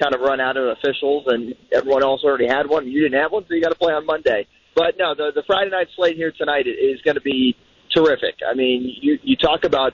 kind 0.00 0.14
of 0.14 0.20
run 0.20 0.40
out 0.40 0.56
of 0.56 0.76
officials, 0.78 1.24
and 1.26 1.54
everyone 1.72 2.02
else 2.02 2.22
already 2.24 2.48
had 2.48 2.68
one. 2.68 2.86
You 2.88 3.02
didn't 3.02 3.20
have 3.20 3.32
one, 3.32 3.44
so 3.46 3.54
you 3.54 3.62
got 3.62 3.70
to 3.70 3.78
play 3.78 3.92
on 3.92 4.06
Monday. 4.06 4.46
But 4.74 4.96
no, 4.98 5.14
the 5.14 5.32
the 5.34 5.42
Friday 5.46 5.70
night 5.70 5.88
slate 5.94 6.16
here 6.16 6.32
tonight 6.32 6.66
is 6.66 7.00
going 7.02 7.16
to 7.16 7.20
be 7.20 7.56
terrific. 7.94 8.36
I 8.48 8.54
mean, 8.54 8.90
you 9.00 9.18
you 9.22 9.36
talk 9.36 9.64
about 9.64 9.92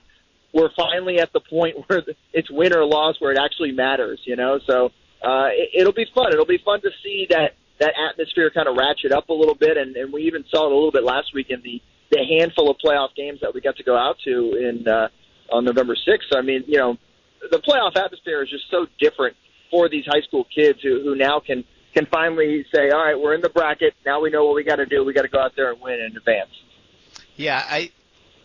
we're 0.55 0.71
finally 0.77 1.19
at 1.19 1.33
the 1.33 1.41
point 1.41 1.77
where 1.87 2.03
it's 2.33 2.51
win 2.51 2.75
or 2.75 2.85
loss, 2.85 3.17
where 3.19 3.33
it 3.33 3.39
actually 3.39 3.73
matters. 3.73 4.21
You 4.25 4.37
know, 4.37 4.61
so 4.67 4.87
uh, 5.23 5.49
it, 5.51 5.71
it'll 5.81 5.93
be 5.93 6.07
fun. 6.15 6.33
It'll 6.33 6.47
be 6.47 6.63
fun 6.65 6.81
to 6.83 6.91
see 7.03 7.27
that 7.31 7.57
that 7.79 7.95
atmosphere 8.11 8.51
kind 8.51 8.69
of 8.69 8.77
ratchet 8.77 9.13
up 9.13 9.29
a 9.29 9.33
little 9.33 9.55
bit, 9.55 9.77
and, 9.77 9.97
and 9.97 10.13
we 10.13 10.23
even 10.23 10.45
saw 10.51 10.67
it 10.67 10.73
a 10.73 10.75
little 10.75 10.93
bit 10.93 11.05
last 11.05 11.35
week 11.35 11.51
in 11.51 11.63
the 11.63 11.81
the 12.11 12.25
handful 12.39 12.71
of 12.71 12.79
playoff 12.79 13.15
games 13.15 13.41
that 13.43 13.53
we 13.53 13.61
got 13.61 13.77
to 13.77 13.83
go 13.83 13.95
out 13.95 14.17
to 14.25 14.55
in 14.55 14.89
uh, 14.89 15.09
on 15.53 15.65
November 15.65 15.95
sixth. 15.95 16.29
I 16.35 16.41
mean, 16.41 16.65
you 16.67 16.79
know, 16.79 16.97
the 17.51 17.59
playoff 17.59 17.97
atmosphere 17.97 18.43
is 18.43 18.51
just 18.51 18.71
so 18.71 18.87
different 18.99 19.37
for 19.71 19.89
these 19.89 20.05
high 20.07 20.23
school 20.23 20.47
kids 20.55 20.81
who 20.83 21.03
who 21.03 21.15
now 21.15 21.41
can 21.41 21.65
can 21.95 22.07
finally 22.07 22.65
say, 22.75 22.91
all 22.91 23.05
right, 23.05 23.19
we're 23.19 23.35
in 23.35 23.41
the 23.41 23.49
bracket. 23.49 23.95
Now 24.05 24.21
we 24.21 24.31
know 24.31 24.45
what 24.45 24.55
we 24.55 24.65
got 24.65 24.77
to 24.77 24.87
do. 24.87 25.05
We 25.05 25.13
got 25.13 25.23
to 25.23 25.29
go 25.29 25.41
out 25.41 25.53
there 25.57 25.73
and 25.73 25.81
win 25.81 26.01
in 26.01 26.17
advance. 26.17 26.51
Yeah, 27.37 27.63
I 27.65 27.91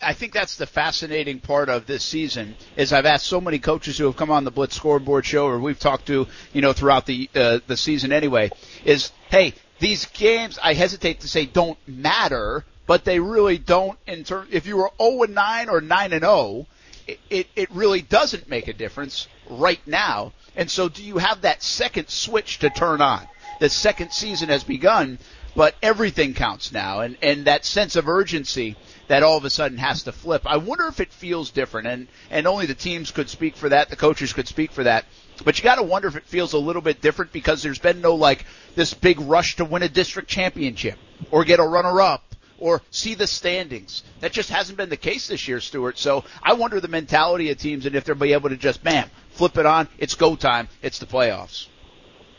I 0.03 0.13
think 0.13 0.33
that's 0.33 0.57
the 0.57 0.65
fascinating 0.65 1.39
part 1.39 1.69
of 1.69 1.85
this 1.85 2.03
season 2.03 2.55
is 2.75 2.93
I've 2.93 3.05
asked 3.05 3.25
so 3.25 3.41
many 3.41 3.59
coaches 3.59 3.97
who 3.97 4.05
have 4.05 4.15
come 4.15 4.31
on 4.31 4.43
the 4.43 4.51
Blitz 4.51 4.75
scoreboard 4.75 5.25
show 5.25 5.47
or 5.47 5.59
we've 5.59 5.79
talked 5.79 6.07
to, 6.07 6.27
you 6.51 6.61
know, 6.61 6.73
throughout 6.73 7.05
the 7.05 7.29
uh, 7.35 7.59
the 7.67 7.77
season 7.77 8.11
anyway, 8.11 8.51
is 8.85 9.11
hey, 9.29 9.53
these 9.79 10.05
games 10.07 10.59
I 10.61 10.73
hesitate 10.73 11.21
to 11.21 11.27
say 11.27 11.45
don't 11.45 11.77
matter, 11.87 12.65
but 12.85 13.05
they 13.05 13.19
really 13.19 13.57
don't 13.57 13.97
in 14.05 14.23
term 14.23 14.47
if 14.51 14.65
you 14.65 14.77
were 14.77 14.91
0 15.01 15.23
and 15.23 15.35
9 15.35 15.69
or 15.69 15.81
9 15.81 16.13
and 16.13 16.21
0, 16.23 16.67
it, 17.07 17.19
it 17.29 17.47
it 17.55 17.71
really 17.71 18.01
doesn't 18.01 18.49
make 18.49 18.67
a 18.67 18.73
difference 18.73 19.27
right 19.49 19.81
now. 19.85 20.33
And 20.55 20.69
so 20.69 20.89
do 20.89 21.03
you 21.03 21.17
have 21.17 21.41
that 21.41 21.63
second 21.63 22.09
switch 22.09 22.59
to 22.59 22.69
turn 22.69 23.01
on? 23.01 23.27
The 23.59 23.69
second 23.69 24.11
season 24.11 24.49
has 24.49 24.63
begun, 24.63 25.19
but 25.55 25.75
everything 25.81 26.33
counts 26.33 26.71
now 26.71 27.01
and 27.01 27.17
and 27.21 27.45
that 27.45 27.65
sense 27.65 27.95
of 27.95 28.07
urgency 28.07 28.75
that 29.07 29.23
all 29.23 29.37
of 29.37 29.45
a 29.45 29.49
sudden 29.49 29.77
has 29.77 30.03
to 30.03 30.11
flip. 30.11 30.43
I 30.45 30.57
wonder 30.57 30.87
if 30.87 30.99
it 30.99 31.11
feels 31.11 31.51
different, 31.51 31.87
and 31.87 32.07
and 32.29 32.47
only 32.47 32.65
the 32.65 32.73
teams 32.73 33.11
could 33.11 33.29
speak 33.29 33.55
for 33.55 33.69
that. 33.69 33.89
The 33.89 33.95
coaches 33.95 34.33
could 34.33 34.47
speak 34.47 34.71
for 34.71 34.83
that. 34.83 35.05
But 35.43 35.57
you 35.57 35.63
got 35.63 35.75
to 35.75 35.83
wonder 35.83 36.07
if 36.07 36.15
it 36.15 36.25
feels 36.25 36.53
a 36.53 36.59
little 36.59 36.81
bit 36.81 37.01
different 37.01 37.31
because 37.31 37.63
there's 37.63 37.79
been 37.79 38.01
no 38.01 38.15
like 38.15 38.45
this 38.75 38.93
big 38.93 39.19
rush 39.19 39.57
to 39.57 39.65
win 39.65 39.83
a 39.83 39.89
district 39.89 40.29
championship 40.29 40.97
or 41.31 41.43
get 41.43 41.59
a 41.59 41.63
runner 41.63 42.01
up 42.01 42.35
or 42.59 42.81
see 42.91 43.15
the 43.15 43.27
standings. 43.27 44.03
That 44.21 44.31
just 44.31 44.49
hasn't 44.49 44.77
been 44.77 44.89
the 44.89 44.97
case 44.97 45.27
this 45.27 45.47
year, 45.47 45.59
Stuart. 45.59 45.97
So 45.97 46.23
I 46.41 46.53
wonder 46.53 46.79
the 46.79 46.87
mentality 46.87 47.49
of 47.49 47.57
teams 47.57 47.85
and 47.85 47.95
if 47.95 48.05
they'll 48.05 48.15
be 48.15 48.33
able 48.33 48.49
to 48.49 48.57
just 48.57 48.83
bam 48.83 49.09
flip 49.33 49.57
it 49.57 49.65
on. 49.65 49.87
It's 49.97 50.15
go 50.15 50.35
time. 50.35 50.69
It's 50.81 50.99
the 50.99 51.05
playoffs. 51.05 51.67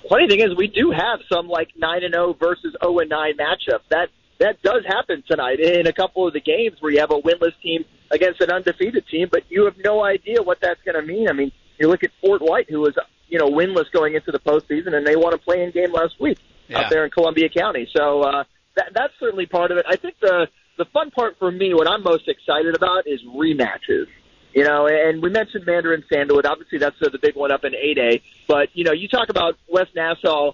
Funny 0.09 0.29
thing 0.29 0.41
is, 0.41 0.57
we 0.57 0.69
do 0.69 0.91
have 0.91 1.21
some 1.33 1.49
like 1.49 1.71
nine 1.77 2.05
and 2.05 2.15
zero 2.15 2.35
versus 2.35 2.75
zero 2.81 2.99
and 2.99 3.11
nine 3.11 3.37
matchups. 3.37 3.83
That 3.91 4.09
that 4.41 4.61
does 4.63 4.85
happen 4.87 5.23
tonight 5.29 5.61
in 5.61 5.87
a 5.87 5.93
couple 5.93 6.27
of 6.27 6.33
the 6.33 6.41
games 6.41 6.77
where 6.81 6.93
you 6.93 7.01
have 7.01 7.11
a 7.11 7.21
winless 7.21 7.53
team 7.63 7.85
against 8.11 8.41
an 8.41 8.51
undefeated 8.51 9.07
team, 9.09 9.29
but 9.31 9.43
you 9.49 9.65
have 9.65 9.77
no 9.85 10.05
idea 10.05 10.43
what 10.43 10.59
that's 10.61 10.81
going 10.85 10.95
to 11.01 11.03
mean. 11.03 11.29
I 11.29 11.33
mean, 11.33 11.53
you 11.79 11.89
look 11.89 12.05
at 12.05 12.11
Fort 12.21 12.43
White, 12.43 12.69
who 12.69 12.81
was 12.81 12.95
you 13.29 13.39
know 13.39 13.49
winless 13.49 13.91
going 13.93 14.15
into 14.15 14.31
the 14.33 14.39
postseason, 14.41 14.95
and 14.95 15.07
they 15.07 15.17
won 15.17 15.35
a 15.35 15.39
play-in 15.39 15.71
game 15.71 15.93
last 15.93 16.21
week 16.21 16.39
Yeah. 16.69 16.81
out 16.81 16.91
there 16.91 17.05
in 17.05 17.11
Columbia 17.11 17.49
County. 17.49 17.89
So 17.95 18.23
uh, 18.23 18.45
that, 18.77 18.93
that's 18.95 19.13
certainly 19.21 19.47
part 19.47 19.71
of 19.71 19.79
it. 19.79 19.87
I 19.89 19.97
think 19.97 20.17
the 20.21 20.49
the 20.77 20.85
fun 20.87 21.11
part 21.13 21.39
for 21.39 21.51
me, 21.53 21.73
what 21.73 21.89
I'm 21.89 22.03
most 22.03 22.27
excited 22.29 22.75
about, 22.75 23.07
is 23.07 23.21
rematches. 23.25 24.07
You 24.53 24.63
know, 24.65 24.87
and 24.87 25.21
we 25.21 25.31
mentioned 25.31 25.67
Mandarin 25.67 26.05
Sandalwood. 26.13 26.47
Obviously, 26.47 26.79
that's 26.79 26.95
uh, 27.03 27.09
the 27.11 27.19
big 27.19 27.35
one 27.35 27.51
up 27.51 27.65
in 27.65 27.73
8A. 27.73 28.23
But 28.47 28.69
you 28.73 28.85
know, 28.85 28.93
you 28.93 29.09
talk 29.09 29.29
about 29.29 29.57
West 29.69 29.91
Nassau 29.97 30.53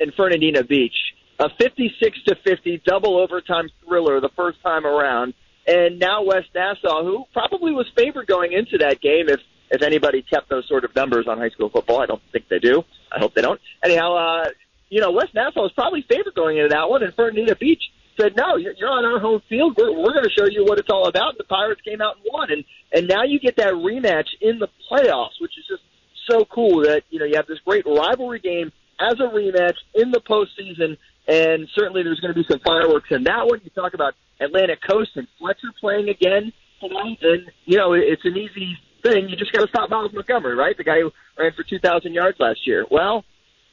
and 0.00 0.12
Fernandina 0.14 0.64
Beach, 0.64 0.94
a 1.38 1.48
56 1.58 2.18
to 2.26 2.36
50 2.44 2.82
double 2.84 3.18
overtime 3.18 3.68
thriller 3.84 4.20
the 4.20 4.30
first 4.36 4.60
time 4.62 4.84
around, 4.84 5.34
and 5.66 5.98
now 5.98 6.24
West 6.24 6.48
Nassau, 6.54 7.04
who 7.04 7.24
probably 7.32 7.72
was 7.72 7.86
favored 7.96 8.26
going 8.26 8.52
into 8.52 8.78
that 8.78 9.00
game, 9.00 9.28
if 9.28 9.40
if 9.70 9.82
anybody 9.82 10.22
kept 10.22 10.48
those 10.48 10.66
sort 10.66 10.84
of 10.84 10.94
numbers 10.96 11.26
on 11.28 11.36
high 11.38 11.50
school 11.50 11.68
football, 11.68 12.00
I 12.00 12.06
don't 12.06 12.22
think 12.32 12.48
they 12.48 12.58
do. 12.58 12.84
I 13.12 13.18
hope 13.18 13.34
they 13.34 13.42
don't. 13.42 13.60
Anyhow, 13.84 14.14
uh, 14.14 14.48
you 14.88 15.00
know, 15.02 15.10
West 15.10 15.34
Nassau 15.34 15.60
was 15.60 15.72
probably 15.72 16.02
favored 16.08 16.34
going 16.34 16.56
into 16.56 16.70
that 16.70 16.88
one, 16.88 17.02
and 17.02 17.14
Fernandina 17.14 17.54
Beach 17.54 17.82
said, 18.18 18.34
"No, 18.36 18.56
you're, 18.56 18.88
on 18.88 19.04
our 19.04 19.20
home 19.20 19.42
field. 19.48 19.76
We're, 19.76 19.92
we're 19.92 20.12
going 20.12 20.24
to 20.24 20.30
show 20.30 20.46
you 20.46 20.64
what 20.64 20.78
it's 20.78 20.90
all 20.90 21.06
about." 21.06 21.30
And 21.30 21.38
the 21.38 21.44
Pirates 21.44 21.82
came 21.82 22.00
out 22.00 22.16
and 22.16 22.24
won, 22.32 22.50
and 22.50 22.64
and 22.92 23.08
now 23.08 23.24
you 23.24 23.38
get 23.38 23.56
that 23.56 23.74
rematch 23.74 24.28
in 24.40 24.58
the 24.58 24.68
playoffs, 24.90 25.40
which 25.40 25.52
is 25.58 25.66
just 25.68 25.82
so 26.30 26.44
cool 26.46 26.82
that 26.84 27.02
you 27.10 27.18
know 27.18 27.26
you 27.26 27.36
have 27.36 27.46
this 27.46 27.58
great 27.64 27.84
rivalry 27.86 28.40
game 28.40 28.72
as 29.00 29.14
a 29.20 29.28
rematch 29.28 29.76
in 29.94 30.10
the 30.10 30.20
postseason, 30.20 30.96
and 31.28 31.68
certainly 31.74 32.02
there's 32.02 32.20
going 32.20 32.34
to 32.34 32.40
be 32.40 32.46
some 32.50 32.60
fireworks 32.60 33.08
in 33.10 33.24
that 33.24 33.46
one. 33.46 33.60
You 33.62 33.70
talk 33.70 33.94
about 33.94 34.14
Atlantic 34.40 34.80
Coast 34.88 35.10
and 35.14 35.28
Fletcher 35.38 35.68
playing 35.78 36.08
again 36.08 36.52
tonight, 36.80 37.18
and 37.22 37.50
you 37.66 37.76
know 37.76 37.92
it's 37.92 38.24
an 38.24 38.36
easy 38.36 38.76
thing. 39.02 39.28
You 39.28 39.36
just 39.36 39.52
got 39.52 39.60
to 39.62 39.68
stop 39.68 39.90
Miles 39.90 40.12
Montgomery, 40.12 40.56
right? 40.56 40.76
The 40.76 40.84
guy 40.84 41.00
who 41.00 41.12
ran 41.38 41.52
for 41.52 41.62
2,000 41.62 42.12
yards 42.14 42.38
last 42.40 42.66
year. 42.66 42.86
Well, 42.90 43.24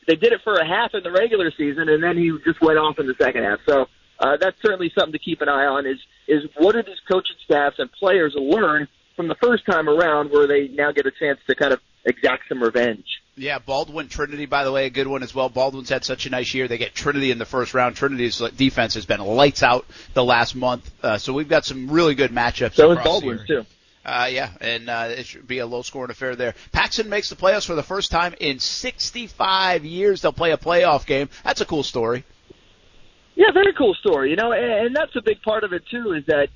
they 0.08 0.16
did 0.16 0.34
it 0.34 0.42
for 0.44 0.54
a 0.54 0.68
half 0.68 0.92
in 0.94 1.02
the 1.04 1.12
regular 1.12 1.52
season, 1.58 1.90
and 1.90 2.04
then 2.04 2.18
he 2.18 2.32
just 2.46 2.62
went 2.62 2.78
off 2.78 3.00
in 3.00 3.08
the 3.08 3.16
second 3.20 3.44
half. 3.44 3.60
So 3.68 3.86
uh, 4.20 4.38
that's 4.40 4.58
certainly 4.62 4.92
something 4.98 5.14
to 5.14 5.20
keep 5.20 5.42
an 5.42 5.50
eye 5.50 5.66
on. 5.66 5.86
Is 5.86 5.98
is 6.28 6.44
what 6.58 6.74
do 6.74 6.84
these 6.84 7.00
coaching 7.10 7.38
staffs 7.46 7.78
and 7.80 7.92
players 7.92 8.36
learn 8.38 8.88
from 9.16 9.28
the 9.30 9.36
first 9.42 9.66
time 9.66 9.88
around, 9.88 10.30
where 10.32 10.46
they 10.46 10.68
now 10.68 10.92
get 10.92 11.06
a 11.06 11.12
chance 11.12 11.40
to 11.48 11.56
kind 11.56 11.72
of 11.72 11.80
exact 12.04 12.44
some 12.50 12.62
revenge? 12.62 13.06
Yeah, 13.38 13.60
Baldwin 13.60 14.08
Trinity, 14.08 14.46
by 14.46 14.64
the 14.64 14.72
way, 14.72 14.86
a 14.86 14.90
good 14.90 15.08
one 15.08 15.22
as 15.22 15.36
well. 15.36 15.50
Baldwin's 15.50 15.90
had 15.90 16.06
such 16.06 16.26
a 16.26 16.30
nice 16.30 16.54
year. 16.54 16.70
They 16.70 16.78
get 16.78 16.96
Trinity 16.96 17.32
in 17.32 17.38
the 17.38 17.46
first 17.46 17.74
round. 17.74 17.98
Trinity's 17.98 18.38
defense 18.56 18.94
has 18.94 19.06
been 19.06 19.20
lights 19.20 19.62
out 19.62 19.86
the 20.14 20.24
last 20.24 20.56
month, 20.56 20.90
uh, 21.04 21.18
so 21.18 21.34
we've 21.34 21.50
got 21.50 21.66
some 21.66 21.92
really 21.92 22.16
good 22.16 22.32
matchups. 22.32 22.76
So 22.76 22.92
is 22.92 23.00
Baldwin 23.04 23.42
too. 23.46 23.66
Uh, 24.06 24.30
yeah, 24.32 24.52
and 24.62 24.88
uh, 24.88 25.08
it 25.10 25.26
should 25.26 25.48
be 25.48 25.58
a 25.58 25.66
low 25.66 25.82
scoring 25.82 26.12
affair 26.12 26.36
there. 26.36 26.54
Paxton 26.72 27.10
makes 27.10 27.30
the 27.30 27.36
playoffs 27.36 27.66
for 27.66 27.74
the 27.74 27.84
first 27.84 28.12
time 28.12 28.36
in 28.40 28.60
65 28.60 29.84
years. 29.84 30.22
They'll 30.22 30.32
play 30.32 30.52
a 30.52 30.58
playoff 30.58 31.08
game. 31.08 31.28
That's 31.44 31.60
a 31.60 31.66
cool 31.66 31.82
story. 31.82 32.24
Yeah, 33.34 33.52
very 33.52 33.74
cool 33.74 33.96
story. 33.96 34.30
You 34.30 34.36
know, 34.36 34.52
and, 34.52 34.88
and 34.88 34.96
that's 34.96 35.16
a 35.16 35.22
big 35.22 35.42
part 35.42 35.64
of 35.64 35.74
it 35.74 35.84
too. 35.90 36.14
Is 36.14 36.26
that 36.28 36.50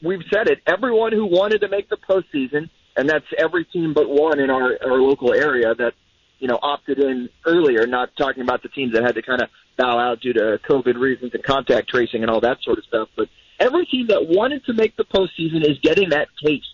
we've 0.00 0.22
said 0.32 0.48
it. 0.48 0.60
Everyone 0.64 1.12
who 1.12 1.26
wanted 1.26 1.60
to 1.62 1.68
make 1.68 1.88
the 1.88 1.96
postseason, 1.96 2.70
and 2.96 3.08
that's 3.08 3.26
every 3.38 3.64
team 3.64 3.94
but 3.94 4.08
one 4.08 4.38
in 4.40 4.50
our 4.50 4.76
our 4.84 4.98
local 5.00 5.32
area 5.32 5.74
that 5.74 5.92
you 6.38 6.48
know 6.48 6.58
opted 6.62 6.98
in 6.98 7.28
earlier. 7.46 7.86
Not 7.86 8.10
talking 8.16 8.42
about 8.42 8.62
the 8.62 8.68
teams 8.68 8.92
that 8.94 9.02
had 9.02 9.14
to 9.14 9.22
kind 9.22 9.42
of 9.42 9.48
bow 9.76 9.98
out 9.98 10.20
due 10.20 10.32
to 10.32 10.58
COVID 10.68 10.98
reasons 10.98 11.32
and 11.34 11.42
contact 11.42 11.88
tracing 11.88 12.22
and 12.22 12.30
all 12.30 12.40
that 12.40 12.58
sort 12.62 12.78
of 12.78 12.84
stuff, 12.84 13.08
but 13.16 13.28
every 13.60 13.86
team 13.86 14.08
that 14.08 14.26
wanted 14.26 14.64
to 14.64 14.72
make 14.72 14.96
the 14.96 15.04
postseason 15.04 15.62
is 15.62 15.78
getting 15.82 16.10
that 16.10 16.28
taste 16.44 16.66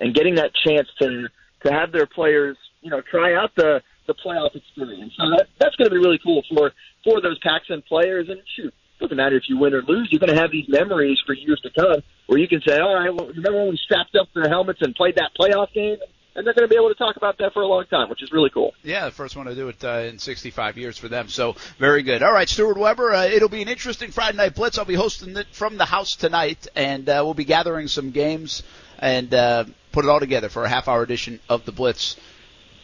and 0.00 0.14
getting 0.14 0.34
that 0.34 0.52
chance 0.66 0.88
to 1.00 1.28
to 1.64 1.72
have 1.72 1.92
their 1.92 2.06
players, 2.06 2.56
you 2.80 2.90
know, 2.90 3.00
try 3.10 3.34
out 3.34 3.54
the 3.56 3.80
the 4.06 4.14
playoff 4.14 4.54
experience. 4.54 5.12
So 5.16 5.30
that, 5.30 5.46
that's 5.60 5.76
going 5.76 5.88
to 5.88 5.94
be 5.94 5.98
really 5.98 6.18
cool 6.22 6.42
for 6.52 6.72
for 7.04 7.20
those 7.20 7.38
Paxton 7.38 7.82
players. 7.88 8.28
And 8.28 8.40
shoot, 8.56 8.74
doesn't 9.02 9.16
matter 9.16 9.36
if 9.36 9.44
you 9.48 9.58
win 9.58 9.74
or 9.74 9.82
lose, 9.82 10.08
you're 10.10 10.20
going 10.20 10.34
to 10.34 10.40
have 10.40 10.50
these 10.50 10.68
memories 10.68 11.18
for 11.26 11.34
years 11.34 11.60
to 11.62 11.70
come 11.70 12.02
where 12.26 12.38
you 12.38 12.48
can 12.48 12.62
say, 12.66 12.78
all 12.78 12.94
right, 12.94 13.14
well, 13.14 13.28
remember 13.28 13.58
when 13.60 13.70
we 13.70 13.76
strapped 13.76 14.16
up 14.16 14.28
their 14.34 14.48
helmets 14.48 14.80
and 14.82 14.94
played 14.94 15.16
that 15.16 15.30
playoff 15.38 15.72
game? 15.72 15.98
And 16.34 16.46
they're 16.46 16.54
going 16.54 16.66
to 16.66 16.68
be 16.68 16.76
able 16.76 16.88
to 16.88 16.94
talk 16.94 17.16
about 17.16 17.36
that 17.38 17.52
for 17.52 17.60
a 17.60 17.66
long 17.66 17.84
time, 17.90 18.08
which 18.08 18.22
is 18.22 18.32
really 18.32 18.48
cool. 18.48 18.72
Yeah, 18.82 19.04
the 19.04 19.10
first 19.10 19.36
one 19.36 19.44
to 19.44 19.54
do 19.54 19.68
it 19.68 19.84
uh, 19.84 20.08
in 20.08 20.18
65 20.18 20.78
years 20.78 20.96
for 20.96 21.08
them. 21.08 21.28
So 21.28 21.56
very 21.78 22.02
good. 22.02 22.22
All 22.22 22.32
right, 22.32 22.48
Stuart 22.48 22.78
Webber. 22.78 23.12
Uh, 23.12 23.26
it'll 23.26 23.50
be 23.50 23.60
an 23.60 23.68
interesting 23.68 24.10
Friday 24.10 24.38
night 24.38 24.54
blitz. 24.54 24.78
I'll 24.78 24.86
be 24.86 24.94
hosting 24.94 25.36
it 25.36 25.48
from 25.52 25.76
the 25.76 25.84
house 25.84 26.16
tonight, 26.16 26.66
and 26.74 27.06
uh, 27.06 27.20
we'll 27.22 27.34
be 27.34 27.44
gathering 27.44 27.86
some 27.86 28.12
games 28.12 28.62
and 28.98 29.34
uh, 29.34 29.66
put 29.92 30.06
it 30.06 30.08
all 30.08 30.20
together 30.20 30.48
for 30.48 30.64
a 30.64 30.70
half 30.70 30.88
hour 30.88 31.02
edition 31.02 31.38
of 31.50 31.66
the 31.66 31.72
blitz. 31.72 32.16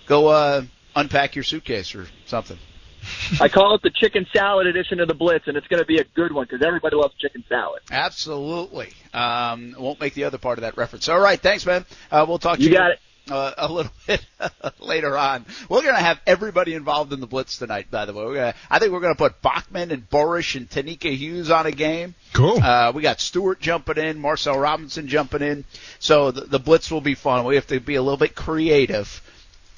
Go 0.04 0.28
uh, 0.28 0.62
unpack 0.94 1.35
your 1.35 1.44
suitcase 1.44 1.94
or 1.94 2.07
something. 2.26 2.59
I 3.40 3.49
call 3.49 3.75
it 3.75 3.83
the 3.83 3.90
chicken 3.90 4.27
salad 4.33 4.66
edition 4.66 5.01
of 5.01 5.09
the 5.09 5.14
Blitz, 5.14 5.47
and 5.49 5.57
it's 5.57 5.66
going 5.66 5.81
to 5.81 5.87
be 5.87 5.99
a 5.99 6.05
good 6.05 6.33
one 6.33 6.47
because 6.49 6.64
everybody 6.64 6.97
loves 6.97 7.14
chicken 7.14 7.44
salad. 7.49 7.83
Absolutely. 7.90 8.92
Um, 9.12 9.75
won't 9.79 10.01
make 10.01 10.14
the 10.14 10.25
other 10.25 10.38
part 10.38 10.59
of 10.59 10.62
that 10.62 10.77
reference. 10.77 11.09
All 11.09 11.21
right, 11.21 11.40
thanks, 11.40 11.66
man. 11.66 11.85
Uh, 12.11 12.25
we'll 12.29 12.38
talk 12.38 12.59
to 12.59 12.62
you. 12.62 12.71
You 12.71 12.77
got 12.77 12.90
it. 12.92 13.01
Uh, 13.31 13.53
a 13.59 13.71
little 13.71 13.92
bit 14.07 14.25
later 14.81 15.16
on. 15.16 15.44
We're 15.68 15.83
going 15.83 15.94
to 15.94 16.01
have 16.01 16.18
everybody 16.27 16.73
involved 16.73 17.12
in 17.12 17.21
the 17.21 17.27
Blitz 17.27 17.59
tonight, 17.59 17.90
by 17.90 18.07
the 18.07 18.14
way. 18.14 18.25
We're 18.25 18.35
gonna, 18.37 18.55
I 18.71 18.79
think 18.79 18.90
we're 18.92 19.01
going 19.01 19.12
to 19.12 19.18
put 19.18 19.42
Bachman 19.42 19.90
and 19.90 20.09
Borish 20.09 20.57
and 20.57 20.68
Tanika 20.68 21.14
Hughes 21.14 21.51
on 21.51 21.66
a 21.66 21.71
game. 21.71 22.14
Cool. 22.33 22.59
Uh, 22.62 22.92
we 22.94 23.03
got 23.03 23.21
Stuart 23.21 23.61
jumping 23.61 23.99
in, 23.99 24.18
Marcel 24.18 24.59
Robinson 24.59 25.09
jumping 25.09 25.42
in. 25.42 25.64
So 25.99 26.31
the, 26.31 26.42
the 26.42 26.59
Blitz 26.59 26.90
will 26.90 27.03
be 27.03 27.14
fun. 27.14 27.44
We 27.44 27.57
have 27.57 27.66
to 27.66 27.81
be 27.81 27.97
a 27.97 28.03
little 28.03 28.16
bit 28.16 28.35
creative 28.35 29.21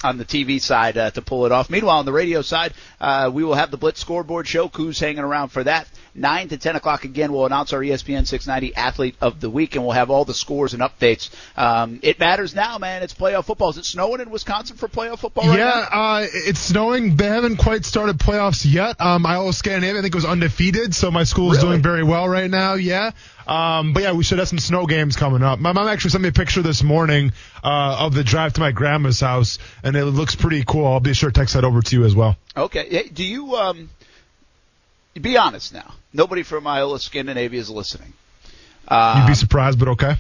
on 0.03 0.17
the 0.19 0.25
TV 0.25 0.61
side 0.61 0.97
uh, 0.97 1.11
to 1.11 1.23
pull 1.23 1.47
it 1.47 1.53
off. 1.53 1.69
Meanwhile, 1.71 1.99
on 1.99 2.05
the 2.05 2.13
radio 2.13 2.43
side, 2.43 2.73
uh, 3.01 3.31
we 3.33 3.45
will 3.45 3.55
have 3.55 3.71
the 3.71 3.77
Blitz 3.77 4.01
scoreboard 4.01 4.47
show. 4.49 4.69
Who's 4.69 4.99
hanging 4.99 5.21
around 5.25 5.49
for 5.49 5.65
that? 5.65 5.87
9 6.15 6.49
to 6.49 6.57
10 6.57 6.75
o'clock 6.77 7.05
again, 7.05 7.33
we'll 7.33 7.47
announce 7.47 7.73
our 7.73 7.81
ESPN 7.81 8.27
690 8.27 8.75
Athlete 8.75 9.15
of 9.21 9.41
the 9.41 9.49
Week, 9.49 9.77
and 9.77 9.85
we'll 9.85 9.93
have 9.95 10.11
all 10.11 10.25
the 10.25 10.35
scores 10.35 10.75
and 10.75 10.83
updates. 10.83 11.31
Um, 11.57 12.01
it 12.03 12.19
matters 12.19 12.53
now, 12.55 12.79
man. 12.79 13.03
It's 13.05 13.15
playoff 13.15 13.45
football. 13.45 13.71
Is 13.71 13.79
it 13.79 13.85
snowing 13.85 14.21
in 14.21 14.31
Wisconsin 14.31 14.77
for 14.77 14.89
playoff 14.89 15.21
football 15.21 15.47
right 15.49 15.59
yeah, 15.59 15.89
uh, 15.93 16.27
it's 16.33 16.59
snowing. 16.59 17.15
They 17.17 17.27
haven't 17.27 17.59
quite 17.59 17.85
started 17.85 18.19
playoffs 18.19 18.65
yet. 18.71 19.01
Um, 19.01 19.25
Iola 19.25 19.53
Scandinavia, 19.53 20.01
I 20.01 20.03
think, 20.03 20.15
it 20.15 20.19
was 20.19 20.25
undefeated, 20.25 20.95
so 20.95 21.11
my 21.13 21.25
school 21.25 21.53
is 21.53 21.59
Really? 21.59 21.69
doing 21.71 21.83
very 21.83 22.03
well 22.03 22.29
right 22.29 22.51
now. 22.51 22.75
Yeah. 22.75 23.13
Um, 23.51 23.93
but 23.93 24.05
yeah, 24.05 24.13
we 24.13 24.23
should 24.23 24.39
have 24.39 24.47
some 24.49 24.61
snow 24.61 24.87
games 24.87 25.17
coming 25.17 25.43
up. 25.43 25.59
My 25.59 25.73
mom 25.73 25.89
actually 25.89 26.11
sent 26.11 26.23
me 26.23 26.29
a 26.29 26.33
picture 26.33 26.63
this 26.63 26.85
morning 26.85 27.33
uh, 27.65 27.97
of 27.99 28.15
the 28.15 28.23
drive 28.23 28.53
to 28.55 28.61
my 28.61 28.71
grandma's 28.71 29.19
house, 29.21 29.59
and 29.83 29.97
it 29.97 30.05
looks 30.05 30.37
pretty 30.37 30.63
cool. 30.65 30.87
I'll 30.87 31.01
be 31.01 31.13
sure 31.15 31.31
to 31.31 31.35
text 31.41 31.55
that 31.55 31.65
over 31.65 31.83
to 31.83 31.97
you 31.97 32.05
as 32.05 32.15
well. 32.15 32.37
Okay. 32.57 32.89
Hey, 32.89 33.09
Do 33.09 33.25
you, 33.25 33.57
um, 33.57 33.91
be 35.21 35.37
honest 35.37 35.75
now. 35.75 35.95
Nobody 36.13 36.45
from 36.45 36.65
Iola 36.67 37.01
Scandinavia 37.01 37.59
is 37.61 37.69
listening. 37.69 38.13
You'd 38.91 38.97
Um, 38.97 39.27
be 39.27 39.35
surprised, 39.35 39.79
but 39.81 39.89
okay. 39.89 40.15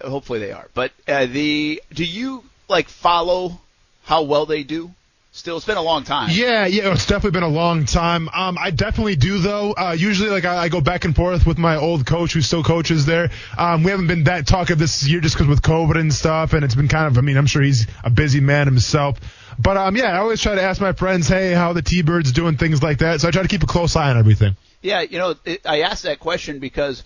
hopefully 0.00 0.38
they 0.38 0.52
are. 0.52 0.68
But 0.74 0.92
uh, 1.08 1.26
the 1.26 1.82
do 1.92 2.04
you 2.04 2.44
like 2.68 2.88
follow 2.88 3.60
how 4.04 4.22
well 4.22 4.46
they 4.46 4.62
do? 4.62 4.90
Still, 5.34 5.56
it's 5.56 5.64
been 5.64 5.78
a 5.78 5.82
long 5.82 6.04
time. 6.04 6.28
Yeah, 6.30 6.66
yeah, 6.66 6.92
it's 6.92 7.06
definitely 7.06 7.30
been 7.30 7.42
a 7.42 7.48
long 7.48 7.86
time. 7.86 8.28
Um, 8.28 8.58
I 8.58 8.70
definitely 8.70 9.16
do 9.16 9.38
though. 9.38 9.72
Uh, 9.72 9.96
usually, 9.98 10.28
like 10.28 10.44
I, 10.44 10.64
I 10.64 10.68
go 10.68 10.82
back 10.82 11.06
and 11.06 11.16
forth 11.16 11.46
with 11.46 11.56
my 11.56 11.76
old 11.76 12.04
coach 12.04 12.34
who 12.34 12.42
still 12.42 12.62
coaches 12.62 13.06
there. 13.06 13.30
Um, 13.56 13.82
we 13.82 13.90
haven't 13.90 14.08
been 14.08 14.24
that 14.24 14.46
talkative 14.46 14.78
this 14.78 15.08
year 15.08 15.20
just 15.20 15.34
because 15.34 15.48
with 15.48 15.62
COVID 15.62 15.98
and 15.98 16.12
stuff, 16.12 16.52
and 16.52 16.62
it's 16.62 16.74
been 16.74 16.88
kind 16.88 17.06
of. 17.06 17.16
I 17.16 17.22
mean, 17.22 17.38
I'm 17.38 17.46
sure 17.46 17.62
he's 17.62 17.86
a 18.04 18.10
busy 18.10 18.40
man 18.40 18.66
himself. 18.66 19.18
But 19.58 19.78
um, 19.78 19.96
yeah, 19.96 20.12
I 20.12 20.18
always 20.18 20.42
try 20.42 20.54
to 20.54 20.62
ask 20.62 20.82
my 20.82 20.92
friends, 20.92 21.28
hey, 21.28 21.52
how 21.52 21.72
the 21.72 21.82
T-Birds 21.82 22.32
doing, 22.32 22.58
things 22.58 22.82
like 22.82 22.98
that. 22.98 23.22
So 23.22 23.28
I 23.28 23.30
try 23.30 23.40
to 23.40 23.48
keep 23.48 23.62
a 23.62 23.66
close 23.66 23.96
eye 23.96 24.10
on 24.10 24.18
everything. 24.18 24.54
Yeah, 24.82 25.00
you 25.00 25.16
know, 25.16 25.34
it, 25.46 25.66
I 25.66 25.80
asked 25.80 26.02
that 26.02 26.20
question 26.20 26.58
because 26.58 27.04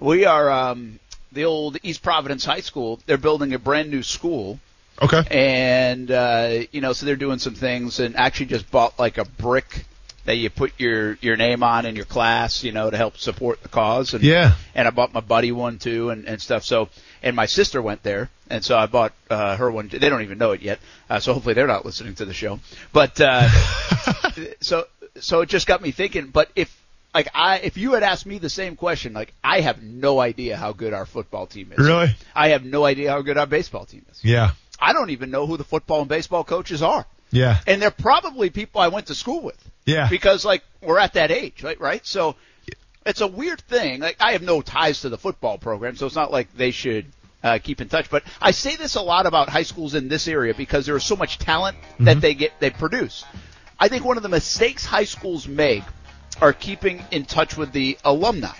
we 0.00 0.24
are 0.24 0.50
um, 0.50 0.98
the 1.30 1.44
old 1.44 1.78
East 1.84 2.02
Providence 2.02 2.44
High 2.44 2.60
School. 2.60 2.98
They're 3.06 3.18
building 3.18 3.54
a 3.54 3.58
brand 3.60 3.88
new 3.88 4.02
school, 4.02 4.58
Okay. 5.00 5.22
and 5.30 6.10
uh, 6.10 6.60
you 6.72 6.80
know, 6.80 6.92
so 6.92 7.06
they're 7.06 7.16
doing 7.16 7.38
some 7.38 7.54
things, 7.54 8.00
and 8.00 8.16
actually 8.16 8.46
just 8.46 8.70
bought 8.70 8.98
like 8.98 9.18
a 9.18 9.24
brick 9.24 9.84
that 10.24 10.36
you 10.36 10.50
put 10.50 10.78
your 10.78 11.14
your 11.22 11.36
name 11.36 11.62
on 11.62 11.86
in 11.86 11.96
your 11.96 12.04
class, 12.04 12.62
you 12.62 12.72
know, 12.72 12.90
to 12.90 12.96
help 12.96 13.16
support 13.16 13.62
the 13.62 13.68
cause. 13.68 14.14
And 14.14 14.22
Yeah. 14.22 14.54
and 14.74 14.86
I 14.86 14.90
bought 14.90 15.14
my 15.14 15.20
buddy 15.20 15.52
one 15.52 15.78
too, 15.78 16.10
and 16.10 16.26
and 16.26 16.40
stuff. 16.42 16.64
So, 16.64 16.88
and 17.22 17.34
my 17.34 17.46
sister 17.46 17.80
went 17.80 18.02
there, 18.02 18.28
and 18.50 18.64
so 18.64 18.76
I 18.76 18.86
bought 18.86 19.12
uh, 19.30 19.56
her 19.56 19.70
one. 19.70 19.88
They 19.88 20.08
don't 20.08 20.22
even 20.22 20.38
know 20.38 20.52
it 20.52 20.60
yet, 20.62 20.80
uh, 21.08 21.20
so 21.20 21.32
hopefully 21.32 21.54
they're 21.54 21.66
not 21.66 21.84
listening 21.86 22.14
to 22.16 22.24
the 22.24 22.34
show. 22.34 22.60
But 22.92 23.20
uh, 23.20 23.48
so 24.60 24.86
so 25.20 25.40
it 25.40 25.48
just 25.48 25.66
got 25.66 25.80
me 25.80 25.92
thinking. 25.92 26.26
But 26.26 26.50
if 26.56 26.76
like 27.14 27.28
I 27.34 27.58
if 27.58 27.76
you 27.78 27.94
had 27.94 28.02
asked 28.02 28.26
me 28.26 28.38
the 28.38 28.50
same 28.50 28.76
question, 28.76 29.12
like 29.14 29.32
I 29.42 29.60
have 29.60 29.82
no 29.82 30.20
idea 30.20 30.56
how 30.56 30.72
good 30.72 30.92
our 30.92 31.06
football 31.06 31.46
team 31.46 31.72
is. 31.72 31.78
Really? 31.78 32.14
I 32.34 32.48
have 32.48 32.64
no 32.64 32.84
idea 32.84 33.10
how 33.10 33.22
good 33.22 33.38
our 33.38 33.46
baseball 33.46 33.86
team 33.86 34.04
is. 34.10 34.22
Yeah. 34.22 34.50
I 34.80 34.92
don't 34.92 35.10
even 35.10 35.30
know 35.30 35.46
who 35.46 35.56
the 35.56 35.64
football 35.64 36.00
and 36.00 36.08
baseball 36.08 36.44
coaches 36.44 36.82
are. 36.82 37.06
Yeah. 37.30 37.60
And 37.66 37.82
they're 37.82 37.90
probably 37.90 38.50
people 38.50 38.80
I 38.80 38.88
went 38.88 39.06
to 39.06 39.14
school 39.14 39.42
with 39.42 39.62
Yeah. 39.84 40.08
because 40.08 40.44
like 40.44 40.62
we're 40.80 40.98
at 40.98 41.14
that 41.14 41.30
age, 41.30 41.62
right? 41.62 41.78
Right. 41.80 42.06
So 42.06 42.36
it's 43.04 43.20
a 43.20 43.26
weird 43.26 43.60
thing. 43.62 44.00
Like 44.00 44.16
I 44.20 44.32
have 44.32 44.42
no 44.42 44.62
ties 44.62 45.02
to 45.02 45.08
the 45.08 45.18
football 45.18 45.58
program, 45.58 45.96
so 45.96 46.06
it's 46.06 46.14
not 46.16 46.30
like 46.30 46.54
they 46.56 46.70
should 46.70 47.06
uh, 47.42 47.58
keep 47.62 47.80
in 47.80 47.88
touch. 47.88 48.10
But 48.10 48.22
I 48.40 48.50
say 48.52 48.76
this 48.76 48.94
a 48.96 49.02
lot 49.02 49.26
about 49.26 49.48
high 49.48 49.62
schools 49.62 49.94
in 49.94 50.08
this 50.08 50.26
area 50.28 50.54
because 50.54 50.86
there 50.86 50.96
is 50.96 51.04
so 51.04 51.16
much 51.16 51.38
talent 51.38 51.76
that 52.00 52.20
they 52.20 52.34
get 52.34 52.52
they 52.60 52.70
produce. 52.70 53.24
I 53.78 53.88
think 53.88 54.04
one 54.04 54.16
of 54.16 54.22
the 54.22 54.28
mistakes 54.28 54.84
high 54.84 55.04
schools 55.04 55.46
make 55.46 55.84
are 56.40 56.52
keeping 56.52 57.02
in 57.10 57.24
touch 57.24 57.56
with 57.56 57.72
the 57.72 57.98
alumni. 58.04 58.56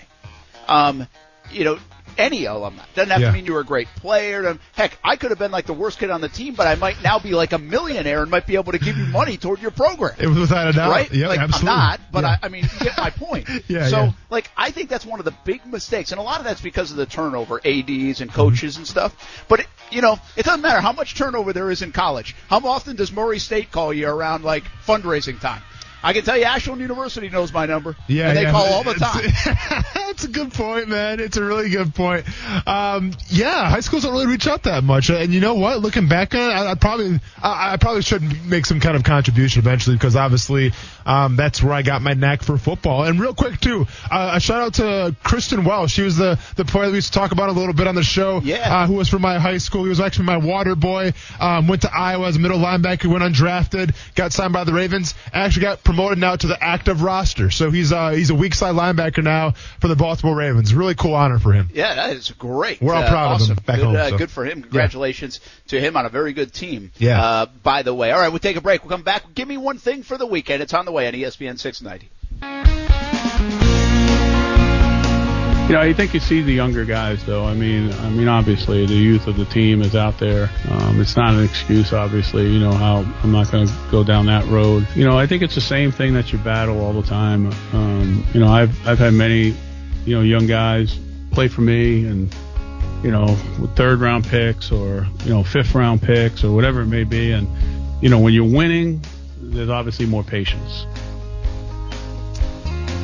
Um, 0.67 1.07
you 1.51 1.63
know, 1.65 1.79
any 2.19 2.45
alumni 2.45 2.83
doesn't 2.93 3.09
have 3.09 3.21
Yeah. 3.21 3.27
to 3.29 3.33
mean 3.33 3.45
you 3.45 3.53
were 3.53 3.61
a 3.61 3.65
great 3.65 3.87
player. 3.95 4.57
Heck, 4.75 4.97
I 5.03 5.15
could 5.15 5.31
have 5.31 5.39
been 5.39 5.51
like 5.51 5.65
the 5.65 5.73
worst 5.73 5.97
kid 5.99 6.09
on 6.11 6.21
the 6.21 6.29
team, 6.29 6.53
but 6.53 6.67
I 6.67 6.75
might 6.75 7.01
now 7.01 7.17
be 7.19 7.31
like 7.31 7.53
a 7.53 7.57
millionaire 7.57 8.21
and 8.21 8.29
might 8.29 8.45
be 8.45 8.55
able 8.55 8.73
to 8.73 8.77
give 8.79 8.97
you 8.97 9.05
money 9.05 9.37
toward 9.37 9.61
your 9.61 9.71
program 9.71 10.15
It 10.19 10.27
was 10.27 10.37
without 10.37 10.67
a 10.67 10.73
doubt. 10.73 10.91
right? 10.91 11.11
Yeah, 11.11 11.29
like 11.29 11.39
absolutely. 11.39 11.69
I'm 11.71 11.77
not, 11.77 11.99
but 12.11 12.23
Yeah. 12.23 12.37
I, 12.41 12.45
I 12.45 12.49
mean, 12.49 12.63
you 12.79 12.79
get 12.85 12.97
my 12.97 13.09
point. 13.09 13.47
Yeah, 13.67 13.87
So, 13.87 13.97
yeah. 14.03 14.11
like, 14.29 14.51
I 14.57 14.71
think 14.71 14.89
that's 14.89 15.05
one 15.05 15.19
of 15.19 15.25
the 15.25 15.33
big 15.45 15.65
mistakes, 15.65 16.11
and 16.11 16.19
a 16.19 16.23
lot 16.23 16.39
of 16.39 16.45
that's 16.45 16.61
because 16.61 16.91
of 16.91 16.97
the 16.97 17.05
turnover, 17.05 17.59
ads 17.65 18.21
and 18.21 18.31
coaches 18.31 18.77
and 18.77 18.85
stuff. 18.85 19.45
But 19.47 19.61
it, 19.61 19.67
you 19.91 20.01
know, 20.01 20.19
it 20.35 20.43
doesn't 20.45 20.61
matter 20.61 20.81
how 20.81 20.91
much 20.91 21.15
turnover 21.15 21.53
there 21.53 21.71
is 21.71 21.81
in 21.81 21.91
college. 21.91 22.35
How 22.49 22.59
often 22.59 22.95
does 22.95 23.11
Murray 23.11 23.39
State 23.39 23.71
call 23.71 23.93
you 23.93 24.07
around 24.07 24.43
like 24.43 24.63
fundraising 24.85 25.39
time? 25.39 25.61
I 26.01 26.13
can 26.13 26.23
tell 26.23 26.37
you, 26.37 26.45
Ashland 26.45 26.81
University 26.81 27.29
knows 27.29 27.51
my 27.51 27.65
number. 27.65 27.95
Yeah, 28.07 28.29
and 28.29 28.37
they 28.37 28.43
yeah. 28.43 28.51
call 28.51 28.65
all 28.65 28.83
the 28.83 28.93
time. 28.93 29.83
That's 29.93 30.23
a 30.25 30.29
good 30.29 30.53
point, 30.53 30.87
man. 30.87 31.19
It's 31.19 31.37
a 31.37 31.43
really 31.43 31.69
good 31.69 31.93
point. 31.93 32.25
Um, 32.67 33.13
yeah, 33.27 33.69
high 33.69 33.81
schools 33.81 34.03
don't 34.03 34.13
really 34.13 34.27
reach 34.27 34.47
out 34.47 34.63
that 34.63 34.83
much, 34.83 35.09
and 35.09 35.33
you 35.33 35.41
know 35.41 35.55
what? 35.55 35.81
Looking 35.81 36.07
back 36.07 36.33
on 36.35 36.41
it, 36.41 36.53
I, 36.53 36.71
I 36.71 36.75
probably, 36.75 37.19
I, 37.41 37.73
I 37.73 37.77
probably 37.77 38.01
should 38.01 38.45
make 38.45 38.65
some 38.65 38.79
kind 38.79 38.95
of 38.95 39.03
contribution 39.03 39.59
eventually 39.59 39.95
because 39.95 40.15
obviously 40.15 40.71
um, 41.05 41.35
that's 41.35 41.61
where 41.63 41.73
I 41.73 41.81
got 41.81 42.01
my 42.01 42.13
knack 42.13 42.43
for 42.43 42.57
football. 42.57 43.03
And 43.03 43.19
real 43.19 43.33
quick 43.33 43.59
too, 43.59 43.85
uh, 44.11 44.31
a 44.35 44.39
shout 44.39 44.61
out 44.61 44.73
to 44.75 45.15
Kristian 45.23 45.65
Welch. 45.65 45.91
She 45.91 46.01
was 46.03 46.17
the 46.17 46.39
the 46.55 46.65
player 46.65 46.85
that 46.85 46.91
we 46.91 46.97
used 46.97 47.13
to 47.13 47.19
talk 47.19 47.31
about 47.31 47.49
a 47.49 47.53
little 47.53 47.73
bit 47.73 47.87
on 47.87 47.95
the 47.95 48.03
show. 48.03 48.39
Yeah. 48.43 48.57
Uh, 48.83 48.87
who 48.87 48.93
was 48.93 49.09
from 49.09 49.21
my 49.21 49.39
high 49.39 49.57
school. 49.57 49.83
He 49.83 49.89
was 49.89 49.99
actually 49.99 50.25
my 50.25 50.37
water 50.37 50.75
boy. 50.75 51.13
Um, 51.39 51.67
went 51.67 51.81
to 51.83 51.93
Iowa 51.93 52.27
as 52.27 52.35
a 52.35 52.39
middle 52.39 52.59
linebacker. 52.59 53.07
Went 53.11 53.23
undrafted. 53.23 53.95
Got 54.15 54.33
signed 54.33 54.53
by 54.53 54.63
the 54.63 54.73
Ravens. 54.73 55.15
Actually 55.33 55.63
got 55.63 55.83
promoted 55.83 56.17
now 56.17 56.35
to 56.35 56.47
the 56.47 56.61
active 56.63 57.01
roster. 57.01 57.49
So 57.51 57.71
he's 57.71 57.91
uh, 57.91 58.11
he's 58.11 58.29
a 58.29 58.35
weak 58.35 58.53
side 58.53 58.75
linebacker 58.75 59.23
now 59.23 59.51
for 59.81 59.87
the 59.87 59.95
Baltimore 59.95 60.35
Ravens. 60.35 60.73
Really 60.73 60.95
cool 60.95 61.13
honor 61.15 61.39
for 61.39 61.53
him. 61.53 61.69
Yeah, 61.73 61.95
that 61.95 62.11
is 62.15 62.31
great. 62.31 62.81
We're 62.81 62.93
all 62.93 63.03
Uh, 63.03 63.09
proud 63.09 63.41
of 63.41 63.47
him 63.47 63.55
back 63.65 63.77
good, 63.77 63.85
home, 63.85 63.95
uh, 63.95 64.09
so. 64.09 64.17
good 64.17 64.31
for 64.31 64.45
him. 64.45 64.61
Congratulations 64.61 65.39
to 65.67 65.79
him 65.79 65.95
on 65.97 66.05
a 66.05 66.09
very 66.09 66.33
good 66.33 66.53
team. 66.53 66.91
Yeah. 66.97 67.21
Uh, 67.21 67.45
by 67.63 67.83
the 67.83 67.93
way, 67.93 68.11
all 68.11 68.19
right, 68.19 68.29
we'll 68.29 68.39
take 68.39 68.57
a 68.57 68.61
break. 68.61 68.83
We'll 68.83 68.91
come 68.91 69.03
back. 69.03 69.23
Give 69.33 69.47
me 69.47 69.57
one 69.57 69.77
thing 69.77 70.03
for 70.03 70.17
the 70.17 70.25
weekend. 70.25 70.61
It's 70.61 70.73
on 70.73 70.85
the 70.85 70.91
way 70.91 70.98
on 71.07 71.15
E 71.15 71.23
ESPN 71.23 71.59
690. 71.59 72.09
You 75.69 75.75
know, 75.75 75.81
I 75.81 75.93
think 75.93 76.15
you 76.15 76.19
see 76.19 76.41
the 76.41 76.51
younger 76.51 76.83
guys, 76.83 77.23
though. 77.25 77.45
I 77.45 77.53
mean, 77.53 77.91
I 77.91 78.09
mean, 78.09 78.27
obviously 78.27 78.87
the 78.87 78.95
youth 78.95 79.27
of 79.27 79.37
the 79.37 79.45
team 79.45 79.83
is 79.83 79.95
out 79.95 80.17
there. 80.17 80.49
Um, 80.67 80.99
it's 80.99 81.15
not 81.15 81.35
an 81.35 81.43
excuse, 81.43 81.93
obviously. 81.93 82.51
You 82.51 82.59
know 82.59 82.71
how 82.71 83.05
I'm 83.21 83.31
not 83.31 83.51
going 83.51 83.67
to 83.67 83.73
go 83.91 84.03
down 84.03 84.25
that 84.25 84.47
road. 84.47 84.87
You 84.95 85.05
know, 85.05 85.15
I 85.15 85.27
think 85.27 85.43
it's 85.43 85.53
the 85.53 85.61
same 85.61 85.91
thing 85.91 86.15
that 86.15 86.33
you 86.33 86.39
battle 86.39 86.81
all 86.81 86.93
the 86.99 87.07
time. 87.07 87.51
Um, 87.71 88.25
you 88.33 88.39
know, 88.39 88.47
I've 88.47 88.87
I've 88.87 88.97
had 88.97 89.13
many, 89.13 89.55
you 90.05 90.15
know, 90.15 90.21
young 90.21 90.47
guys 90.47 90.97
play 91.29 91.47
for 91.47 91.61
me, 91.61 92.03
and 92.07 92.33
you 93.03 93.11
know, 93.11 93.37
with 93.61 93.75
third 93.75 93.99
round 93.99 94.25
picks 94.25 94.71
or 94.71 95.05
you 95.23 95.29
know 95.29 95.43
fifth 95.43 95.75
round 95.75 96.01
picks 96.01 96.43
or 96.43 96.51
whatever 96.51 96.81
it 96.81 96.87
may 96.87 97.03
be, 97.03 97.31
and 97.31 97.47
you 98.01 98.09
know, 98.09 98.17
when 98.17 98.33
you're 98.33 98.51
winning, 98.51 99.03
there's 99.41 99.69
obviously 99.69 100.05
more 100.05 100.23
patience. 100.23 100.85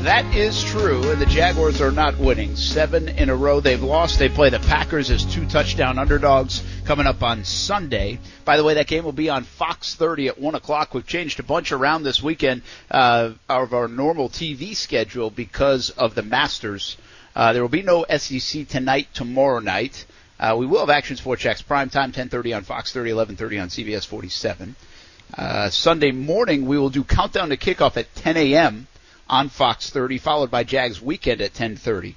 That 0.06 0.36
is 0.36 0.64
true, 0.64 1.10
and 1.10 1.20
the 1.20 1.26
Jaguars 1.26 1.82
are 1.82 1.92
not 1.92 2.20
winning. 2.20 2.56
Seven 2.56 3.10
in 3.10 3.32
a 3.32 3.36
row 3.36 3.60
they've 3.60 3.82
lost. 3.82 4.20
They 4.20 4.30
play 4.30 4.52
the 4.52 4.60
Packers 4.60 5.10
as 5.10 5.26
two 5.26 5.48
touchdown 5.48 5.98
underdogs 5.98 6.62
coming 6.86 7.08
up 7.08 7.24
on 7.24 7.44
Sunday. 7.44 8.20
By 8.44 8.58
the 8.58 8.64
way, 8.64 8.76
that 8.76 8.86
game 8.86 9.04
will 9.04 9.14
be 9.14 9.30
on 9.32 9.46
Fox 9.46 9.96
30 9.96 10.28
at 10.28 10.40
1 10.40 10.54
o'clock. 10.54 10.94
We've 10.94 11.08
changed 11.08 11.40
a 11.40 11.44
bunch 11.44 11.72
around 11.72 12.04
this 12.04 12.22
weekend 12.22 12.62
uh, 12.92 13.32
of 13.50 13.74
our 13.74 13.88
normal 13.88 14.30
TV 14.30 14.76
schedule 14.76 15.32
because 15.32 15.90
of 15.90 16.14
the 16.14 16.22
Masters. 16.22 16.98
Uh, 17.36 17.54
there 17.54 17.64
will 17.64 17.70
be 17.70 17.82
no 17.82 18.06
SEC 18.16 18.68
tonight, 18.68 19.08
tomorrow 19.16 19.58
night. 19.58 20.06
Uh, 20.40 20.56
we 20.56 20.68
will 20.68 20.82
have 20.82 20.92
Action 20.92 21.16
Sports 21.16 21.42
Jax 21.42 21.64
prime 21.64 21.90
time, 21.90 22.12
10:30 22.12 22.58
on 22.58 22.64
Fox 22.64 22.94
30, 22.94 23.10
11:30 23.10 23.60
on 23.60 23.70
CBS 23.70 24.06
47. 24.06 24.76
Uh, 25.34 25.70
Sunday 25.70 26.12
morning 26.12 26.66
we 26.66 26.78
will 26.78 26.90
do 26.90 27.04
countdown 27.04 27.50
to 27.50 27.58
kickoff 27.58 27.98
at 27.98 28.14
10 28.16 28.38
a.m. 28.38 28.88
on 29.30 29.50
Fox 29.50 29.90
30, 29.90 30.18
followed 30.20 30.52
by 30.52 30.64
Jags 30.64 31.02
weekend 31.02 31.42
at 31.42 31.54
10:30, 31.54 32.16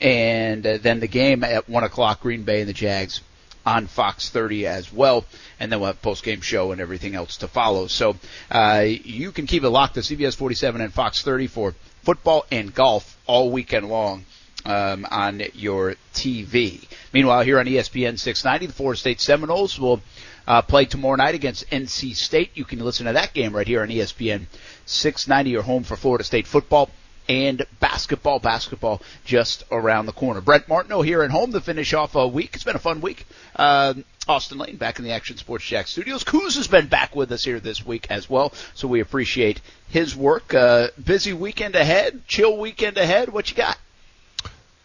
and 0.00 0.66
uh, 0.66 0.78
then 0.78 1.00
the 1.00 1.06
game 1.06 1.44
at 1.44 1.68
1 1.68 1.84
o'clock. 1.84 2.20
Green 2.20 2.42
Bay 2.42 2.60
and 2.60 2.68
the 2.68 2.74
Jags 2.74 3.20
on 3.64 3.86
Fox 3.86 4.28
30 4.28 4.66
as 4.66 4.92
well, 4.92 5.24
and 5.60 5.70
then 5.70 5.80
we'll 5.80 5.86
have 5.86 6.02
post 6.02 6.24
game 6.24 6.40
show 6.40 6.72
and 6.72 6.80
everything 6.80 7.14
else 7.14 7.38
to 7.38 7.48
follow. 7.48 7.86
So 7.86 8.16
uh, 8.50 8.84
you 8.86 9.32
can 9.32 9.46
keep 9.46 9.62
it 9.62 9.70
locked 9.70 9.94
to 9.94 10.00
CBS 10.00 10.36
47 10.36 10.80
and 10.80 10.92
Fox 10.92 11.22
30 11.22 11.46
for 11.46 11.74
football 12.02 12.44
and 12.50 12.74
golf 12.74 13.16
all 13.26 13.50
weekend 13.50 13.88
long 13.88 14.24
um, 14.64 15.06
on 15.10 15.42
your 15.54 15.94
TV. 16.14 16.86
Meanwhile, 17.12 17.42
here 17.42 17.58
on 17.58 17.66
ESPN 17.66 18.18
690, 18.18 18.66
the 18.66 18.72
Florida 18.72 18.98
State 18.98 19.20
Seminoles 19.20 19.78
will 19.78 20.00
uh, 20.46 20.62
play 20.62 20.84
tomorrow 20.84 21.16
night 21.16 21.34
against 21.34 21.68
NC 21.70 22.16
State. 22.16 22.50
You 22.54 22.64
can 22.64 22.80
listen 22.80 23.06
to 23.06 23.12
that 23.12 23.34
game 23.34 23.54
right 23.54 23.66
here 23.66 23.82
on 23.82 23.88
ESPN 23.88 24.46
690, 24.86 25.50
your 25.50 25.62
home 25.62 25.84
for 25.84 25.96
Florida 25.96 26.24
State 26.24 26.46
football 26.46 26.90
and 27.28 27.64
basketball. 27.80 28.38
Basketball 28.38 29.00
just 29.24 29.64
around 29.70 30.06
the 30.06 30.12
corner. 30.12 30.40
Brent 30.40 30.68
Martineau 30.68 31.02
here 31.02 31.22
at 31.22 31.30
home 31.30 31.52
to 31.52 31.60
finish 31.60 31.94
off 31.94 32.14
a 32.14 32.26
week. 32.26 32.50
It's 32.54 32.64
been 32.64 32.76
a 32.76 32.80
fun 32.80 33.00
week. 33.00 33.26
Um, 33.56 34.04
Austin 34.28 34.58
Lane 34.58 34.76
back 34.76 34.98
in 34.98 35.04
the 35.04 35.10
Action 35.12 35.36
Sports 35.36 35.64
Jax 35.64 35.90
studios. 35.90 36.24
Kuz 36.24 36.56
has 36.56 36.68
been 36.68 36.86
back 36.86 37.16
with 37.16 37.32
us 37.32 37.44
here 37.44 37.58
this 37.58 37.84
week 37.84 38.06
as 38.08 38.30
well, 38.30 38.52
so 38.74 38.86
we 38.86 39.00
appreciate 39.00 39.60
his 39.88 40.14
work. 40.14 40.54
Uh, 40.54 40.88
busy 41.02 41.32
weekend 41.32 41.74
ahead, 41.74 42.22
chill 42.26 42.56
weekend 42.56 42.98
ahead. 42.98 43.32
What 43.32 43.50
you 43.50 43.56
got? 43.56 43.78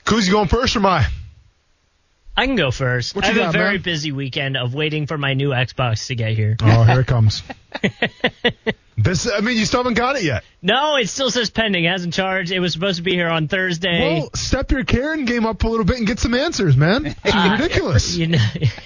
Kuz, 0.06 0.26
you 0.26 0.34
going 0.34 0.48
first 0.48 0.76
or 0.76 0.80
my? 0.80 1.06
I 2.38 2.46
can 2.46 2.56
go 2.56 2.70
first. 2.70 3.16
What 3.16 3.26
I 3.26 3.30
you 3.30 3.34
have 3.42 3.54
got, 3.54 3.56
a 3.56 3.58
very 3.58 3.74
man? 3.78 3.82
busy 3.82 4.12
weekend 4.12 4.58
of 4.58 4.76
waiting 4.76 5.08
for 5.08 5.18
my 5.18 5.34
new 5.34 5.50
Xbox 5.50 6.06
to 6.08 6.16
get 6.16 6.34
here. 6.34 6.56
Oh, 6.62 6.84
here 6.84 7.00
it 7.00 7.08
comes. 7.08 7.42
this, 8.98 9.28
I 9.28 9.40
mean, 9.42 9.58
you 9.58 9.66
still 9.66 9.80
haven't 9.80 9.96
got 9.96 10.18
it 10.18 10.24
yet. 10.24 10.44
No, 10.62 10.98
it 10.98 11.10
still 11.10 11.32
says 11.32 11.50
pending. 11.50 11.86
It 11.86 11.90
hasn't 11.90 12.14
charged. 12.14 12.52
It 12.52 12.60
was 12.60 12.74
supposed 12.74 12.98
to 12.98 13.02
be 13.04 13.14
here 13.14 13.28
on 13.28 13.48
Thursday. 13.48 14.20
Well, 14.20 14.30
step 14.36 14.70
your 14.72 14.84
Karen 14.84 15.26
game 15.26 15.48
up 15.48 15.64
a 15.64 15.68
little 15.68 15.84
bit 15.84 15.98
and 15.98 16.06
get 16.06 16.20
some 16.20 16.36
answers, 16.36 16.78
man. 16.78 17.08
It's 17.24 17.36
ridiculous. 17.62 18.16
you 18.16 18.28
know, 18.28 18.46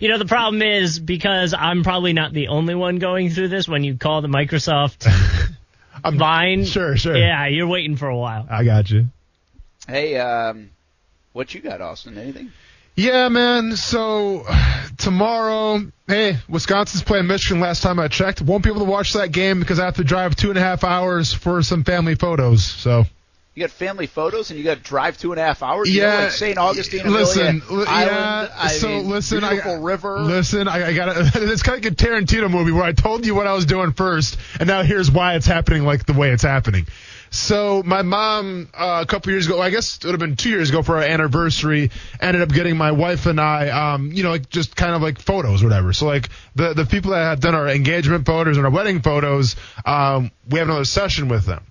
you 0.00 0.08
know 0.08 0.18
the 0.18 0.26
problem 0.26 0.62
is 0.62 0.98
because 0.98 1.54
I'm 1.54 1.84
probably 1.84 2.12
not 2.12 2.32
the 2.32 2.48
only 2.48 2.74
one 2.74 2.98
going 2.98 3.30
through 3.30 3.48
this. 3.48 3.68
When 3.68 3.84
you 3.84 3.96
call 3.96 4.20
the 4.20 4.28
Microsoft 4.28 5.06
line, 6.12 6.64
Sure, 6.64 6.96
sure. 6.96 7.16
yeah, 7.16 7.46
you're 7.46 7.68
waiting 7.68 7.94
for 7.96 8.08
a 8.08 8.16
while. 8.16 8.46
I 8.50 8.64
got 8.64 8.90
you. 8.90 9.06
Hey, 9.86 10.16
um, 10.18 10.70
what 11.32 11.54
you 11.54 11.60
got, 11.60 11.80
Austin? 11.80 12.18
Anything? 12.18 12.52
Yeah, 12.94 13.28
man. 13.30 13.76
So 13.76 14.44
tomorrow, 14.98 15.80
hey, 16.06 16.36
Wisconsin's 16.48 17.02
playing 17.02 17.26
Michigan. 17.26 17.60
Last 17.60 17.82
time 17.82 17.98
I 17.98 18.08
checked, 18.08 18.42
won't 18.42 18.62
be 18.64 18.70
able 18.70 18.80
to 18.84 18.90
watch 18.90 19.14
that 19.14 19.32
game 19.32 19.60
because 19.60 19.78
I 19.78 19.86
have 19.86 19.96
to 19.96 20.04
drive 20.04 20.36
two 20.36 20.50
and 20.50 20.58
a 20.58 20.60
half 20.60 20.84
hours 20.84 21.32
for 21.32 21.62
some 21.62 21.84
family 21.84 22.16
photos. 22.16 22.64
So 22.64 23.04
You 23.54 23.62
got 23.62 23.70
family 23.70 24.06
photos 24.06 24.50
and 24.50 24.58
you 24.58 24.64
got 24.64 24.76
to 24.76 24.82
drive 24.82 25.16
two 25.16 25.32
and 25.32 25.40
a 25.40 25.44
half 25.44 25.62
hours. 25.62 25.88
You 25.88 26.02
yeah, 26.02 26.10
know, 26.10 26.22
like 26.24 26.32
St. 26.32 26.58
Augustine, 26.58 27.10
listen, 27.10 27.62
Island. 27.70 27.88
yeah. 27.88 28.48
I 28.58 28.68
so 28.68 28.88
mean, 28.88 29.08
listen, 29.08 29.40
beautiful 29.40 29.72
I, 29.72 29.76
river. 29.76 30.20
Listen, 30.20 30.68
I, 30.68 30.88
I 30.88 30.92
got 30.94 31.16
It's 31.36 31.62
kind 31.62 31.78
of 31.78 31.84
like 31.84 31.92
a 31.92 31.96
Tarantino 31.96 32.50
movie 32.50 32.72
where 32.72 32.84
I 32.84 32.92
told 32.92 33.24
you 33.24 33.34
what 33.34 33.46
I 33.46 33.54
was 33.54 33.64
doing 33.64 33.92
first, 33.92 34.36
and 34.60 34.66
now 34.66 34.82
here's 34.82 35.10
why 35.10 35.36
it's 35.36 35.46
happening 35.46 35.84
like 35.84 36.04
the 36.04 36.12
way 36.12 36.30
it's 36.30 36.42
happening. 36.42 36.86
So 37.34 37.82
my 37.82 38.02
mom, 38.02 38.68
uh, 38.74 39.00
a 39.02 39.06
couple 39.06 39.32
years 39.32 39.46
ago, 39.46 39.58
I 39.58 39.70
guess 39.70 39.96
it 39.96 40.04
would 40.04 40.12
have 40.12 40.20
been 40.20 40.36
two 40.36 40.50
years 40.50 40.68
ago 40.68 40.82
for 40.82 40.96
our 40.96 41.02
anniversary, 41.02 41.90
ended 42.20 42.42
up 42.42 42.50
getting 42.50 42.76
my 42.76 42.92
wife 42.92 43.24
and 43.24 43.40
I, 43.40 43.70
um, 43.94 44.12
you 44.12 44.22
know, 44.22 44.28
like 44.28 44.50
just 44.50 44.76
kind 44.76 44.94
of 44.94 45.00
like 45.00 45.18
photos, 45.18 45.62
or 45.62 45.66
whatever. 45.66 45.94
So 45.94 46.04
like 46.04 46.28
the 46.54 46.74
the 46.74 46.84
people 46.84 47.12
that 47.12 47.24
have 47.24 47.40
done 47.40 47.54
our 47.54 47.68
engagement 47.68 48.26
photos 48.26 48.58
and 48.58 48.66
our 48.66 48.70
wedding 48.70 49.00
photos, 49.00 49.56
um, 49.86 50.30
we 50.46 50.58
have 50.58 50.68
another 50.68 50.84
session 50.84 51.28
with 51.28 51.46
them. 51.46 51.64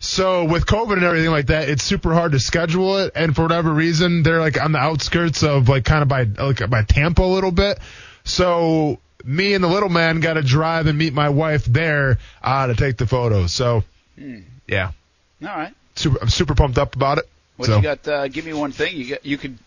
So 0.00 0.44
with 0.44 0.66
COVID 0.66 0.92
and 0.92 1.04
everything 1.04 1.30
like 1.30 1.46
that, 1.46 1.70
it's 1.70 1.82
super 1.82 2.12
hard 2.12 2.32
to 2.32 2.38
schedule 2.38 2.98
it. 2.98 3.12
And 3.14 3.34
for 3.34 3.40
whatever 3.40 3.72
reason, 3.72 4.22
they're 4.22 4.40
like 4.40 4.62
on 4.62 4.72
the 4.72 4.78
outskirts 4.78 5.42
of 5.42 5.70
like 5.70 5.86
kind 5.86 6.02
of 6.02 6.08
by 6.08 6.24
like 6.24 6.68
by 6.68 6.82
Tampa 6.82 7.22
a 7.22 7.24
little 7.24 7.52
bit. 7.52 7.78
So 8.24 9.00
me 9.24 9.54
and 9.54 9.64
the 9.64 9.68
little 9.68 9.88
man 9.88 10.20
got 10.20 10.34
to 10.34 10.42
drive 10.42 10.88
and 10.88 10.98
meet 10.98 11.14
my 11.14 11.30
wife 11.30 11.64
there 11.64 12.18
uh, 12.42 12.66
to 12.66 12.74
take 12.74 12.98
the 12.98 13.06
photos. 13.06 13.54
So 13.54 13.82
Hmm. 14.18 14.40
yeah, 14.66 14.92
All 15.46 15.56
right. 15.56 15.74
super 15.94 16.18
I'm 16.20 16.28
super 16.28 16.54
pumped 16.54 16.78
up 16.78 16.96
about 16.96 17.18
it. 17.18 17.28
What 17.56 17.66
so 17.66 17.76
you 17.76 17.82
got? 17.82 18.06
Uh, 18.08 18.28
give 18.28 18.44
me 18.44 18.52
one 18.52 18.72
thing. 18.72 18.96
You 18.96 19.10
got. 19.10 19.24
You 19.24 19.38
could 19.38 19.58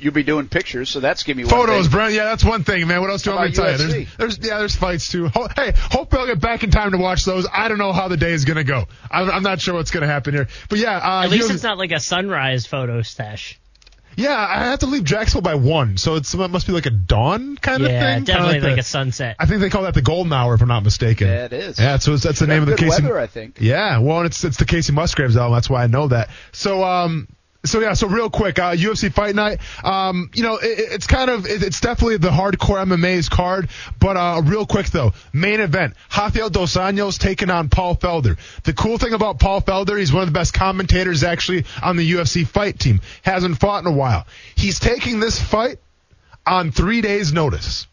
you'll 0.00 0.12
be 0.12 0.22
doing 0.22 0.48
pictures, 0.48 0.90
so 0.90 1.00
that's 1.00 1.22
give 1.22 1.36
me 1.36 1.44
one 1.44 1.50
Photos, 1.50 1.86
thing. 1.86 1.92
Brent. 1.92 2.14
Yeah, 2.14 2.24
that's 2.24 2.44
one 2.44 2.64
thing, 2.64 2.86
man. 2.88 3.00
What 3.00 3.10
else 3.10 3.22
do 3.22 3.30
you 3.30 3.36
How 3.36 3.42
want 3.42 3.50
me 3.50 3.56
to 3.56 3.62
tell 3.62 3.72
you? 3.72 3.78
There's, 3.78 4.16
there's, 4.16 4.38
yeah, 4.38 4.58
there's 4.58 4.74
fights 4.74 5.08
too. 5.08 5.28
Ho- 5.28 5.48
hey, 5.54 5.72
hopefully 5.76 6.22
I'll 6.22 6.26
get 6.26 6.40
back 6.40 6.64
in 6.64 6.70
time 6.70 6.90
to 6.92 6.98
watch 6.98 7.24
those. 7.24 7.46
I 7.52 7.68
don't 7.68 7.78
know 7.78 7.92
how 7.92 8.08
the 8.08 8.16
day 8.16 8.32
is 8.32 8.44
gonna 8.44 8.64
go. 8.64 8.86
I'm, 9.10 9.30
I'm 9.30 9.42
not 9.42 9.60
sure 9.60 9.74
what's 9.74 9.90
gonna 9.90 10.06
happen 10.06 10.34
here, 10.34 10.48
but 10.68 10.78
yeah. 10.78 10.96
Uh, 10.96 11.24
At 11.24 11.30
least 11.30 11.48
you- 11.48 11.54
it's 11.54 11.62
not 11.62 11.78
like 11.78 11.92
a 11.92 12.00
sunrise 12.00 12.66
photo 12.66 13.02
stash. 13.02 13.58
Yeah, 14.16 14.36
I 14.36 14.64
have 14.64 14.80
to 14.80 14.86
leave 14.86 15.04
Jacksonville 15.04 15.42
by 15.42 15.54
one, 15.54 15.96
so 15.96 16.16
it's, 16.16 16.34
it 16.34 16.48
must 16.50 16.66
be 16.66 16.72
like 16.72 16.86
a 16.86 16.90
dawn 16.90 17.56
kind 17.56 17.82
of 17.82 17.88
thing. 17.88 18.00
Kinda 18.00 18.32
definitely 18.32 18.60
like, 18.60 18.74
the- 18.76 18.80
a 18.80 18.84
sunset. 18.84 19.36
I 19.38 19.46
think 19.46 19.60
they 19.60 19.70
call 19.70 19.82
that 19.84 19.94
the 19.94 20.02
golden 20.02 20.32
hour, 20.32 20.54
if 20.54 20.60
I'm 20.62 20.68
not 20.68 20.82
mistaken. 20.84 21.28
Yeah, 21.28 21.44
it 21.46 21.52
is. 21.52 21.78
Yeah, 21.78 21.98
so 21.98 22.12
it's, 22.14 22.22
that's 22.22 22.40
the 22.40 22.46
name 22.46 22.62
of 22.62 22.66
the 22.68 22.72
Good 22.76 22.90
Casey. 22.90 23.02
weather, 23.02 23.18
I 23.18 23.26
think. 23.26 23.58
Yeah, 23.60 23.98
well, 23.98 24.18
and 24.18 24.26
it's 24.26 24.44
it's 24.44 24.56
the 24.58 24.64
Kacey 24.66 24.92
Musgraves 24.92 25.36
album. 25.36 25.54
That's 25.54 25.70
why 25.70 25.82
I 25.82 25.86
know 25.86 26.08
that. 26.08 26.30
So 26.52 26.84
um. 26.84 27.28
So 27.64 27.80
yeah, 27.80 27.94
so 27.94 28.08
real 28.08 28.28
quick, 28.28 28.58
uh, 28.58 28.72
UFC 28.72 29.12
Fight 29.12 29.36
Night. 29.36 29.60
Um, 29.84 30.30
you 30.34 30.42
know, 30.42 30.56
it, 30.56 30.78
it's 30.78 31.06
kind 31.06 31.30
of 31.30 31.46
it, 31.46 31.62
it's 31.62 31.80
definitely 31.80 32.16
the 32.16 32.30
hardcore 32.30 32.84
MMA's 32.84 33.28
card, 33.28 33.68
but 34.00 34.16
uh, 34.16 34.42
real 34.44 34.66
quick 34.66 34.90
though, 34.90 35.12
main 35.32 35.60
event: 35.60 35.94
Rafael 36.16 36.50
dos 36.50 36.74
Anjos 36.74 37.18
taking 37.18 37.50
on 37.50 37.68
Paul 37.68 37.94
Felder. 37.94 38.36
The 38.64 38.72
cool 38.72 38.98
thing 38.98 39.12
about 39.12 39.38
Paul 39.38 39.62
Felder, 39.62 39.96
he's 39.96 40.12
one 40.12 40.22
of 40.22 40.28
the 40.28 40.36
best 40.36 40.54
commentators 40.54 41.22
actually 41.22 41.64
on 41.80 41.96
the 41.96 42.12
UFC 42.12 42.44
Fight 42.44 42.80
team. 42.80 43.00
Hasn't 43.22 43.60
fought 43.60 43.84
in 43.84 43.86
a 43.86 43.96
while. 43.96 44.26
He's 44.56 44.80
taking 44.80 45.20
this 45.20 45.40
fight 45.40 45.78
on 46.44 46.72
three 46.72 47.00
days' 47.00 47.32
notice 47.32 47.86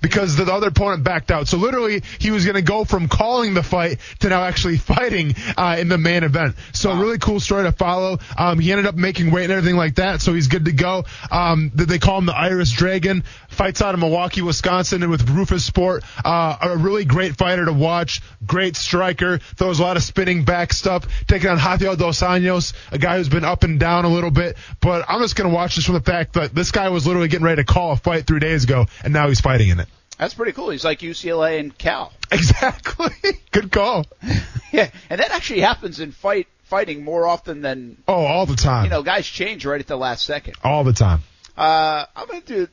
because 0.00 0.36
the 0.36 0.44
other 0.52 0.68
opponent 0.68 1.04
backed 1.04 1.30
out. 1.30 1.48
So 1.48 1.58
literally, 1.58 2.02
he 2.18 2.30
was 2.30 2.44
going 2.44 2.56
to 2.56 2.62
go 2.62 2.84
from 2.84 3.08
calling 3.08 3.54
the 3.54 3.62
fight 3.62 3.98
to 4.20 4.28
now 4.28 4.42
actually 4.42 4.76
fighting 4.78 5.34
uh, 5.56 5.76
in 5.78 5.88
the 5.88 5.98
main 5.98 6.24
event. 6.24 6.56
So 6.72 6.90
a 6.90 6.96
really 6.96 7.18
cool 7.18 7.40
story 7.40 7.64
to 7.64 7.72
follow. 7.72 8.18
Um, 8.36 8.58
he 8.58 8.72
ended 8.72 8.86
up 8.86 8.94
making 8.94 9.30
weight 9.30 9.44
and 9.44 9.52
everything 9.52 9.76
like 9.76 9.96
that, 9.96 10.20
so 10.20 10.34
he's 10.34 10.48
good 10.48 10.66
to 10.66 10.72
go. 10.72 11.04
Um, 11.30 11.70
they 11.74 11.98
call 11.98 12.18
him 12.18 12.26
the 12.26 12.36
Irish 12.36 12.72
Dragon. 12.72 13.24
Fights 13.48 13.80
out 13.80 13.94
of 13.94 14.00
Milwaukee, 14.00 14.42
Wisconsin, 14.42 15.02
and 15.02 15.10
with 15.10 15.26
Roufusport. 15.26 16.04
Uh, 16.24 16.56
a 16.60 16.76
really 16.76 17.04
great 17.04 17.36
fighter 17.36 17.64
to 17.64 17.72
watch. 17.72 18.20
Great 18.44 18.76
striker. 18.76 19.38
Throws 19.38 19.78
a 19.78 19.82
lot 19.82 19.96
of 19.96 20.02
spinning 20.02 20.44
back 20.44 20.72
stuff. 20.72 21.06
Taking 21.26 21.50
on 21.50 21.56
Rafael 21.56 21.96
dos 21.96 22.20
Anjos, 22.20 22.74
a 22.92 22.98
guy 22.98 23.16
who's 23.16 23.28
been 23.28 23.44
up 23.44 23.64
and 23.64 23.80
down 23.80 24.04
a 24.04 24.08
little 24.08 24.30
bit. 24.30 24.56
But 24.80 25.04
I'm 25.08 25.20
just 25.20 25.36
going 25.36 25.48
to 25.48 25.54
watch 25.54 25.76
this 25.76 25.84
from 25.84 25.94
the 25.94 26.00
fact 26.00 26.34
that 26.34 26.54
this 26.54 26.70
guy 26.70 26.88
was 26.88 27.06
literally 27.06 27.28
getting 27.28 27.44
ready 27.44 27.62
to 27.62 27.72
call 27.72 27.92
a 27.92 27.96
fight 27.96 28.26
three 28.26 28.40
days 28.40 28.64
ago, 28.64 28.86
and 29.02 29.12
now 29.12 29.28
he's 29.28 29.40
fighting 29.40 29.68
in 29.68 29.80
it. 29.80 29.88
That's 30.18 30.34
pretty 30.34 30.52
cool. 30.52 30.70
He's 30.70 30.84
like 30.84 31.00
UCLA 31.00 31.60
and 31.60 31.76
Cal. 31.76 32.12
Exactly. 32.32 33.10
Good 33.52 33.70
call. 33.72 34.06
Yeah, 34.72 34.90
and 35.08 35.20
that 35.20 35.30
actually 35.30 35.60
happens 35.60 36.00
in 36.00 36.10
fight 36.12 36.48
fighting 36.64 37.02
more 37.04 37.26
often 37.26 37.62
than 37.62 37.96
Oh, 38.08 38.26
all 38.26 38.44
the 38.44 38.56
time. 38.56 38.84
you 38.84 38.90
know. 38.90 39.02
Guys 39.02 39.26
change 39.26 39.64
right 39.64 39.80
at 39.80 39.86
the 39.86 39.96
last 39.96 40.24
second. 40.26 40.54
all 40.64 40.84
the 40.84 40.92
time. 40.92 41.20
Uh, 41.56 42.04
I'm 42.14 42.26
gonna 42.26 42.40
do 42.42 42.68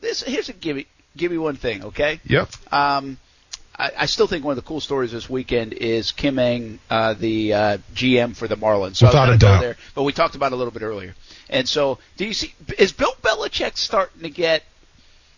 this. 0.00 0.22
Here's 0.22 0.48
a 0.48 0.52
give 0.54 0.76
me 0.76 0.86
give 1.16 1.30
me 1.32 1.36
one 1.36 1.56
thing, 1.56 1.84
okay? 1.86 2.20
Yep. 2.24 2.48
Um, 2.72 3.18
I, 3.78 3.90
I 3.98 4.06
still 4.06 4.26
think 4.28 4.44
one 4.44 4.52
of 4.52 4.64
the 4.64 4.66
cool 4.66 4.80
stories 4.80 5.12
this 5.12 5.28
weekend 5.28 5.74
is 5.74 6.12
Kim 6.12 6.38
Ng, 6.38 6.78
uh, 6.88 7.12
the 7.14 7.52
uh, 7.52 7.78
GM 7.94 8.34
for 8.34 8.48
the 8.48 8.56
Marlins. 8.56 8.96
So 8.96 9.06
Without 9.08 9.28
I 9.28 9.34
a 9.34 9.38
doubt. 9.38 9.60
there, 9.60 9.76
but 9.94 10.04
we 10.04 10.12
talked 10.14 10.36
about 10.36 10.52
it 10.52 10.54
a 10.54 10.56
little 10.56 10.72
bit 10.72 10.82
earlier. 10.82 11.14
And 11.50 11.68
so, 11.68 11.98
do 12.16 12.24
you 12.24 12.32
see? 12.32 12.54
Is 12.78 12.92
Bill 12.92 13.12
Belichick 13.20 13.76
starting 13.76 14.22
to 14.22 14.30
get? 14.30 14.62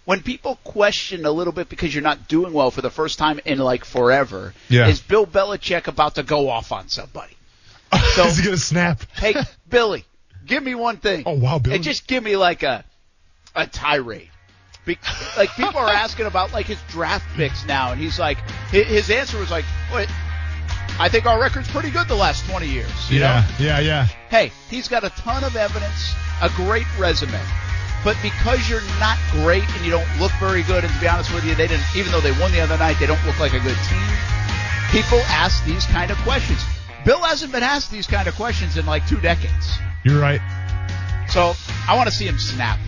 When 0.09 0.23
people 0.23 0.57
question 0.65 1.27
a 1.27 1.31
little 1.31 1.53
bit 1.53 1.69
because 1.69 1.95
you're 1.95 2.03
not 2.03 2.29
doing 2.29 2.55
well 2.55 2.71
for 2.71 2.81
the 2.81 2.89
first 2.89 3.19
time 3.19 3.41
in 3.45 3.59
like 3.59 3.85
forever, 3.85 4.55
Yeah. 4.71 4.89
is 4.89 5.01
Bill 5.01 5.27
Belichick 5.27 5.87
about 5.87 6.15
to 6.15 6.23
go 6.23 6.49
off 6.49 6.73
on 6.73 6.89
somebody? 6.89 7.37
So- 8.15 8.25
Is 8.25 8.39
he 8.39 8.45
gonna 8.47 8.57
snap? 8.57 9.03
Hey, 9.13 9.35
Billy, 9.69 10.07
give 10.47 10.63
me 10.63 10.75
one 10.75 10.97
thing. 10.97 11.25
Oh 11.27 11.35
wow, 11.35 11.59
Billy. 11.59 11.75
And 11.77 11.85
just 11.85 12.07
give 12.07 12.25
me 12.25 12.39
like 12.39 12.63
a 12.63 12.87
a 13.55 13.67
tirade. 13.67 14.31
Be- 14.87 14.97
like 15.37 15.51
people 15.51 15.77
are 15.77 15.91
asking 15.91 16.25
about 16.25 16.55
like 16.55 16.65
his 16.65 16.79
draft 16.89 17.27
picks 17.37 17.67
now, 17.67 17.93
and 17.93 18.01
he's 18.01 18.19
like, 18.19 18.39
his 18.71 19.11
answer 19.11 19.39
was 19.39 19.51
like, 19.51 19.67
"What? 19.91 20.09
I 20.99 21.11
think 21.11 21.27
our 21.27 21.39
record's 21.39 21.69
pretty 21.69 21.91
good 21.91 22.09
the 22.09 22.15
last 22.17 22.49
20 22.49 22.67
years." 22.67 23.11
You 23.11 23.21
yeah, 23.21 23.45
know? 23.59 23.67
yeah, 23.67 23.81
yeah. 23.81 24.05
Hey, 24.31 24.53
he's 24.71 24.89
got 24.89 25.05
a 25.05 25.11
ton 25.11 25.45
of 25.45 25.55
evidence, 25.55 26.15
a 26.41 26.49
great 26.57 26.87
resume. 26.99 27.39
But 28.09 28.17
because 28.23 28.71
you're 28.71 28.81
not 28.99 29.19
great 29.33 29.69
and 29.77 29.85
you 29.85 29.91
don't 29.91 30.09
look 30.19 30.33
very 30.41 30.63
good, 30.63 30.83
and 30.83 30.91
to 30.91 30.99
be 30.99 31.07
honest 31.07 31.31
with 31.35 31.45
you, 31.45 31.55
they 31.55 31.67
didn't. 31.67 31.85
Even 31.95 32.11
though 32.11 32.23
they 32.23 32.33
won 32.41 32.51
the 32.53 32.61
other 32.61 32.79
night, 32.79 32.97
they 32.99 33.05
don't 33.05 33.23
look 33.27 33.39
like 33.39 33.53
a 33.53 33.61
good 33.61 33.77
team. 33.87 34.09
People 34.91 35.19
ask 35.29 35.63
these 35.67 35.85
kind 35.85 36.11
of 36.11 36.17
questions. 36.25 36.65
Bill 37.05 37.23
hasn't 37.23 37.53
been 37.53 37.63
asked 37.63 37.91
these 37.91 38.07
kind 38.07 38.27
of 38.27 38.35
questions 38.35 38.79
in 38.79 38.87
like 38.87 39.07
two 39.07 39.21
decades. 39.21 39.77
You're 40.05 40.19
right. 40.19 40.41
So 41.29 41.53
I 41.87 41.97
want 41.97 42.09
to 42.09 42.15
see 42.15 42.25
him 42.25 42.39
snap. 42.39 42.79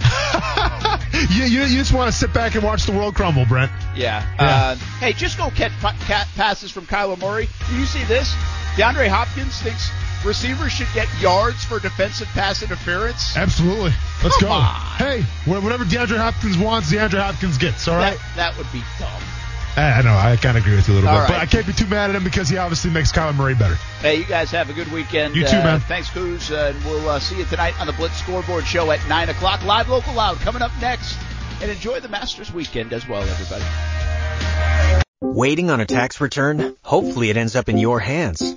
you, 1.30 1.44
you 1.44 1.60
you 1.60 1.76
just 1.76 1.92
want 1.92 2.10
to 2.10 2.16
sit 2.16 2.32
back 2.32 2.54
and 2.54 2.64
watch 2.64 2.86
the 2.86 2.92
world 2.92 3.14
crumble, 3.14 3.44
Brent. 3.44 3.70
Yeah. 3.94 4.24
Yeah. 4.38 4.46
Uh, 4.46 4.76
hey, 4.98 5.12
just 5.12 5.36
go 5.36 5.50
catch 5.50 5.72
pa- 5.82 5.94
cat 6.06 6.26
passes 6.36 6.70
from 6.70 6.86
Kyler 6.86 7.20
Murray. 7.20 7.50
Do 7.68 7.76
you 7.76 7.84
see 7.84 8.02
this? 8.04 8.32
DeAndre 8.76 9.08
Hopkins 9.08 9.60
thinks 9.60 9.90
receivers 10.24 10.72
should 10.72 10.88
get 10.94 11.08
yards 11.20 11.64
for 11.64 11.78
defensive 11.80 12.28
pass 12.28 12.62
interference. 12.62 13.36
Absolutely. 13.36 13.92
Let's 14.22 14.36
Come 14.38 14.48
go. 14.48 14.54
on. 14.54 14.74
Hey, 14.98 15.22
whatever 15.46 15.84
DeAndre 15.84 16.18
Hopkins 16.18 16.58
wants, 16.58 16.92
DeAndre 16.92 17.20
Hopkins 17.20 17.58
gets. 17.58 17.86
All 17.88 17.96
right. 17.96 18.16
That, 18.36 18.54
that 18.54 18.56
would 18.58 18.70
be 18.72 18.82
dumb. 18.98 19.08
I 19.76 19.92
I 19.92 20.02
know. 20.02 20.14
I 20.14 20.36
kind 20.36 20.58
of 20.58 20.64
agree 20.64 20.74
with 20.76 20.88
you 20.88 20.94
a 20.94 20.96
little 20.96 21.08
All 21.10 21.20
bit, 21.20 21.28
but. 21.28 21.40
I 21.40 21.46
can't 21.46 21.66
be 21.66 21.72
too 21.72 21.86
mad 21.86 22.10
at 22.10 22.16
him 22.16 22.24
because 22.24 22.48
he 22.48 22.56
obviously 22.58 22.90
makes 22.90 23.12
Kyler 23.12 23.34
Murray 23.36 23.54
better. 23.54 23.76
Hey, 24.00 24.16
you 24.18 24.24
guys 24.24 24.50
have 24.50 24.68
a 24.68 24.72
good 24.72 24.90
weekend. 24.92 25.36
You 25.36 25.46
too, 25.46 25.56
Uh, 25.58 25.62
man. 25.64 25.80
Thanks, 25.80 26.10
Kuz, 26.10 26.50
uh, 26.50 26.70
and 26.74 26.84
we'll 26.84 27.08
uh, 27.08 27.20
see 27.20 27.38
you 27.38 27.44
tonight 27.44 27.80
on 27.80 27.86
the 27.86 27.92
Blitz 27.92 28.16
Scoreboard 28.18 28.66
Show 28.66 28.90
at 28.90 29.06
9 29.08 29.28
o'clock. 29.28 29.64
Live, 29.64 29.88
local, 29.88 30.12
loud 30.14 30.38
coming 30.38 30.60
up 30.62 30.72
next. 30.80 31.16
And 31.62 31.70
enjoy 31.70 32.00
the 32.00 32.08
Masters 32.08 32.52
weekend 32.52 32.92
as 32.92 33.06
well, 33.08 33.22
everybody. 33.22 33.64
Waiting 35.22 35.70
on 35.70 35.80
a 35.80 35.86
tax 35.86 36.20
return? 36.20 36.74
Hopefully 36.82 37.30
it 37.30 37.36
ends 37.36 37.54
up 37.54 37.68
in 37.68 37.78
your 37.78 38.00
hands. 38.00 38.56